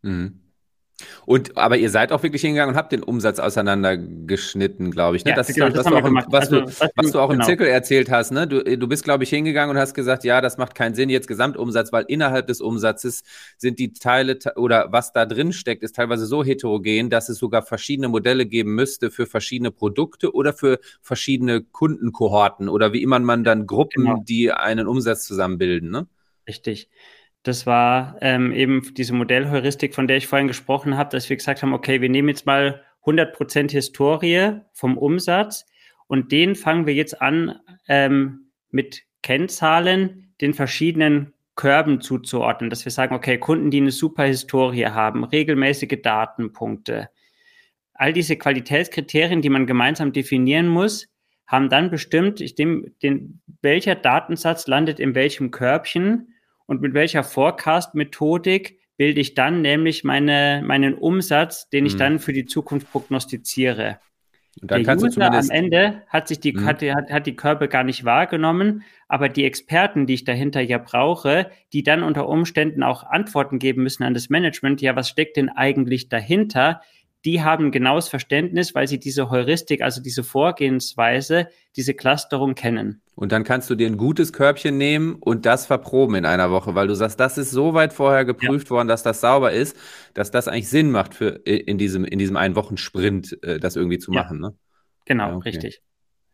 Mhm. 0.03 0.46
Und 1.25 1.57
aber 1.57 1.77
ihr 1.77 1.91
seid 1.91 2.11
auch 2.11 2.23
wirklich 2.23 2.41
hingegangen 2.41 2.73
und 2.73 2.77
habt 2.77 2.91
den 2.91 3.03
Umsatz 3.03 3.39
auseinandergeschnitten, 3.39 4.89
glaube 4.89 5.17
ich. 5.17 5.25
Ne? 5.25 5.31
Ja, 5.31 5.35
das 5.35 5.47
genau, 5.47 5.67
ist 5.67 5.77
das, 5.77 5.85
was, 5.85 5.91
du 5.91 5.97
auch, 5.97 6.05
im, 6.05 6.15
was, 6.15 6.51
also, 6.51 6.61
du, 6.61 6.91
was 6.95 7.11
du 7.11 7.19
auch 7.19 7.29
genau. 7.29 7.41
im 7.41 7.45
Zirkel 7.45 7.67
erzählt 7.67 8.09
hast. 8.09 8.31
Ne? 8.31 8.47
Du, 8.47 8.63
du 8.63 8.87
bist, 8.87 9.03
glaube 9.03 9.23
ich, 9.23 9.29
hingegangen 9.29 9.75
und 9.75 9.81
hast 9.81 9.93
gesagt, 9.93 10.23
ja, 10.23 10.41
das 10.41 10.57
macht 10.57 10.73
keinen 10.73 10.95
Sinn 10.95 11.09
jetzt 11.09 11.27
Gesamtumsatz, 11.27 11.91
weil 11.91 12.05
innerhalb 12.07 12.47
des 12.47 12.61
Umsatzes 12.61 13.23
sind 13.57 13.77
die 13.77 13.93
Teile 13.93 14.39
oder 14.55 14.91
was 14.91 15.13
da 15.13 15.25
drin 15.25 15.53
steckt, 15.53 15.83
ist 15.83 15.95
teilweise 15.95 16.25
so 16.25 16.43
heterogen, 16.43 17.09
dass 17.11 17.29
es 17.29 17.37
sogar 17.37 17.61
verschiedene 17.61 18.07
Modelle 18.07 18.47
geben 18.47 18.73
müsste 18.73 19.11
für 19.11 19.27
verschiedene 19.27 19.71
Produkte 19.71 20.33
oder 20.33 20.53
für 20.53 20.79
verschiedene 21.01 21.61
Kundenkohorten 21.61 22.69
oder 22.69 22.93
wie 22.93 23.03
immer 23.03 23.19
man 23.19 23.43
dann 23.43 23.67
Gruppen, 23.67 24.05
genau. 24.05 24.23
die 24.27 24.51
einen 24.51 24.87
Umsatz 24.87 25.25
zusammenbilden. 25.25 25.91
Ne? 25.91 26.07
Richtig. 26.47 26.89
Das 27.43 27.65
war 27.65 28.17
ähm, 28.21 28.51
eben 28.51 28.93
diese 28.95 29.13
Modellheuristik, 29.13 29.95
von 29.95 30.07
der 30.07 30.17
ich 30.17 30.27
vorhin 30.27 30.47
gesprochen 30.47 30.97
habe, 30.97 31.09
dass 31.11 31.29
wir 31.29 31.37
gesagt 31.37 31.61
haben, 31.61 31.73
okay, 31.73 32.01
wir 32.01 32.09
nehmen 32.09 32.29
jetzt 32.29 32.45
mal 32.45 32.83
100% 33.05 33.71
Historie 33.71 34.59
vom 34.73 34.97
Umsatz 34.97 35.65
und 36.07 36.31
den 36.31 36.55
fangen 36.55 36.85
wir 36.85 36.93
jetzt 36.93 37.21
an 37.21 37.59
ähm, 37.87 38.51
mit 38.69 39.03
Kennzahlen 39.21 40.33
den 40.41 40.53
verschiedenen 40.53 41.33
Körben 41.55 42.01
zuzuordnen, 42.01 42.69
dass 42.69 42.85
wir 42.85 42.91
sagen, 42.91 43.15
okay, 43.15 43.37
Kunden, 43.37 43.71
die 43.71 43.81
eine 43.81 43.91
super 43.91 44.23
Historie 44.23 44.85
haben, 44.85 45.23
regelmäßige 45.23 46.01
Datenpunkte, 46.01 47.09
all 47.93 48.13
diese 48.13 48.37
Qualitätskriterien, 48.37 49.41
die 49.41 49.49
man 49.49 49.65
gemeinsam 49.65 50.13
definieren 50.13 50.67
muss, 50.67 51.07
haben 51.47 51.69
dann 51.69 51.89
bestimmt, 51.89 52.41
ich 52.41 52.55
dem, 52.55 52.93
den, 53.01 53.41
welcher 53.61 53.95
Datensatz 53.95 54.67
landet 54.67 54.99
in 54.99 55.15
welchem 55.15 55.49
Körbchen 55.49 56.33
und 56.67 56.81
mit 56.81 56.93
welcher 56.93 57.23
Forecast-Methodik 57.23 58.79
bilde 58.97 59.19
ich 59.19 59.33
dann 59.33 59.61
nämlich 59.61 60.03
meine, 60.03 60.61
meinen 60.65 60.93
Umsatz, 60.93 61.69
den 61.69 61.85
ich 61.85 61.95
mhm. 61.95 61.99
dann 61.99 62.19
für 62.19 62.33
die 62.33 62.45
Zukunft 62.45 62.91
prognostiziere. 62.91 63.99
Und 64.61 64.71
dann 64.71 64.83
der 64.83 64.97
User 64.97 65.31
am 65.31 65.49
Ende 65.51 66.03
hat 66.07 66.27
sich 66.27 66.39
die, 66.39 66.53
mhm. 66.53 66.65
hat, 66.65 66.81
hat, 66.81 67.11
hat 67.11 67.27
die 67.27 67.35
Körbe 67.35 67.67
gar 67.67 67.83
nicht 67.83 68.05
wahrgenommen, 68.05 68.83
aber 69.07 69.29
die 69.29 69.45
Experten, 69.45 70.07
die 70.07 70.15
ich 70.15 70.23
dahinter 70.23 70.61
ja 70.61 70.79
brauche, 70.79 71.51
die 71.73 71.83
dann 71.83 72.03
unter 72.03 72.27
Umständen 72.27 72.83
auch 72.83 73.03
Antworten 73.03 73.59
geben 73.59 73.83
müssen 73.83 74.03
an 74.03 74.13
das 74.13 74.29
Management, 74.29 74.81
ja, 74.81 74.95
was 74.95 75.09
steckt 75.09 75.37
denn 75.37 75.49
eigentlich 75.49 76.09
dahinter? 76.09 76.81
die 77.25 77.43
haben 77.43 77.71
genaues 77.71 78.07
Verständnis, 78.07 78.73
weil 78.75 78.87
sie 78.87 78.99
diese 78.99 79.29
Heuristik, 79.29 79.81
also 79.81 80.01
diese 80.01 80.23
Vorgehensweise, 80.23 81.49
diese 81.75 81.93
Clusterung 81.93 82.55
kennen. 82.55 83.01
Und 83.17 83.31
dann 83.31 83.43
kannst 83.43 83.67
du 83.71 83.73
dir 83.73 83.87
ein 83.87 83.97
gutes 83.97 84.31
Körbchen 84.31 84.77
nehmen 84.77 85.15
und 85.15 85.47
das 85.47 85.65
verproben 85.65 86.13
in 86.13 86.25
einer 86.25 86.51
Woche, 86.51 86.75
weil 86.75 86.85
du 86.85 86.93
sagst, 86.93 87.19
das 87.19 87.39
ist 87.39 87.49
so 87.49 87.73
weit 87.73 87.91
vorher 87.91 88.25
geprüft 88.25 88.67
ja. 88.67 88.75
worden, 88.75 88.87
dass 88.87 89.01
das 89.01 89.21
sauber 89.21 89.51
ist, 89.51 89.75
dass 90.13 90.29
das 90.29 90.47
eigentlich 90.47 90.69
Sinn 90.69 90.91
macht 90.91 91.15
für 91.15 91.29
in 91.43 91.79
diesem, 91.79 92.05
in 92.05 92.19
diesem 92.19 92.37
einen 92.37 92.55
Wochen-Sprint, 92.55 93.41
äh, 93.41 93.59
das 93.59 93.75
irgendwie 93.75 93.97
zu 93.97 94.11
ja. 94.11 94.21
machen. 94.21 94.39
Ne? 94.39 94.53
Genau, 95.05 95.29
ja, 95.29 95.35
okay. 95.35 95.49
richtig. 95.49 95.81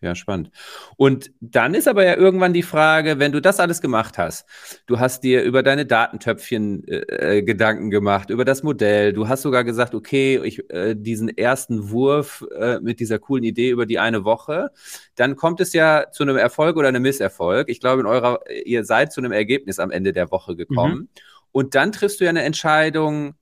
Ja, 0.04 0.16
spannend. 0.16 0.52
Und 0.98 1.32
dann 1.40 1.74
ist 1.74 1.88
aber 1.88 2.04
ja 2.04 2.18
irgendwann 2.18 2.52
die 2.52 2.62
Frage, 2.62 3.20
wenn 3.20 3.32
du 3.32 3.42
das 3.42 3.62
alles 3.62 3.80
gemacht 3.80 4.18
hast, 4.18 4.46
du 4.86 5.00
hast 5.00 5.24
dir 5.24 5.44
über 5.44 5.64
deine 5.64 5.86
Datentöpfchen 5.86 6.86
äh, 6.90 7.38
äh, 7.38 7.42
Gedanken 7.42 7.90
gemacht, 7.90 8.30
über 8.30 8.44
das 8.44 8.64
Modell, 8.64 9.14
du 9.14 9.30
hast 9.30 9.44
sogar 9.44 9.64
gesagt, 9.64 9.96
okay, 9.96 10.42
ich, 10.44 10.70
äh, 10.72 10.94
diesen 10.94 11.30
ersten 11.30 11.90
Wurf 11.90 12.46
äh, 12.54 12.82
mit 12.82 13.00
dieser 13.00 13.18
coolen 13.18 13.46
Idee 13.46 13.70
über 13.70 13.86
die 13.86 13.98
eine 13.98 14.26
Woche, 14.26 14.72
dann 15.16 15.38
kommt 15.38 15.62
es 15.62 15.72
ja 15.72 16.12
zu 16.12 16.24
einem 16.24 16.36
Erfolg 16.36 16.76
oder 16.76 16.90
einem 16.90 17.04
Misserfolg. 17.04 17.70
Ich 17.70 17.80
glaube, 17.80 18.02
in 18.02 18.06
eurer, 18.06 18.42
ihr 18.66 18.84
seid 18.84 19.14
zu 19.14 19.22
einem 19.22 19.32
Ergebnis 19.32 19.80
am 19.80 19.90
Ende 19.90 20.12
der 20.12 20.32
Woche 20.32 20.58
gekommen. 20.58 20.96
Mhm. 20.98 21.08
Und 21.54 21.76
dann 21.76 21.94
triffst 21.94 22.20
du 22.20 22.26
ja 22.26 22.30
eine 22.30 22.44
Entscheidung, 22.44 23.36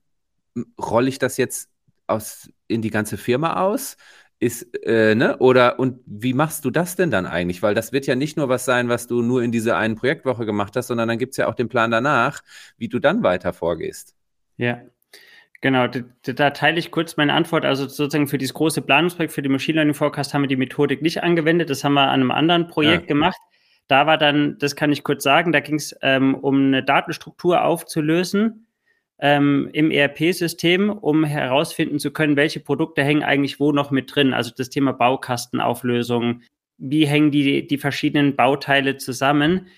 rolle 0.78 1.08
ich 1.08 1.18
das 1.18 1.38
jetzt 1.38 1.70
aus, 2.06 2.48
in 2.68 2.82
die 2.82 2.90
ganze 2.90 3.16
Firma 3.16 3.60
aus? 3.60 3.96
Ist, 4.42 4.76
äh, 4.84 5.14
ne? 5.14 5.38
Oder 5.38 5.78
und 5.78 6.00
wie 6.04 6.34
machst 6.34 6.64
du 6.64 6.70
das 6.70 6.96
denn 6.96 7.12
dann 7.12 7.26
eigentlich? 7.26 7.62
Weil 7.62 7.74
das 7.74 7.92
wird 7.92 8.06
ja 8.06 8.16
nicht 8.16 8.36
nur 8.36 8.48
was 8.48 8.64
sein, 8.64 8.88
was 8.88 9.06
du 9.06 9.22
nur 9.22 9.42
in 9.42 9.52
dieser 9.52 9.76
einen 9.76 9.94
Projektwoche 9.94 10.44
gemacht 10.44 10.74
hast, 10.74 10.88
sondern 10.88 11.08
dann 11.08 11.18
gibt 11.18 11.30
es 11.32 11.36
ja 11.36 11.46
auch 11.46 11.54
den 11.54 11.68
Plan 11.68 11.92
danach, 11.92 12.42
wie 12.76 12.88
du 12.88 12.98
dann 12.98 13.22
weiter 13.22 13.52
vorgehst. 13.52 14.16
Ja. 14.56 14.80
Genau, 15.60 15.86
da, 15.86 16.00
da, 16.24 16.50
teile 16.50 16.80
ich 16.80 16.90
kurz 16.90 17.16
meine 17.16 17.34
Antwort. 17.34 17.64
Also 17.64 17.86
sozusagen 17.86 18.26
für 18.26 18.36
dieses 18.36 18.54
große 18.54 18.82
Planungsprojekt, 18.82 19.32
für 19.32 19.42
die 19.42 19.48
Machine 19.48 19.76
Learning 19.76 19.94
Forecast 19.94 20.34
haben 20.34 20.42
wir 20.42 20.48
die 20.48 20.56
Methodik 20.56 21.02
nicht 21.02 21.22
angewendet. 21.22 21.70
Das 21.70 21.84
haben 21.84 21.94
wir 21.94 22.02
an 22.02 22.20
einem 22.20 22.32
anderen 22.32 22.66
Projekt 22.66 23.02
ja. 23.02 23.06
gemacht. 23.06 23.38
Da 23.86 24.08
war 24.08 24.18
dann, 24.18 24.58
das 24.58 24.74
kann 24.74 24.90
ich 24.90 25.04
kurz 25.04 25.22
sagen, 25.22 25.52
da 25.52 25.60
ging 25.60 25.76
es 25.76 25.94
ähm, 26.02 26.34
um 26.34 26.66
eine 26.66 26.82
Datenstruktur 26.82 27.62
aufzulösen 27.62 28.66
ähm, 29.18 29.68
im 29.72 29.90
ERP-System, 29.90 30.90
um 30.90 31.24
herausfinden 31.24 31.98
zu 31.98 32.10
können, 32.12 32.36
welche 32.36 32.60
Produkte 32.60 33.04
hängen 33.04 33.22
eigentlich 33.22 33.60
wo 33.60 33.72
noch 33.72 33.90
mit 33.90 34.14
drin. 34.14 34.34
Also 34.34 34.52
das 34.56 34.70
Thema 34.70 34.92
Baukastenauflösung, 34.92 36.42
wie 36.78 37.06
hängen 37.06 37.30
die, 37.30 37.66
die 37.66 37.78
verschiedenen 37.78 38.34
Bauteile 38.34 38.96
zusammen. 38.96 39.68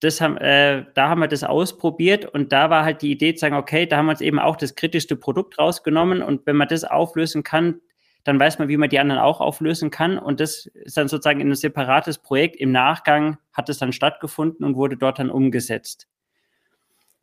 Das 0.00 0.20
haben, 0.20 0.36
äh, 0.36 0.84
da 0.94 1.08
haben 1.08 1.20
wir 1.20 1.28
das 1.28 1.44
ausprobiert 1.44 2.24
und 2.24 2.52
da 2.52 2.70
war 2.70 2.84
halt 2.84 3.02
die 3.02 3.10
Idee 3.10 3.34
zu 3.34 3.40
sagen, 3.40 3.56
okay, 3.56 3.86
da 3.86 3.96
haben 3.96 4.06
wir 4.06 4.12
uns 4.12 4.20
eben 4.20 4.38
auch 4.38 4.56
das 4.56 4.74
kritischste 4.74 5.16
Produkt 5.16 5.58
rausgenommen 5.58 6.22
und 6.22 6.46
wenn 6.46 6.56
man 6.56 6.68
das 6.68 6.84
auflösen 6.84 7.42
kann, 7.42 7.80
dann 8.24 8.38
weiß 8.38 8.58
man, 8.58 8.68
wie 8.68 8.76
man 8.76 8.90
die 8.90 8.98
anderen 8.98 9.20
auch 9.20 9.40
auflösen 9.40 9.90
kann. 9.90 10.18
Und 10.18 10.40
das 10.40 10.66
ist 10.66 10.96
dann 10.96 11.08
sozusagen 11.08 11.40
in 11.40 11.50
ein 11.50 11.54
separates 11.54 12.18
Projekt. 12.18 12.56
Im 12.56 12.72
Nachgang 12.72 13.38
hat 13.52 13.68
es 13.68 13.78
dann 13.78 13.92
stattgefunden 13.92 14.66
und 14.66 14.76
wurde 14.76 14.96
dort 14.96 15.18
dann 15.18 15.30
umgesetzt. 15.30 16.08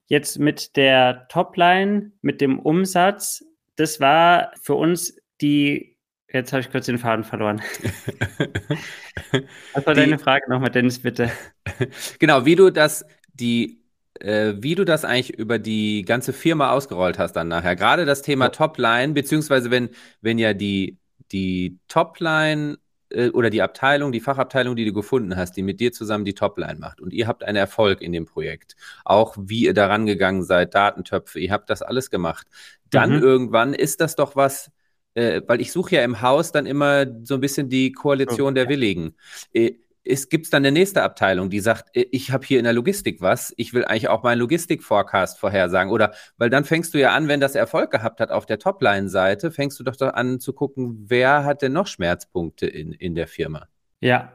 Jetzt 0.07 0.39
mit 0.39 0.75
der 0.75 1.27
Topline, 1.29 2.11
mit 2.21 2.41
dem 2.41 2.59
Umsatz, 2.59 3.43
das 3.75 3.99
war 3.99 4.51
für 4.61 4.75
uns 4.75 5.17
die, 5.41 5.97
jetzt 6.31 6.53
habe 6.53 6.61
ich 6.61 6.71
kurz 6.71 6.85
den 6.85 6.97
Faden 6.97 7.23
verloren. 7.23 7.61
Was 9.73 9.85
war 9.85 9.93
die, 9.93 10.01
deine 10.01 10.19
Frage 10.19 10.49
nochmal, 10.49 10.69
Dennis, 10.71 10.99
bitte? 10.99 11.31
Genau, 12.19 12.45
wie 12.45 12.55
du 12.55 12.69
das, 12.69 13.05
die, 13.33 13.81
äh, 14.19 14.53
wie 14.57 14.75
du 14.75 14.85
das 14.85 15.03
eigentlich 15.03 15.37
über 15.37 15.59
die 15.59 16.03
ganze 16.03 16.31
Firma 16.31 16.71
ausgerollt 16.71 17.19
hast 17.19 17.33
dann 17.33 17.47
nachher. 17.47 17.75
Gerade 17.75 18.05
das 18.05 18.21
Thema 18.21 18.49
Topline, 18.49 19.13
beziehungsweise 19.13 19.71
wenn, 19.71 19.89
wenn 20.21 20.37
ja 20.37 20.53
die, 20.53 20.99
die 21.31 21.79
Topline 21.87 22.77
äh, 23.09 23.29
oder 23.29 23.49
die 23.49 23.61
Abteilung, 23.61 24.11
die 24.11 24.19
Fachabteilung, 24.19 24.75
die 24.75 24.85
du 24.85 24.93
gefunden 24.93 25.35
hast, 25.35 25.53
die 25.57 25.63
mit 25.63 25.79
dir 25.79 25.91
zusammen 25.91 26.25
die 26.25 26.33
Topline 26.33 26.79
macht 26.79 27.01
und 27.01 27.13
ihr 27.13 27.27
habt 27.27 27.43
einen 27.43 27.57
Erfolg 27.57 28.01
in 28.01 28.11
dem 28.11 28.25
Projekt, 28.25 28.75
auch 29.03 29.35
wie 29.39 29.65
ihr 29.65 29.73
daran 29.73 30.05
gegangen 30.05 30.43
seid, 30.43 30.75
Datentöpfe, 30.75 31.39
ihr 31.39 31.51
habt 31.51 31.69
das 31.69 31.81
alles 31.81 32.09
gemacht, 32.09 32.47
dann 32.89 33.17
mhm. 33.17 33.23
irgendwann 33.23 33.73
ist 33.73 34.01
das 34.01 34.15
doch 34.15 34.35
was, 34.35 34.71
äh, 35.15 35.41
weil 35.47 35.61
ich 35.61 35.71
suche 35.71 35.95
ja 35.95 36.03
im 36.03 36.21
Haus 36.21 36.51
dann 36.51 36.65
immer 36.65 37.05
so 37.23 37.35
ein 37.35 37.41
bisschen 37.41 37.69
die 37.69 37.91
Koalition 37.91 38.51
okay. 38.51 38.55
der 38.55 38.69
Willigen. 38.69 39.15
Äh, 39.53 39.73
gibt 40.05 40.45
es 40.45 40.49
dann 40.51 40.63
eine 40.63 40.71
nächste 40.71 41.03
Abteilung, 41.03 41.49
die 41.49 41.59
sagt, 41.59 41.89
ich 41.93 42.31
habe 42.31 42.45
hier 42.45 42.59
in 42.59 42.63
der 42.63 42.73
Logistik 42.73 43.21
was, 43.21 43.53
ich 43.57 43.73
will 43.73 43.85
eigentlich 43.85 44.07
auch 44.07 44.23
meinen 44.23 44.39
Logistik-Forecast 44.39 45.39
vorhersagen. 45.39 45.91
Oder 45.91 46.13
weil 46.37 46.49
dann 46.49 46.63
fängst 46.63 46.93
du 46.93 46.99
ja 46.99 47.11
an, 47.13 47.27
wenn 47.27 47.39
das 47.39 47.55
Erfolg 47.55 47.91
gehabt 47.91 48.19
hat 48.19 48.31
auf 48.31 48.45
der 48.45 48.59
Topline-Seite, 48.59 49.51
fängst 49.51 49.79
du 49.79 49.83
doch, 49.83 49.95
doch 49.95 50.13
an 50.13 50.39
zu 50.39 50.53
gucken, 50.53 51.05
wer 51.07 51.43
hat 51.43 51.61
denn 51.61 51.73
noch 51.73 51.87
Schmerzpunkte 51.87 52.67
in, 52.67 52.93
in 52.93 53.15
der 53.15 53.27
Firma. 53.27 53.67
Ja, 53.99 54.33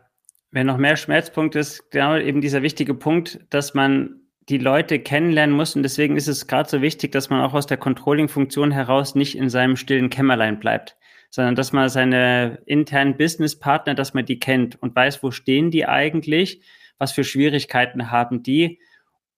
wer 0.50 0.64
noch 0.64 0.76
mehr 0.76 0.96
Schmerzpunkte 0.96 1.60
ist, 1.60 1.90
genau 1.90 2.16
eben 2.16 2.40
dieser 2.40 2.62
wichtige 2.62 2.94
Punkt, 2.94 3.40
dass 3.50 3.74
man 3.74 4.16
die 4.48 4.58
Leute 4.58 4.98
kennenlernen 4.98 5.54
muss. 5.54 5.76
Und 5.76 5.84
deswegen 5.84 6.16
ist 6.16 6.26
es 6.26 6.48
gerade 6.48 6.68
so 6.68 6.82
wichtig, 6.82 7.12
dass 7.12 7.30
man 7.30 7.40
auch 7.40 7.54
aus 7.54 7.66
der 7.66 7.76
Controlling-Funktion 7.76 8.72
heraus 8.72 9.14
nicht 9.14 9.38
in 9.38 9.48
seinem 9.48 9.76
stillen 9.76 10.10
Kämmerlein 10.10 10.58
bleibt 10.58 10.96
sondern 11.30 11.54
dass 11.54 11.72
man 11.72 11.88
seine 11.88 12.58
internen 12.66 13.16
Businesspartner, 13.16 13.94
dass 13.94 14.14
man 14.14 14.26
die 14.26 14.40
kennt 14.40 14.80
und 14.82 14.94
weiß, 14.94 15.22
wo 15.22 15.30
stehen 15.30 15.70
die 15.70 15.86
eigentlich, 15.86 16.62
was 16.98 17.12
für 17.12 17.24
Schwierigkeiten 17.24 18.10
haben 18.10 18.42
die 18.42 18.80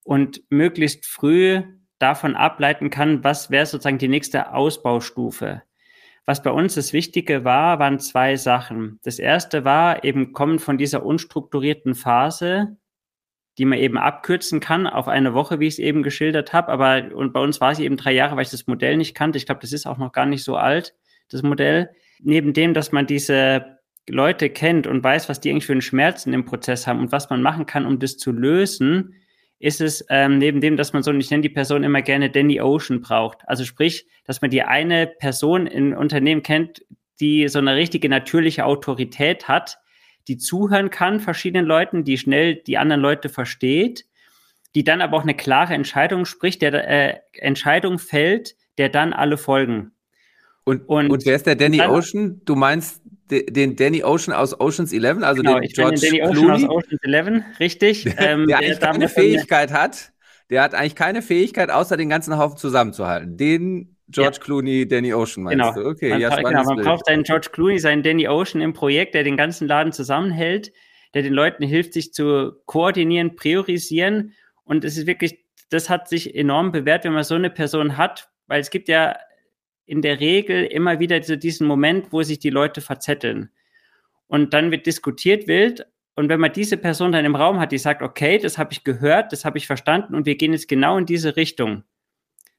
und 0.02 0.42
möglichst 0.48 1.06
früh 1.06 1.62
davon 1.98 2.34
ableiten 2.34 2.90
kann, 2.90 3.22
was 3.22 3.50
wäre 3.50 3.66
sozusagen 3.66 3.98
die 3.98 4.08
nächste 4.08 4.52
Ausbaustufe. 4.52 5.62
Was 6.24 6.42
bei 6.42 6.50
uns 6.50 6.74
das 6.74 6.92
Wichtige 6.92 7.44
war, 7.44 7.78
waren 7.78 7.98
zwei 7.98 8.36
Sachen. 8.36 8.98
Das 9.02 9.18
erste 9.18 9.64
war 9.64 10.02
eben 10.02 10.32
kommen 10.32 10.58
von 10.58 10.78
dieser 10.78 11.04
unstrukturierten 11.04 11.94
Phase, 11.94 12.76
die 13.58 13.64
man 13.64 13.78
eben 13.78 13.98
abkürzen 13.98 14.60
kann 14.60 14.86
auf 14.86 15.08
eine 15.08 15.34
Woche, 15.34 15.60
wie 15.60 15.66
ich 15.66 15.74
es 15.74 15.78
eben 15.78 16.02
geschildert 16.02 16.52
habe. 16.52 16.72
Aber 16.72 17.14
und 17.14 17.32
bei 17.32 17.40
uns 17.40 17.60
war 17.60 17.74
sie 17.74 17.84
eben 17.84 17.96
drei 17.96 18.12
Jahre, 18.12 18.36
weil 18.36 18.44
ich 18.44 18.50
das 18.50 18.66
Modell 18.66 18.96
nicht 18.96 19.14
kannte. 19.14 19.36
Ich 19.36 19.46
glaube, 19.46 19.60
das 19.60 19.72
ist 19.72 19.86
auch 19.86 19.98
noch 19.98 20.12
gar 20.12 20.26
nicht 20.26 20.42
so 20.42 20.56
alt 20.56 20.94
das 21.32 21.42
Modell. 21.42 21.90
Neben 22.20 22.52
dem, 22.52 22.74
dass 22.74 22.92
man 22.92 23.06
diese 23.06 23.78
Leute 24.08 24.50
kennt 24.50 24.86
und 24.86 25.02
weiß, 25.02 25.28
was 25.28 25.40
die 25.40 25.50
eigentlich 25.50 25.66
für 25.66 25.72
einen 25.72 25.82
Schmerzen 25.82 26.32
im 26.32 26.44
Prozess 26.44 26.86
haben 26.86 27.00
und 27.00 27.12
was 27.12 27.30
man 27.30 27.42
machen 27.42 27.66
kann, 27.66 27.86
um 27.86 27.98
das 27.98 28.16
zu 28.16 28.32
lösen, 28.32 29.14
ist 29.58 29.80
es 29.80 30.04
ähm, 30.10 30.38
neben 30.38 30.60
dem, 30.60 30.76
dass 30.76 30.92
man 30.92 31.04
so, 31.04 31.12
ich 31.12 31.30
nenne 31.30 31.42
die 31.42 31.48
Person 31.48 31.84
immer 31.84 32.02
gerne 32.02 32.30
Danny 32.30 32.60
Ocean 32.60 33.00
braucht. 33.00 33.38
Also 33.46 33.64
sprich, 33.64 34.06
dass 34.24 34.42
man 34.42 34.50
die 34.50 34.62
eine 34.62 35.06
Person 35.06 35.68
in 35.68 35.94
Unternehmen 35.94 36.42
kennt, 36.42 36.82
die 37.20 37.46
so 37.46 37.60
eine 37.60 37.76
richtige 37.76 38.08
natürliche 38.08 38.64
Autorität 38.64 39.46
hat, 39.46 39.78
die 40.26 40.36
zuhören 40.36 40.90
kann 40.90 41.20
verschiedenen 41.20 41.64
Leuten, 41.64 42.02
die 42.02 42.18
schnell 42.18 42.56
die 42.56 42.76
anderen 42.76 43.00
Leute 43.00 43.28
versteht, 43.28 44.04
die 44.74 44.82
dann 44.82 45.00
aber 45.00 45.16
auch 45.16 45.22
eine 45.22 45.36
klare 45.36 45.74
Entscheidung 45.74 46.24
spricht, 46.24 46.62
der 46.62 46.88
äh, 46.88 47.20
Entscheidung 47.34 48.00
fällt, 48.00 48.56
der 48.78 48.88
dann 48.88 49.12
alle 49.12 49.38
folgen. 49.38 49.91
Und, 50.64 50.88
und, 50.88 51.10
und 51.10 51.26
wer 51.26 51.36
ist 51.36 51.46
der 51.46 51.56
Danny 51.56 51.78
dann, 51.78 51.90
Ocean? 51.90 52.40
Du 52.44 52.54
meinst 52.54 53.02
den 53.30 53.76
Danny 53.76 54.04
Ocean 54.04 54.34
aus 54.34 54.58
Oceans 54.60 54.92
11, 54.92 55.22
also 55.22 55.42
genau, 55.42 55.58
den 55.58 55.70
George 55.70 56.00
den 56.00 56.20
Danny 56.20 56.32
Clooney? 56.32 56.52
Ocean 56.54 56.70
aus 56.70 56.84
Oceans 56.84 57.00
11, 57.02 57.42
richtig. 57.60 58.04
Der, 58.04 58.18
ähm, 58.18 58.46
der, 58.46 58.58
der 58.58 58.66
eigentlich 58.66 58.80
keine 58.80 59.08
Fähigkeit 59.08 59.72
hat, 59.72 60.12
der 60.50 60.62
hat 60.62 60.74
eigentlich 60.74 60.94
keine 60.94 61.22
Fähigkeit, 61.22 61.70
außer 61.70 61.96
den 61.96 62.08
ganzen 62.08 62.36
Haufen 62.36 62.58
zusammenzuhalten. 62.58 63.36
Den 63.36 63.96
George 64.08 64.36
ja. 64.38 64.44
Clooney, 64.44 64.86
Danny 64.86 65.14
Ocean 65.14 65.44
meinst 65.44 65.58
genau. 65.58 65.72
du? 65.74 65.88
Okay, 65.88 66.10
man, 66.10 66.20
ja, 66.20 66.36
genau, 66.36 66.64
man 66.64 66.84
braucht 66.84 67.06
seinen 67.06 67.22
George 67.22 67.48
Clooney, 67.50 67.78
seinen 67.78 68.02
Danny 68.02 68.28
Ocean 68.28 68.60
im 68.60 68.72
Projekt, 68.72 69.14
der 69.14 69.24
den 69.24 69.36
ganzen 69.36 69.66
Laden 69.66 69.92
zusammenhält, 69.92 70.72
der 71.14 71.22
den 71.22 71.32
Leuten 71.32 71.64
hilft, 71.64 71.94
sich 71.94 72.12
zu 72.12 72.52
koordinieren, 72.66 73.36
priorisieren. 73.36 74.34
Und 74.64 74.84
es 74.84 74.96
ist 74.96 75.06
wirklich, 75.06 75.44
das 75.70 75.88
hat 75.88 76.08
sich 76.08 76.34
enorm 76.34 76.72
bewährt, 76.72 77.04
wenn 77.04 77.14
man 77.14 77.24
so 77.24 77.34
eine 77.34 77.50
Person 77.50 77.96
hat, 77.96 78.28
weil 78.46 78.60
es 78.60 78.70
gibt 78.70 78.88
ja 78.88 79.16
in 79.86 80.02
der 80.02 80.20
Regel 80.20 80.64
immer 80.64 81.00
wieder 81.00 81.22
so 81.22 81.36
diesen 81.36 81.66
Moment, 81.66 82.12
wo 82.12 82.22
sich 82.22 82.38
die 82.38 82.50
Leute 82.50 82.80
verzetteln. 82.80 83.50
Und 84.26 84.54
dann 84.54 84.70
wird 84.70 84.86
diskutiert 84.86 85.46
wild 85.46 85.86
Und 86.14 86.28
wenn 86.28 86.40
man 86.40 86.52
diese 86.52 86.76
Person 86.76 87.12
dann 87.12 87.24
im 87.24 87.36
Raum 87.36 87.58
hat, 87.58 87.72
die 87.72 87.78
sagt, 87.78 88.02
okay, 88.02 88.38
das 88.38 88.58
habe 88.58 88.72
ich 88.72 88.84
gehört, 88.84 89.32
das 89.32 89.44
habe 89.44 89.58
ich 89.58 89.66
verstanden 89.66 90.14
und 90.14 90.26
wir 90.26 90.36
gehen 90.36 90.52
jetzt 90.52 90.68
genau 90.68 90.98
in 90.98 91.06
diese 91.06 91.36
Richtung. 91.36 91.84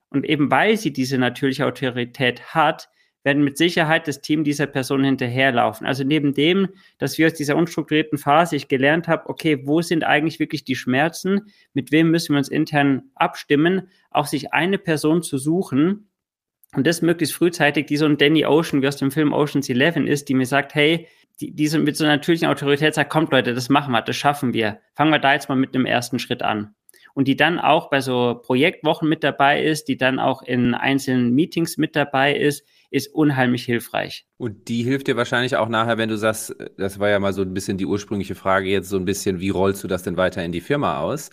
Und 0.09 0.25
eben 0.25 0.51
weil 0.51 0.77
sie 0.77 0.91
diese 0.91 1.17
natürliche 1.17 1.65
Autorität 1.65 2.53
hat, 2.53 2.89
werden 3.23 3.43
mit 3.43 3.57
Sicherheit 3.57 4.07
das 4.07 4.21
Team 4.21 4.43
dieser 4.43 4.67
Person 4.67 5.03
hinterherlaufen. 5.03 5.87
Also 5.87 6.03
neben 6.03 6.33
dem, 6.33 6.67
dass 6.97 7.17
wir 7.17 7.27
aus 7.27 7.33
dieser 7.33 7.55
unstrukturierten 7.55 8.17
Phase 8.17 8.55
ich 8.55 8.67
gelernt 8.67 9.07
habe, 9.07 9.29
okay, 9.29 9.65
wo 9.65 9.81
sind 9.81 10.03
eigentlich 10.03 10.39
wirklich 10.39 10.65
die 10.65 10.75
Schmerzen, 10.75 11.51
mit 11.73 11.91
wem 11.91 12.11
müssen 12.11 12.33
wir 12.33 12.39
uns 12.39 12.49
intern 12.49 13.03
abstimmen, 13.15 13.89
auch 14.11 14.27
sich 14.27 14.53
eine 14.53 14.77
Person 14.77 15.23
zu 15.23 15.37
suchen 15.37 16.09
und 16.75 16.87
das 16.87 17.01
möglichst 17.01 17.35
frühzeitig, 17.35 17.85
die 17.85 17.97
so 17.97 18.05
ein 18.05 18.17
Danny 18.17 18.45
Ocean 18.45 18.81
wie 18.81 18.87
aus 18.87 18.97
dem 18.97 19.11
Film 19.11 19.33
Ocean's 19.33 19.69
Eleven 19.69 20.07
ist, 20.07 20.29
die 20.29 20.33
mir 20.33 20.45
sagt, 20.45 20.75
hey, 20.75 21.07
die, 21.39 21.51
die 21.55 21.67
so 21.67 21.79
mit 21.79 21.97
so 21.97 22.03
einer 22.03 22.15
natürlichen 22.15 22.47
Autorität 22.47 22.93
sagt, 22.93 23.09
kommt 23.09 23.31
Leute, 23.31 23.53
das 23.53 23.69
machen 23.69 23.91
wir, 23.91 24.01
das 24.01 24.15
schaffen 24.15 24.53
wir. 24.53 24.79
Fangen 24.95 25.11
wir 25.11 25.19
da 25.19 25.33
jetzt 25.33 25.49
mal 25.49 25.55
mit 25.55 25.75
einem 25.75 25.85
ersten 25.85 26.19
Schritt 26.19 26.43
an 26.43 26.75
und 27.13 27.27
die 27.27 27.37
dann 27.37 27.59
auch 27.59 27.89
bei 27.89 28.01
so 28.01 28.41
Projektwochen 28.43 29.07
mit 29.07 29.23
dabei 29.23 29.63
ist, 29.63 29.87
die 29.87 29.97
dann 29.97 30.19
auch 30.19 30.41
in 30.41 30.73
einzelnen 30.73 31.33
Meetings 31.33 31.77
mit 31.77 31.95
dabei 31.95 32.35
ist, 32.35 32.65
ist 32.89 33.13
unheimlich 33.13 33.65
hilfreich. 33.65 34.25
Und 34.37 34.67
die 34.67 34.83
hilft 34.83 35.07
dir 35.07 35.17
wahrscheinlich 35.17 35.55
auch 35.55 35.69
nachher, 35.69 35.97
wenn 35.97 36.09
du 36.09 36.17
sagst, 36.17 36.55
das 36.77 36.99
war 36.99 37.09
ja 37.09 37.19
mal 37.19 37.33
so 37.33 37.41
ein 37.41 37.53
bisschen 37.53 37.77
die 37.77 37.85
ursprüngliche 37.85 38.35
Frage 38.35 38.69
jetzt 38.69 38.89
so 38.89 38.97
ein 38.97 39.05
bisschen, 39.05 39.39
wie 39.39 39.49
rollst 39.49 39.83
du 39.83 39.87
das 39.87 40.03
denn 40.03 40.17
weiter 40.17 40.43
in 40.43 40.51
die 40.51 40.61
Firma 40.61 40.99
aus? 40.99 41.29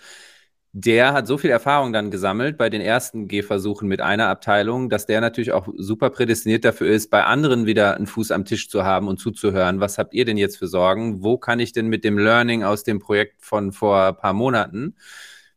Der 0.72 1.12
hat 1.12 1.26
so 1.26 1.36
viel 1.36 1.50
Erfahrung 1.50 1.92
dann 1.92 2.12
gesammelt 2.12 2.56
bei 2.56 2.70
den 2.70 2.80
ersten 2.80 3.26
Gehversuchen 3.26 3.88
mit 3.88 4.00
einer 4.00 4.28
Abteilung, 4.28 4.88
dass 4.88 5.04
der 5.04 5.20
natürlich 5.20 5.50
auch 5.50 5.68
super 5.76 6.10
prädestiniert 6.10 6.64
dafür 6.64 6.86
ist, 6.88 7.10
bei 7.10 7.24
anderen 7.24 7.66
wieder 7.66 7.96
einen 7.96 8.06
Fuß 8.06 8.30
am 8.30 8.44
Tisch 8.44 8.68
zu 8.68 8.84
haben 8.84 9.08
und 9.08 9.18
zuzuhören. 9.18 9.80
Was 9.80 9.98
habt 9.98 10.14
ihr 10.14 10.24
denn 10.24 10.36
jetzt 10.36 10.58
für 10.58 10.68
Sorgen? 10.68 11.24
Wo 11.24 11.38
kann 11.38 11.58
ich 11.58 11.72
denn 11.72 11.88
mit 11.88 12.04
dem 12.04 12.18
Learning 12.18 12.62
aus 12.62 12.84
dem 12.84 13.00
Projekt 13.00 13.44
von 13.44 13.72
vor 13.72 14.08
ein 14.08 14.16
paar 14.16 14.32
Monaten 14.32 14.94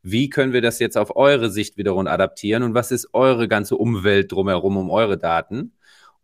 wie 0.03 0.29
können 0.29 0.51
wir 0.51 0.61
das 0.61 0.79
jetzt 0.79 0.97
auf 0.97 1.15
eure 1.15 1.49
Sicht 1.49 1.77
wiederum 1.77 2.07
adaptieren 2.07 2.61
und 2.63 2.73
was 2.73 2.91
ist 2.91 3.13
eure 3.13 3.47
ganze 3.47 3.77
Umwelt 3.77 4.31
drumherum 4.31 4.75
um 4.75 4.91
eure 4.91 5.17
Daten? 5.17 5.71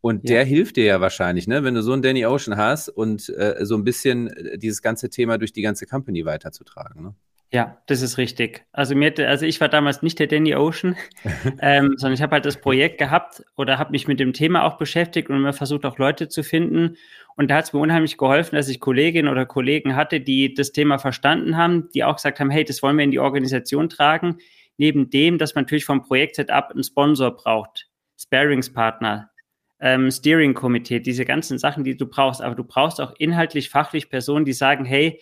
Und 0.01 0.29
ja. 0.29 0.35
der 0.35 0.45
hilft 0.45 0.75
dir 0.75 0.83
ja 0.85 1.01
wahrscheinlich, 1.01 1.47
ne? 1.47 1.63
wenn 1.63 1.73
du 1.75 1.81
so 1.81 1.93
einen 1.93 2.01
Danny 2.01 2.25
Ocean 2.25 2.57
hast 2.57 2.89
und 2.89 3.29
äh, 3.29 3.65
so 3.65 3.75
ein 3.75 3.83
bisschen 3.83 4.27
äh, 4.27 4.57
dieses 4.57 4.81
ganze 4.81 5.09
Thema 5.09 5.37
durch 5.37 5.53
die 5.53 5.61
ganze 5.61 5.85
Company 5.85 6.25
weiterzutragen. 6.25 7.03
Ne? 7.03 7.15
Ja, 7.51 7.81
das 7.87 8.03
ist 8.03 8.19
richtig. 8.19 8.63
Also 8.71 8.95
mir, 8.95 9.11
also 9.27 9.45
ich 9.45 9.59
war 9.59 9.69
damals 9.69 10.03
nicht 10.03 10.19
der 10.19 10.27
Danny 10.27 10.53
Ocean, 10.55 10.95
ähm, 11.61 11.93
sondern 11.97 12.13
ich 12.13 12.21
habe 12.21 12.33
halt 12.33 12.45
das 12.45 12.61
Projekt 12.61 12.99
gehabt 12.99 13.43
oder 13.55 13.79
habe 13.79 13.91
mich 13.91 14.07
mit 14.07 14.19
dem 14.19 14.33
Thema 14.33 14.65
auch 14.65 14.77
beschäftigt 14.77 15.29
und 15.29 15.37
immer 15.37 15.53
versucht 15.53 15.85
auch 15.85 15.97
Leute 15.97 16.27
zu 16.27 16.43
finden. 16.43 16.95
Und 17.35 17.49
da 17.49 17.55
hat 17.55 17.65
es 17.65 17.73
mir 17.73 17.79
unheimlich 17.79 18.17
geholfen, 18.17 18.55
dass 18.55 18.69
ich 18.69 18.79
Kolleginnen 18.79 19.29
oder 19.29 19.45
Kollegen 19.45 19.95
hatte, 19.95 20.19
die 20.19 20.53
das 20.53 20.73
Thema 20.73 20.99
verstanden 20.99 21.57
haben, 21.57 21.89
die 21.93 22.03
auch 22.03 22.17
gesagt 22.17 22.39
haben, 22.39 22.51
hey, 22.51 22.65
das 22.65 22.83
wollen 22.83 22.97
wir 22.97 23.05
in 23.05 23.11
die 23.11 23.19
Organisation 23.19 23.89
tragen. 23.89 24.37
Neben 24.77 25.09
dem, 25.09 25.37
dass 25.37 25.55
man 25.55 25.63
natürlich 25.63 25.85
vom 25.85 26.03
Projekt-Setup 26.03 26.71
einen 26.71 26.83
Sponsor 26.83 27.35
braucht, 27.35 27.89
Sparingspartner, 28.17 29.29
ähm, 29.79 30.11
Steering-Komitee, 30.11 30.99
diese 30.99 31.25
ganzen 31.25 31.57
Sachen, 31.57 31.83
die 31.83 31.97
du 31.97 32.05
brauchst. 32.05 32.41
Aber 32.41 32.55
du 32.55 32.63
brauchst 32.63 33.01
auch 33.01 33.13
inhaltlich, 33.17 33.69
fachlich 33.69 34.09
Personen, 34.09 34.45
die 34.45 34.53
sagen, 34.53 34.85
hey, 34.85 35.19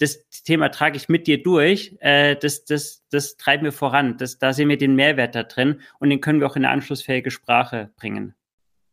das 0.00 0.24
Thema 0.44 0.70
trage 0.70 0.96
ich 0.96 1.08
mit 1.08 1.26
dir 1.26 1.42
durch, 1.42 1.94
äh, 2.00 2.34
das, 2.36 2.64
das, 2.64 3.02
das 3.10 3.36
treiben 3.36 3.64
wir 3.64 3.72
voran. 3.72 4.16
Das, 4.16 4.38
da 4.38 4.52
sehen 4.52 4.68
wir 4.68 4.78
den 4.78 4.94
Mehrwert 4.94 5.34
da 5.34 5.42
drin 5.42 5.80
und 5.98 6.10
den 6.10 6.20
können 6.20 6.40
wir 6.40 6.46
auch 6.46 6.56
in 6.56 6.64
eine 6.64 6.72
anschlussfähige 6.72 7.30
Sprache 7.30 7.90
bringen. 7.96 8.34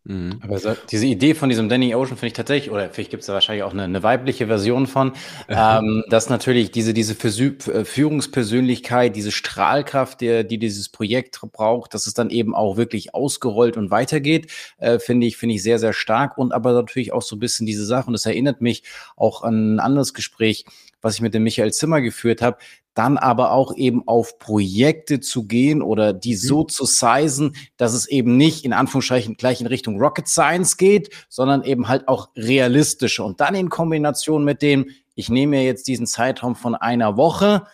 Mhm. 0.03 0.39
Aber 0.41 0.57
so, 0.57 0.73
diese 0.89 1.05
Idee 1.05 1.33
von 1.33 1.49
diesem 1.49 1.67
Danny 1.67 1.93
Ocean 1.93 2.15
finde 2.15 2.27
ich 2.27 2.33
tatsächlich, 2.33 2.71
oder 2.71 2.89
vielleicht 2.89 3.11
gibt 3.11 3.21
es 3.21 3.27
da 3.27 3.33
wahrscheinlich 3.33 3.63
auch 3.63 3.73
eine, 3.73 3.83
eine 3.83 4.03
weibliche 4.03 4.47
Version 4.47 4.87
von, 4.87 5.11
ähm, 5.49 6.03
dass 6.09 6.29
natürlich 6.29 6.71
diese, 6.71 6.93
diese 6.93 7.13
äh, 7.13 7.85
Führungspersönlichkeit, 7.85 9.15
diese 9.15 9.31
Strahlkraft, 9.31 10.21
der, 10.21 10.45
die 10.45 10.59
dieses 10.59 10.87
Projekt 10.89 11.39
braucht, 11.51 11.93
dass 11.93 12.07
es 12.07 12.13
dann 12.13 12.29
eben 12.29 12.55
auch 12.55 12.77
wirklich 12.77 13.13
ausgerollt 13.13 13.75
und 13.75 13.91
weitergeht, 13.91 14.49
äh, 14.77 14.99
finde 14.99 15.27
ich, 15.27 15.35
finde 15.35 15.55
ich 15.55 15.63
sehr, 15.63 15.77
sehr 15.77 15.93
stark. 15.93 16.37
Und 16.37 16.53
aber 16.53 16.71
natürlich 16.71 17.11
auch 17.11 17.21
so 17.21 17.35
ein 17.35 17.39
bisschen 17.39 17.65
diese 17.65 17.85
Sache, 17.85 18.07
und 18.07 18.13
das 18.13 18.25
erinnert 18.25 18.61
mich 18.61 18.83
auch 19.17 19.43
an 19.43 19.75
ein 19.75 19.79
anderes 19.81 20.13
Gespräch, 20.13 20.65
was 21.01 21.15
ich 21.15 21.21
mit 21.21 21.33
dem 21.33 21.43
Michael 21.43 21.71
Zimmer 21.71 22.01
geführt 22.01 22.41
habe, 22.41 22.57
dann 22.93 23.17
aber 23.17 23.51
auch 23.51 23.75
eben 23.75 24.07
auf 24.07 24.39
Projekte 24.39 25.19
zu 25.19 25.45
gehen 25.45 25.83
oder 25.83 26.13
die 26.13 26.33
mhm. 26.33 26.37
so 26.39 26.63
zu 26.63 26.85
sizen, 26.85 27.55
dass 27.77 27.93
es 27.93 28.07
eben 28.07 28.37
nicht 28.37 28.65
in 28.65 28.73
Anführungsstrichen 28.73 29.37
gleich 29.37 29.61
in 29.61 29.67
Richtung 29.67 29.99
Rocket 29.99 30.27
Science 30.27 30.77
geht, 30.77 31.09
sondern 31.29 31.63
eben 31.63 31.87
halt 31.87 32.07
auch 32.07 32.29
realistische. 32.35 33.23
Und 33.23 33.39
dann 33.39 33.53
in 33.53 33.69
Kombination 33.69 34.43
mit 34.43 34.63
dem, 34.63 34.89
ich 35.13 35.29
nehme 35.29 35.57
mir 35.57 35.63
jetzt 35.63 35.87
diesen 35.87 36.07
Zeitraum 36.07 36.55
von 36.55 36.73
einer 36.73 37.17
Woche, 37.17 37.67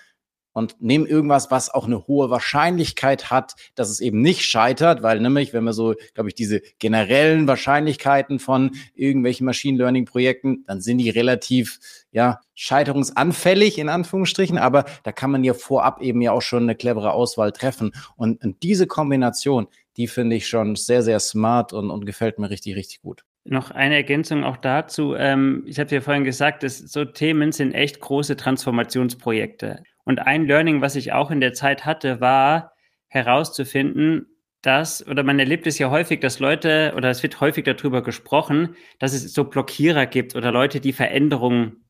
und 0.53 0.81
nehmen 0.81 1.05
irgendwas, 1.05 1.51
was 1.51 1.69
auch 1.69 1.85
eine 1.85 2.07
hohe 2.07 2.29
Wahrscheinlichkeit 2.29 3.29
hat, 3.29 3.55
dass 3.75 3.89
es 3.89 3.99
eben 3.99 4.21
nicht 4.21 4.43
scheitert, 4.43 5.03
weil 5.03 5.19
nämlich, 5.19 5.53
wenn 5.53 5.63
wir 5.63 5.73
so, 5.73 5.95
glaube 6.13 6.29
ich, 6.29 6.35
diese 6.35 6.61
generellen 6.79 7.47
Wahrscheinlichkeiten 7.47 8.39
von 8.39 8.71
irgendwelchen 8.95 9.45
Machine 9.45 9.77
Learning 9.77 10.05
Projekten, 10.05 10.63
dann 10.67 10.81
sind 10.81 10.99
die 10.99 11.09
relativ, 11.09 11.79
ja, 12.11 12.39
scheiterungsanfällig 12.55 13.79
in 13.79 13.89
Anführungsstrichen, 13.89 14.57
aber 14.57 14.85
da 15.03 15.11
kann 15.11 15.31
man 15.31 15.43
ja 15.43 15.53
vorab 15.53 16.01
eben 16.01 16.21
ja 16.21 16.31
auch 16.31 16.41
schon 16.41 16.63
eine 16.63 16.75
clevere 16.75 17.11
Auswahl 17.11 17.51
treffen. 17.51 17.91
Und, 18.15 18.43
und 18.43 18.61
diese 18.63 18.85
Kombination, 18.85 19.67
die 19.97 20.07
finde 20.07 20.35
ich 20.35 20.47
schon 20.47 20.75
sehr, 20.75 21.01
sehr 21.01 21.19
smart 21.19 21.73
und, 21.73 21.89
und 21.89 22.05
gefällt 22.05 22.39
mir 22.39 22.49
richtig, 22.49 22.75
richtig 22.75 23.01
gut. 23.01 23.23
Noch 23.45 23.71
eine 23.71 23.95
Ergänzung 23.95 24.43
auch 24.45 24.57
dazu. 24.57 25.15
Ähm, 25.15 25.63
ich 25.65 25.77
habe 25.77 25.93
ja 25.93 25.99
vorhin 25.99 26.23
gesagt, 26.23 26.63
dass 26.63 26.77
so 26.77 27.03
Themen 27.03 27.51
sind 27.51 27.73
echt 27.73 27.99
große 27.99 28.37
Transformationsprojekte. 28.37 29.83
Und 30.05 30.19
ein 30.19 30.45
Learning, 30.45 30.81
was 30.81 30.95
ich 30.95 31.13
auch 31.13 31.31
in 31.31 31.41
der 31.41 31.53
Zeit 31.53 31.85
hatte, 31.85 32.19
war 32.19 32.73
herauszufinden, 33.07 34.27
dass, 34.61 35.05
oder 35.05 35.23
man 35.23 35.39
erlebt 35.39 35.67
es 35.67 35.77
ja 35.77 35.89
häufig, 35.91 36.21
dass 36.21 36.39
Leute, 36.39 36.93
oder 36.95 37.09
es 37.09 37.21
wird 37.21 37.41
häufig 37.41 37.65
darüber 37.65 38.01
gesprochen, 38.01 38.75
dass 38.99 39.13
es 39.13 39.33
so 39.33 39.43
Blockierer 39.43 40.05
gibt 40.05 40.35
oder 40.35 40.51
Leute, 40.51 40.79
die 40.79 40.93
Veränderungen 40.93 41.85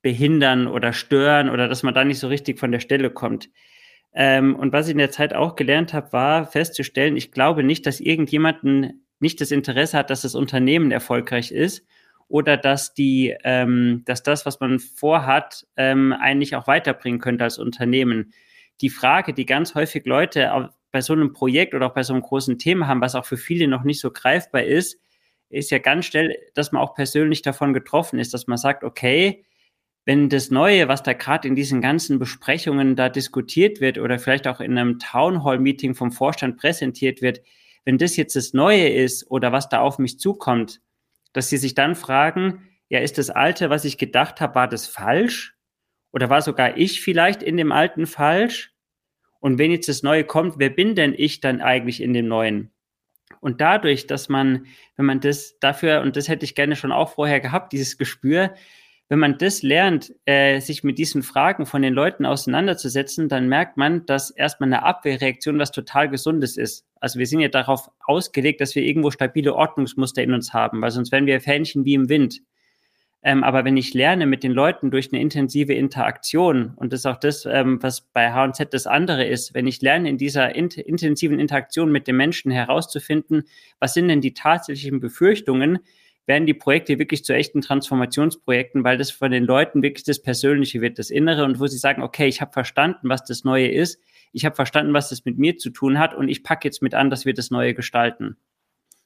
behindern 0.00 0.66
oder 0.66 0.92
stören 0.92 1.50
oder 1.50 1.66
dass 1.66 1.82
man 1.82 1.94
da 1.94 2.04
nicht 2.04 2.20
so 2.20 2.28
richtig 2.28 2.60
von 2.60 2.70
der 2.70 2.80
Stelle 2.80 3.10
kommt. 3.10 3.50
Ähm, 4.14 4.54
und 4.54 4.72
was 4.72 4.86
ich 4.86 4.92
in 4.92 4.98
der 4.98 5.10
Zeit 5.10 5.34
auch 5.34 5.56
gelernt 5.56 5.92
habe, 5.92 6.12
war 6.12 6.46
festzustellen, 6.46 7.16
ich 7.16 7.32
glaube 7.32 7.64
nicht, 7.64 7.84
dass 7.84 8.00
irgendjemanden 8.00 9.06
nicht 9.18 9.40
das 9.40 9.50
Interesse 9.50 9.98
hat, 9.98 10.10
dass 10.10 10.22
das 10.22 10.36
Unternehmen 10.36 10.92
erfolgreich 10.92 11.50
ist, 11.50 11.84
oder 12.28 12.56
dass 12.56 12.94
die, 12.94 13.34
ähm, 13.44 14.02
dass 14.06 14.22
das, 14.22 14.46
was 14.46 14.60
man 14.60 14.78
vorhat, 14.78 15.66
ähm, 15.76 16.12
eigentlich 16.12 16.56
auch 16.56 16.66
weiterbringen 16.66 17.20
könnte 17.20 17.44
als 17.44 17.58
Unternehmen. 17.58 18.32
Die 18.80 18.90
Frage, 18.90 19.34
die 19.34 19.46
ganz 19.46 19.74
häufig 19.74 20.04
Leute 20.04 20.70
bei 20.90 21.00
so 21.00 21.12
einem 21.12 21.32
Projekt 21.32 21.74
oder 21.74 21.86
auch 21.86 21.94
bei 21.94 22.02
so 22.02 22.12
einem 22.12 22.22
großen 22.22 22.58
Thema 22.58 22.86
haben, 22.86 23.00
was 23.00 23.14
auch 23.14 23.24
für 23.24 23.36
viele 23.36 23.68
noch 23.68 23.84
nicht 23.84 24.00
so 24.00 24.10
greifbar 24.10 24.62
ist, 24.62 25.00
ist 25.48 25.70
ja 25.70 25.78
ganz 25.78 26.06
schnell, 26.06 26.36
dass 26.54 26.72
man 26.72 26.82
auch 26.82 26.94
persönlich 26.94 27.42
davon 27.42 27.72
getroffen 27.72 28.18
ist, 28.18 28.34
dass 28.34 28.46
man 28.46 28.58
sagt, 28.58 28.84
okay, 28.84 29.44
wenn 30.04 30.28
das 30.28 30.50
Neue, 30.50 30.88
was 30.88 31.02
da 31.02 31.14
gerade 31.14 31.48
in 31.48 31.54
diesen 31.54 31.80
ganzen 31.80 32.18
Besprechungen 32.18 32.94
da 32.94 33.08
diskutiert 33.08 33.80
wird 33.80 33.98
oder 33.98 34.18
vielleicht 34.18 34.46
auch 34.46 34.60
in 34.60 34.76
einem 34.76 34.98
Townhall-Meeting 34.98 35.94
vom 35.94 36.12
Vorstand 36.12 36.58
präsentiert 36.58 37.22
wird, 37.22 37.40
wenn 37.84 37.98
das 37.98 38.16
jetzt 38.16 38.36
das 38.36 38.52
Neue 38.52 38.88
ist 38.88 39.30
oder 39.30 39.52
was 39.52 39.68
da 39.68 39.80
auf 39.80 39.98
mich 39.98 40.18
zukommt, 40.18 40.80
dass 41.34 41.50
sie 41.50 41.58
sich 41.58 41.74
dann 41.74 41.94
fragen, 41.94 42.70
ja, 42.88 43.00
ist 43.00 43.18
das 43.18 43.28
Alte, 43.28 43.68
was 43.68 43.84
ich 43.84 43.98
gedacht 43.98 44.40
habe, 44.40 44.54
war 44.54 44.68
das 44.68 44.86
falsch? 44.86 45.54
Oder 46.12 46.30
war 46.30 46.40
sogar 46.40 46.78
ich 46.78 47.02
vielleicht 47.02 47.42
in 47.42 47.56
dem 47.58 47.72
Alten 47.72 48.06
falsch? 48.06 48.72
Und 49.40 49.58
wenn 49.58 49.70
jetzt 49.70 49.88
das 49.88 50.02
Neue 50.02 50.24
kommt, 50.24 50.54
wer 50.58 50.70
bin 50.70 50.94
denn 50.94 51.12
ich 51.14 51.40
dann 51.40 51.60
eigentlich 51.60 52.00
in 52.00 52.14
dem 52.14 52.28
Neuen? 52.28 52.72
Und 53.40 53.60
dadurch, 53.60 54.06
dass 54.06 54.28
man, 54.28 54.66
wenn 54.96 55.06
man 55.06 55.20
das 55.20 55.58
dafür, 55.58 56.00
und 56.00 56.16
das 56.16 56.28
hätte 56.28 56.44
ich 56.44 56.54
gerne 56.54 56.76
schon 56.76 56.92
auch 56.92 57.10
vorher 57.10 57.40
gehabt, 57.40 57.72
dieses 57.72 57.98
Gespür, 57.98 58.54
wenn 59.08 59.18
man 59.18 59.36
das 59.38 59.62
lernt, 59.62 60.14
äh, 60.24 60.60
sich 60.60 60.82
mit 60.82 60.98
diesen 60.98 61.22
Fragen 61.22 61.66
von 61.66 61.82
den 61.82 61.92
Leuten 61.92 62.24
auseinanderzusetzen, 62.24 63.28
dann 63.28 63.48
merkt 63.48 63.76
man, 63.76 64.06
dass 64.06 64.30
erstmal 64.30 64.68
eine 64.68 64.82
Abwehrreaktion 64.82 65.58
was 65.58 65.72
total 65.72 66.08
Gesundes 66.08 66.56
ist. 66.56 66.86
Also 67.00 67.18
wir 67.18 67.26
sind 67.26 67.40
ja 67.40 67.48
darauf 67.48 67.90
ausgelegt, 68.06 68.60
dass 68.60 68.74
wir 68.74 68.82
irgendwo 68.82 69.10
stabile 69.10 69.54
Ordnungsmuster 69.54 70.22
in 70.22 70.32
uns 70.32 70.54
haben, 70.54 70.80
weil 70.80 70.90
sonst 70.90 71.12
wären 71.12 71.26
wir 71.26 71.40
Fähnchen 71.40 71.84
wie 71.84 71.94
im 71.94 72.08
Wind. 72.08 72.40
Ähm, 73.26 73.42
aber 73.42 73.64
wenn 73.64 73.76
ich 73.78 73.94
lerne 73.94 74.26
mit 74.26 74.42
den 74.42 74.52
Leuten 74.52 74.90
durch 74.90 75.10
eine 75.10 75.20
intensive 75.20 75.72
Interaktion, 75.72 76.74
und 76.76 76.92
das 76.92 77.00
ist 77.00 77.06
auch 77.06 77.18
das, 77.18 77.46
ähm, 77.46 77.82
was 77.82 78.02
bei 78.02 78.32
H&Z 78.32 78.72
das 78.72 78.86
andere 78.86 79.24
ist, 79.24 79.54
wenn 79.54 79.66
ich 79.66 79.80
lerne 79.80 80.10
in 80.10 80.18
dieser 80.18 80.54
in 80.54 80.68
intensiven 80.68 81.40
Interaktion 81.40 81.90
mit 81.90 82.06
den 82.06 82.16
Menschen 82.16 82.50
herauszufinden, 82.50 83.44
was 83.80 83.94
sind 83.94 84.08
denn 84.08 84.20
die 84.20 84.34
tatsächlichen 84.34 85.00
Befürchtungen, 85.00 85.78
werden 86.26 86.46
die 86.46 86.54
Projekte 86.54 86.98
wirklich 86.98 87.24
zu 87.24 87.34
echten 87.34 87.60
Transformationsprojekten, 87.60 88.84
weil 88.84 88.96
das 88.96 89.10
von 89.10 89.30
den 89.30 89.44
Leuten 89.44 89.82
wirklich 89.82 90.04
das 90.04 90.22
Persönliche 90.22 90.80
wird, 90.80 90.98
das 90.98 91.10
Innere 91.10 91.44
und 91.44 91.60
wo 91.60 91.66
sie 91.66 91.78
sagen, 91.78 92.02
okay, 92.02 92.26
ich 92.26 92.40
habe 92.40 92.52
verstanden, 92.52 93.08
was 93.08 93.24
das 93.24 93.44
Neue 93.44 93.68
ist, 93.68 94.00
ich 94.32 94.44
habe 94.44 94.56
verstanden, 94.56 94.94
was 94.94 95.10
das 95.10 95.24
mit 95.24 95.38
mir 95.38 95.56
zu 95.56 95.70
tun 95.70 95.98
hat 95.98 96.14
und 96.14 96.28
ich 96.28 96.42
packe 96.42 96.66
jetzt 96.66 96.82
mit 96.82 96.94
an, 96.94 97.10
dass 97.10 97.24
wir 97.24 97.34
das 97.34 97.50
Neue 97.50 97.74
gestalten. 97.74 98.36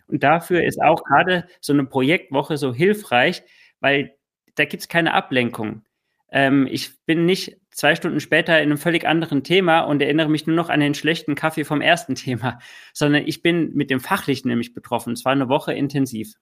Und 0.07 0.23
dafür 0.23 0.65
ist 0.65 0.81
auch 0.81 1.05
gerade 1.05 1.47
so 1.61 1.73
eine 1.73 1.85
Projektwoche 1.85 2.57
so 2.57 2.73
hilfreich, 2.73 3.43
weil 3.81 4.15
da 4.55 4.65
gibt 4.65 4.83
es 4.83 4.89
keine 4.89 5.13
Ablenkung. 5.13 5.83
ähm, 6.31 6.67
ich 6.71 6.91
bin 7.05 7.27
nicht 7.27 7.59
zwei 7.71 7.95
Stunden 7.95 8.21
später 8.21 8.59
in 8.59 8.71
einem 8.71 8.79
völlig 8.79 9.07
anderen 9.07 9.45
Thema 9.45 9.81
und 9.81 10.03
erinnere 10.03 10.29
mich 10.29 10.47
nur 10.47 10.57
noch 10.57 10.69
an 10.69 10.81
den 10.81 10.95
schlechten 10.95 11.35
Kaffee 11.35 11.65
vom 11.65 11.81
ersten 11.81 12.15
Thema, 12.15 12.59
sondern 12.93 13.27
ich 13.27 13.43
bin 13.43 13.75
mit 13.75 13.91
dem 13.91 14.01
Fachlichen 14.01 14.49
nämlich 14.49 14.75
betroffen. 14.75 15.13
Es 15.13 15.25
war 15.25 15.33
eine 15.33 15.49
Woche 15.49 15.75
intensiv. 15.75 16.35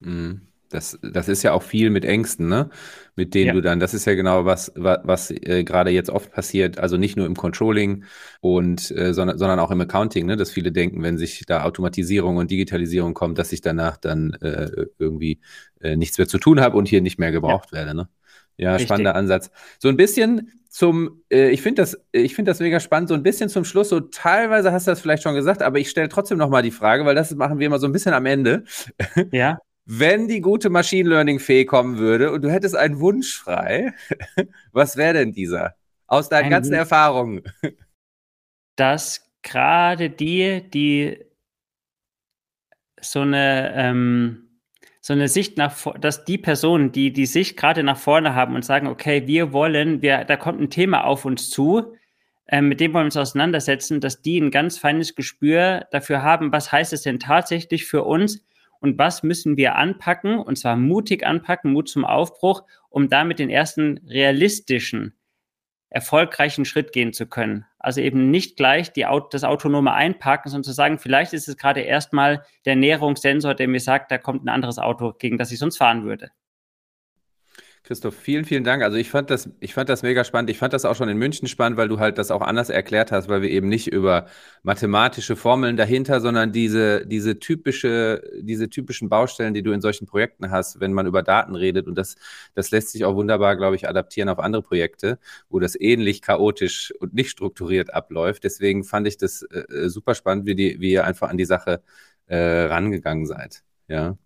Mhm. 0.00 0.42
Das, 0.70 0.98
das 1.02 1.28
ist 1.28 1.42
ja 1.42 1.52
auch 1.52 1.62
viel 1.62 1.88
mit 1.88 2.04
Ängsten, 2.04 2.48
ne? 2.48 2.68
Mit 3.16 3.34
denen 3.34 3.48
ja. 3.48 3.52
du 3.54 3.62
dann, 3.62 3.80
das 3.80 3.94
ist 3.94 4.04
ja 4.04 4.14
genau 4.14 4.44
was, 4.44 4.70
was, 4.76 4.98
was 5.02 5.30
äh, 5.30 5.64
gerade 5.64 5.90
jetzt 5.90 6.10
oft 6.10 6.30
passiert, 6.30 6.78
also 6.78 6.98
nicht 6.98 7.16
nur 7.16 7.24
im 7.24 7.36
Controlling 7.36 8.04
und 8.40 8.90
äh, 8.90 9.14
sondern, 9.14 9.38
sondern 9.38 9.60
auch 9.60 9.70
im 9.70 9.80
Accounting, 9.80 10.26
ne? 10.26 10.36
Dass 10.36 10.50
viele 10.50 10.70
denken, 10.70 11.02
wenn 11.02 11.16
sich 11.16 11.46
da 11.46 11.62
Automatisierung 11.62 12.36
und 12.36 12.50
Digitalisierung 12.50 13.14
kommt, 13.14 13.38
dass 13.38 13.52
ich 13.52 13.62
danach 13.62 13.96
dann 13.96 14.34
äh, 14.42 14.86
irgendwie 14.98 15.40
äh, 15.80 15.96
nichts 15.96 16.18
mehr 16.18 16.28
zu 16.28 16.38
tun 16.38 16.60
habe 16.60 16.76
und 16.76 16.86
hier 16.86 17.00
nicht 17.00 17.18
mehr 17.18 17.32
gebraucht 17.32 17.70
ja. 17.72 17.78
werde, 17.78 17.94
ne? 17.94 18.08
Ja, 18.58 18.72
Richtig. 18.72 18.88
spannender 18.88 19.14
Ansatz. 19.14 19.50
So 19.78 19.88
ein 19.88 19.96
bisschen 19.96 20.52
zum, 20.68 21.22
äh, 21.30 21.48
ich 21.48 21.62
finde 21.62 21.82
das, 21.82 21.98
ich 22.12 22.34
finde 22.34 22.50
das 22.50 22.60
mega 22.60 22.78
spannend, 22.80 23.08
so 23.08 23.14
ein 23.14 23.22
bisschen 23.22 23.48
zum 23.48 23.64
Schluss, 23.64 23.88
so 23.88 24.00
teilweise 24.00 24.72
hast 24.72 24.86
du 24.86 24.90
das 24.90 25.00
vielleicht 25.00 25.22
schon 25.22 25.34
gesagt, 25.34 25.62
aber 25.62 25.78
ich 25.78 25.88
stelle 25.88 26.08
trotzdem 26.08 26.36
nochmal 26.36 26.62
die 26.62 26.72
Frage, 26.72 27.06
weil 27.06 27.14
das 27.14 27.34
machen 27.34 27.58
wir 27.58 27.66
immer 27.66 27.78
so 27.78 27.86
ein 27.86 27.92
bisschen 27.92 28.12
am 28.12 28.26
Ende. 28.26 28.64
Ja. 29.32 29.58
Wenn 29.90 30.28
die 30.28 30.42
gute 30.42 30.68
Machine 30.68 31.08
Learning 31.08 31.38
Fee 31.38 31.64
kommen 31.64 31.96
würde 31.96 32.30
und 32.30 32.42
du 32.42 32.50
hättest 32.50 32.76
einen 32.76 33.00
Wunsch 33.00 33.38
frei, 33.38 33.94
was 34.72 34.98
wäre 34.98 35.14
denn 35.14 35.32
dieser? 35.32 35.76
Aus 36.06 36.28
deinen 36.28 36.44
Ein 36.44 36.50
ganzen 36.50 36.72
Wunsch, 36.72 36.80
Erfahrungen. 36.80 37.42
Dass 38.76 39.32
gerade 39.42 40.10
die, 40.10 40.68
die 40.68 41.24
so 43.00 43.22
eine, 43.22 43.72
ähm, 43.76 44.60
so 45.00 45.14
eine 45.14 45.26
Sicht 45.26 45.56
nach, 45.56 45.74
dass 45.98 46.26
die 46.26 46.36
Personen, 46.36 46.92
die 46.92 47.10
die 47.10 47.24
Sicht 47.24 47.56
gerade 47.56 47.82
nach 47.82 47.96
vorne 47.96 48.34
haben 48.34 48.56
und 48.56 48.66
sagen, 48.66 48.88
okay, 48.88 49.26
wir 49.26 49.54
wollen, 49.54 50.02
wir, 50.02 50.24
da 50.24 50.36
kommt 50.36 50.60
ein 50.60 50.68
Thema 50.68 51.04
auf 51.04 51.24
uns 51.24 51.48
zu, 51.48 51.94
äh, 52.44 52.60
mit 52.60 52.80
dem 52.80 52.92
wollen 52.92 53.04
wir 53.04 53.06
uns 53.06 53.16
auseinandersetzen, 53.16 54.02
dass 54.02 54.20
die 54.20 54.38
ein 54.38 54.50
ganz 54.50 54.76
feines 54.76 55.14
Gespür 55.14 55.86
dafür 55.92 56.22
haben, 56.22 56.52
was 56.52 56.70
heißt 56.70 56.92
es 56.92 57.00
denn 57.00 57.18
tatsächlich 57.18 57.86
für 57.86 58.04
uns, 58.04 58.44
und 58.80 58.98
was 58.98 59.22
müssen 59.22 59.56
wir 59.56 59.76
anpacken, 59.76 60.38
und 60.38 60.56
zwar 60.56 60.76
mutig 60.76 61.26
anpacken, 61.26 61.72
Mut 61.72 61.88
zum 61.88 62.04
Aufbruch, 62.04 62.64
um 62.88 63.08
damit 63.08 63.38
den 63.38 63.50
ersten 63.50 63.98
realistischen, 64.06 65.14
erfolgreichen 65.90 66.64
Schritt 66.64 66.92
gehen 66.92 67.12
zu 67.12 67.26
können. 67.26 67.64
Also 67.78 68.00
eben 68.00 68.30
nicht 68.30 68.56
gleich 68.56 68.92
die, 68.92 69.06
das 69.30 69.44
autonome 69.44 69.92
Einparken, 69.92 70.50
sondern 70.50 70.64
zu 70.64 70.72
sagen, 70.72 70.98
vielleicht 70.98 71.32
ist 71.32 71.48
es 71.48 71.56
gerade 71.56 71.80
erstmal 71.80 72.44
der 72.66 72.76
Näherungssensor, 72.76 73.54
der 73.54 73.68
mir 73.68 73.80
sagt, 73.80 74.10
da 74.10 74.18
kommt 74.18 74.44
ein 74.44 74.50
anderes 74.50 74.78
Auto, 74.78 75.12
gegen 75.12 75.38
das 75.38 75.50
ich 75.50 75.58
sonst 75.58 75.78
fahren 75.78 76.04
würde. 76.04 76.30
Christoph, 77.88 78.16
vielen, 78.16 78.44
vielen 78.44 78.64
Dank. 78.64 78.82
Also 78.82 78.98
ich 78.98 79.08
fand 79.08 79.30
das, 79.30 79.48
ich 79.60 79.72
fand 79.72 79.88
das 79.88 80.02
mega 80.02 80.22
spannend. 80.22 80.50
Ich 80.50 80.58
fand 80.58 80.74
das 80.74 80.84
auch 80.84 80.94
schon 80.94 81.08
in 81.08 81.16
München 81.16 81.48
spannend, 81.48 81.78
weil 81.78 81.88
du 81.88 81.98
halt 81.98 82.18
das 82.18 82.30
auch 82.30 82.42
anders 82.42 82.68
erklärt 82.68 83.12
hast, 83.12 83.30
weil 83.30 83.40
wir 83.40 83.48
eben 83.48 83.66
nicht 83.66 83.90
über 83.90 84.26
mathematische 84.62 85.36
Formeln 85.36 85.78
dahinter, 85.78 86.20
sondern 86.20 86.52
diese, 86.52 87.06
diese 87.06 87.38
typische, 87.38 88.22
diese 88.42 88.68
typischen 88.68 89.08
Baustellen, 89.08 89.54
die 89.54 89.62
du 89.62 89.72
in 89.72 89.80
solchen 89.80 90.06
Projekten 90.06 90.50
hast, 90.50 90.80
wenn 90.80 90.92
man 90.92 91.06
über 91.06 91.22
Daten 91.22 91.54
redet. 91.54 91.86
Und 91.86 91.94
das, 91.94 92.16
das 92.52 92.70
lässt 92.72 92.90
sich 92.90 93.06
auch 93.06 93.14
wunderbar, 93.14 93.56
glaube 93.56 93.76
ich, 93.76 93.88
adaptieren 93.88 94.28
auf 94.28 94.38
andere 94.38 94.60
Projekte, 94.60 95.18
wo 95.48 95.58
das 95.58 95.74
ähnlich 95.74 96.20
chaotisch 96.20 96.92
und 97.00 97.14
nicht 97.14 97.30
strukturiert 97.30 97.94
abläuft. 97.94 98.44
Deswegen 98.44 98.84
fand 98.84 99.08
ich 99.08 99.16
das 99.16 99.40
äh, 99.44 99.88
super 99.88 100.14
spannend, 100.14 100.44
wie, 100.44 100.54
die, 100.54 100.78
wie 100.78 100.92
ihr 100.92 101.06
einfach 101.06 101.30
an 101.30 101.38
die 101.38 101.46
Sache 101.46 101.80
äh, 102.26 102.36
rangegangen 102.36 103.24
seid. 103.24 103.62
Ja. 103.88 104.18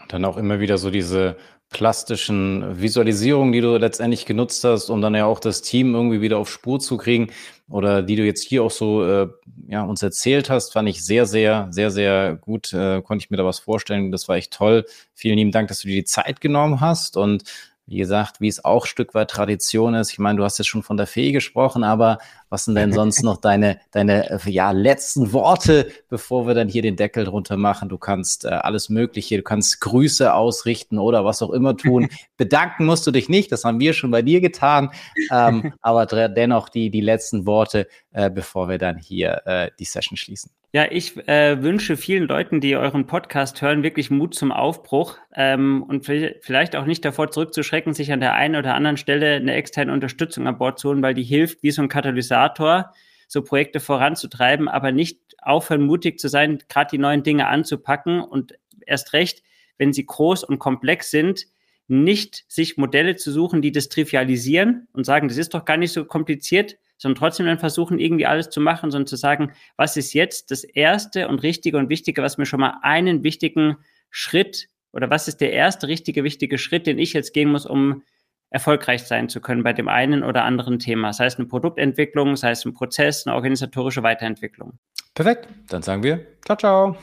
Und 0.00 0.12
dann 0.12 0.24
auch 0.24 0.38
immer 0.38 0.58
wieder 0.58 0.78
so 0.78 0.90
diese 0.90 1.36
plastischen 1.74 2.80
Visualisierungen, 2.80 3.52
die 3.52 3.60
du 3.60 3.76
letztendlich 3.76 4.24
genutzt 4.24 4.62
hast, 4.64 4.88
um 4.88 5.02
dann 5.02 5.14
ja 5.14 5.26
auch 5.26 5.40
das 5.40 5.60
Team 5.60 5.94
irgendwie 5.94 6.20
wieder 6.20 6.38
auf 6.38 6.48
Spur 6.48 6.78
zu 6.78 6.96
kriegen 6.96 7.30
oder 7.68 8.00
die 8.00 8.14
du 8.14 8.24
jetzt 8.24 8.44
hier 8.44 8.62
auch 8.62 8.70
so 8.70 9.04
äh, 9.04 9.28
ja, 9.66 9.82
uns 9.82 10.00
erzählt 10.02 10.50
hast, 10.50 10.72
fand 10.72 10.88
ich 10.88 11.04
sehr, 11.04 11.26
sehr, 11.26 11.66
sehr, 11.70 11.90
sehr 11.90 12.36
gut. 12.36 12.72
Äh, 12.72 13.02
konnte 13.02 13.24
ich 13.24 13.30
mir 13.30 13.36
da 13.36 13.44
was 13.44 13.58
vorstellen. 13.58 14.12
Das 14.12 14.28
war 14.28 14.36
echt 14.36 14.52
toll. 14.52 14.86
Vielen 15.14 15.36
lieben 15.36 15.50
Dank, 15.50 15.68
dass 15.68 15.80
du 15.80 15.88
dir 15.88 15.96
die 15.96 16.04
Zeit 16.04 16.40
genommen 16.40 16.80
hast 16.80 17.16
und 17.16 17.42
wie 17.86 17.98
gesagt, 17.98 18.40
wie 18.40 18.48
es 18.48 18.64
auch 18.64 18.86
Stück 18.86 19.14
weit 19.14 19.30
Tradition 19.30 19.94
ist. 19.94 20.10
Ich 20.10 20.18
meine, 20.18 20.38
du 20.38 20.44
hast 20.44 20.58
jetzt 20.58 20.68
schon 20.68 20.82
von 20.82 20.96
der 20.96 21.06
Fee 21.06 21.32
gesprochen, 21.32 21.84
aber 21.84 22.18
was 22.48 22.64
sind 22.64 22.76
denn 22.76 22.92
sonst 22.92 23.22
noch 23.22 23.36
deine, 23.36 23.78
deine 23.90 24.30
äh, 24.30 24.50
ja, 24.50 24.70
letzten 24.70 25.32
Worte, 25.32 25.90
bevor 26.08 26.46
wir 26.46 26.54
dann 26.54 26.68
hier 26.68 26.80
den 26.80 26.96
Deckel 26.96 27.24
drunter 27.24 27.58
machen? 27.58 27.90
Du 27.90 27.98
kannst 27.98 28.46
äh, 28.46 28.48
alles 28.48 28.88
Mögliche, 28.88 29.36
du 29.36 29.42
kannst 29.42 29.80
Grüße 29.80 30.32
ausrichten 30.32 30.98
oder 30.98 31.26
was 31.26 31.42
auch 31.42 31.50
immer 31.50 31.76
tun. 31.76 32.08
Bedanken 32.38 32.86
musst 32.86 33.06
du 33.06 33.10
dich 33.10 33.28
nicht, 33.28 33.52
das 33.52 33.64
haben 33.64 33.80
wir 33.80 33.92
schon 33.92 34.10
bei 34.10 34.22
dir 34.22 34.40
getan. 34.40 34.90
Ähm, 35.30 35.74
aber 35.82 36.06
dennoch 36.06 36.70
die, 36.70 36.90
die 36.90 37.02
letzten 37.02 37.44
Worte, 37.46 37.86
äh, 38.12 38.30
bevor 38.30 38.68
wir 38.68 38.78
dann 38.78 38.96
hier 38.96 39.42
äh, 39.44 39.70
die 39.78 39.84
Session 39.84 40.16
schließen. 40.16 40.50
Ja, 40.74 40.90
ich 40.90 41.16
äh, 41.28 41.62
wünsche 41.62 41.96
vielen 41.96 42.26
Leuten, 42.26 42.60
die 42.60 42.74
euren 42.74 43.06
Podcast 43.06 43.62
hören, 43.62 43.84
wirklich 43.84 44.10
Mut 44.10 44.34
zum 44.34 44.50
Aufbruch 44.50 45.18
ähm, 45.32 45.84
und 45.84 46.04
vielleicht 46.04 46.74
auch 46.74 46.84
nicht 46.84 47.04
davor 47.04 47.30
zurückzuschrecken, 47.30 47.94
sich 47.94 48.10
an 48.10 48.18
der 48.18 48.34
einen 48.34 48.56
oder 48.56 48.74
anderen 48.74 48.96
Stelle 48.96 49.36
eine 49.36 49.54
externe 49.54 49.92
Unterstützung 49.92 50.48
an 50.48 50.58
Bord 50.58 50.80
zu 50.80 50.88
holen, 50.88 51.00
weil 51.00 51.14
die 51.14 51.22
hilft, 51.22 51.62
wie 51.62 51.70
so 51.70 51.80
ein 51.80 51.88
Katalysator, 51.88 52.92
so 53.28 53.42
Projekte 53.42 53.78
voranzutreiben, 53.78 54.66
aber 54.66 54.90
nicht 54.90 55.20
aufhören, 55.40 55.86
mutig 55.86 56.18
zu 56.18 56.26
sein, 56.26 56.58
gerade 56.68 56.90
die 56.90 56.98
neuen 56.98 57.22
Dinge 57.22 57.46
anzupacken 57.46 58.18
und 58.20 58.54
erst 58.84 59.12
recht, 59.12 59.44
wenn 59.78 59.92
sie 59.92 60.06
groß 60.06 60.42
und 60.42 60.58
komplex 60.58 61.08
sind, 61.12 61.46
nicht 61.86 62.46
sich 62.48 62.78
Modelle 62.78 63.14
zu 63.14 63.30
suchen, 63.30 63.62
die 63.62 63.70
das 63.70 63.90
trivialisieren 63.90 64.88
und 64.92 65.06
sagen, 65.06 65.28
das 65.28 65.36
ist 65.36 65.54
doch 65.54 65.66
gar 65.66 65.76
nicht 65.76 65.92
so 65.92 66.04
kompliziert, 66.04 66.78
sondern 66.96 67.18
trotzdem 67.18 67.46
dann 67.46 67.58
versuchen, 67.58 67.98
irgendwie 67.98 68.26
alles 68.26 68.50
zu 68.50 68.60
machen, 68.60 68.90
sondern 68.90 69.06
zu 69.06 69.16
sagen, 69.16 69.52
was 69.76 69.96
ist 69.96 70.12
jetzt 70.12 70.50
das 70.50 70.64
Erste 70.64 71.28
und 71.28 71.42
Richtige 71.42 71.78
und 71.78 71.88
Wichtige, 71.88 72.22
was 72.22 72.38
mir 72.38 72.46
schon 72.46 72.60
mal 72.60 72.78
einen 72.82 73.24
wichtigen 73.24 73.76
Schritt 74.10 74.68
oder 74.92 75.10
was 75.10 75.28
ist 75.28 75.40
der 75.40 75.52
erste 75.52 75.88
richtige, 75.88 76.22
wichtige 76.22 76.56
Schritt, 76.56 76.86
den 76.86 76.98
ich 76.98 77.12
jetzt 77.12 77.32
gehen 77.34 77.50
muss, 77.50 77.66
um 77.66 78.02
erfolgreich 78.50 79.02
sein 79.02 79.28
zu 79.28 79.40
können 79.40 79.64
bei 79.64 79.72
dem 79.72 79.88
einen 79.88 80.22
oder 80.22 80.44
anderen 80.44 80.78
Thema. 80.78 81.12
Sei 81.12 81.26
es 81.26 81.36
eine 81.36 81.46
Produktentwicklung, 81.46 82.36
sei 82.36 82.52
es 82.52 82.64
ein 82.64 82.72
Prozess, 82.72 83.26
eine 83.26 83.34
organisatorische 83.34 84.04
Weiterentwicklung. 84.04 84.78
Perfekt. 85.14 85.48
Dann 85.68 85.82
sagen 85.82 86.04
wir 86.04 86.24
ciao, 86.44 86.56
ciao. 86.56 86.96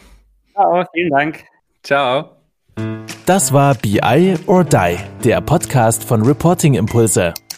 Ciao, 0.54 0.86
vielen 0.94 1.10
Dank. 1.10 1.44
Ciao. 1.84 2.38
Das 3.26 3.52
war 3.52 3.76
BI 3.76 4.36
or 4.48 4.64
Die, 4.64 4.98
der 5.24 5.42
Podcast 5.42 6.04
von 6.04 6.24
Reporting 6.24 6.76
Impulse. 6.76 7.34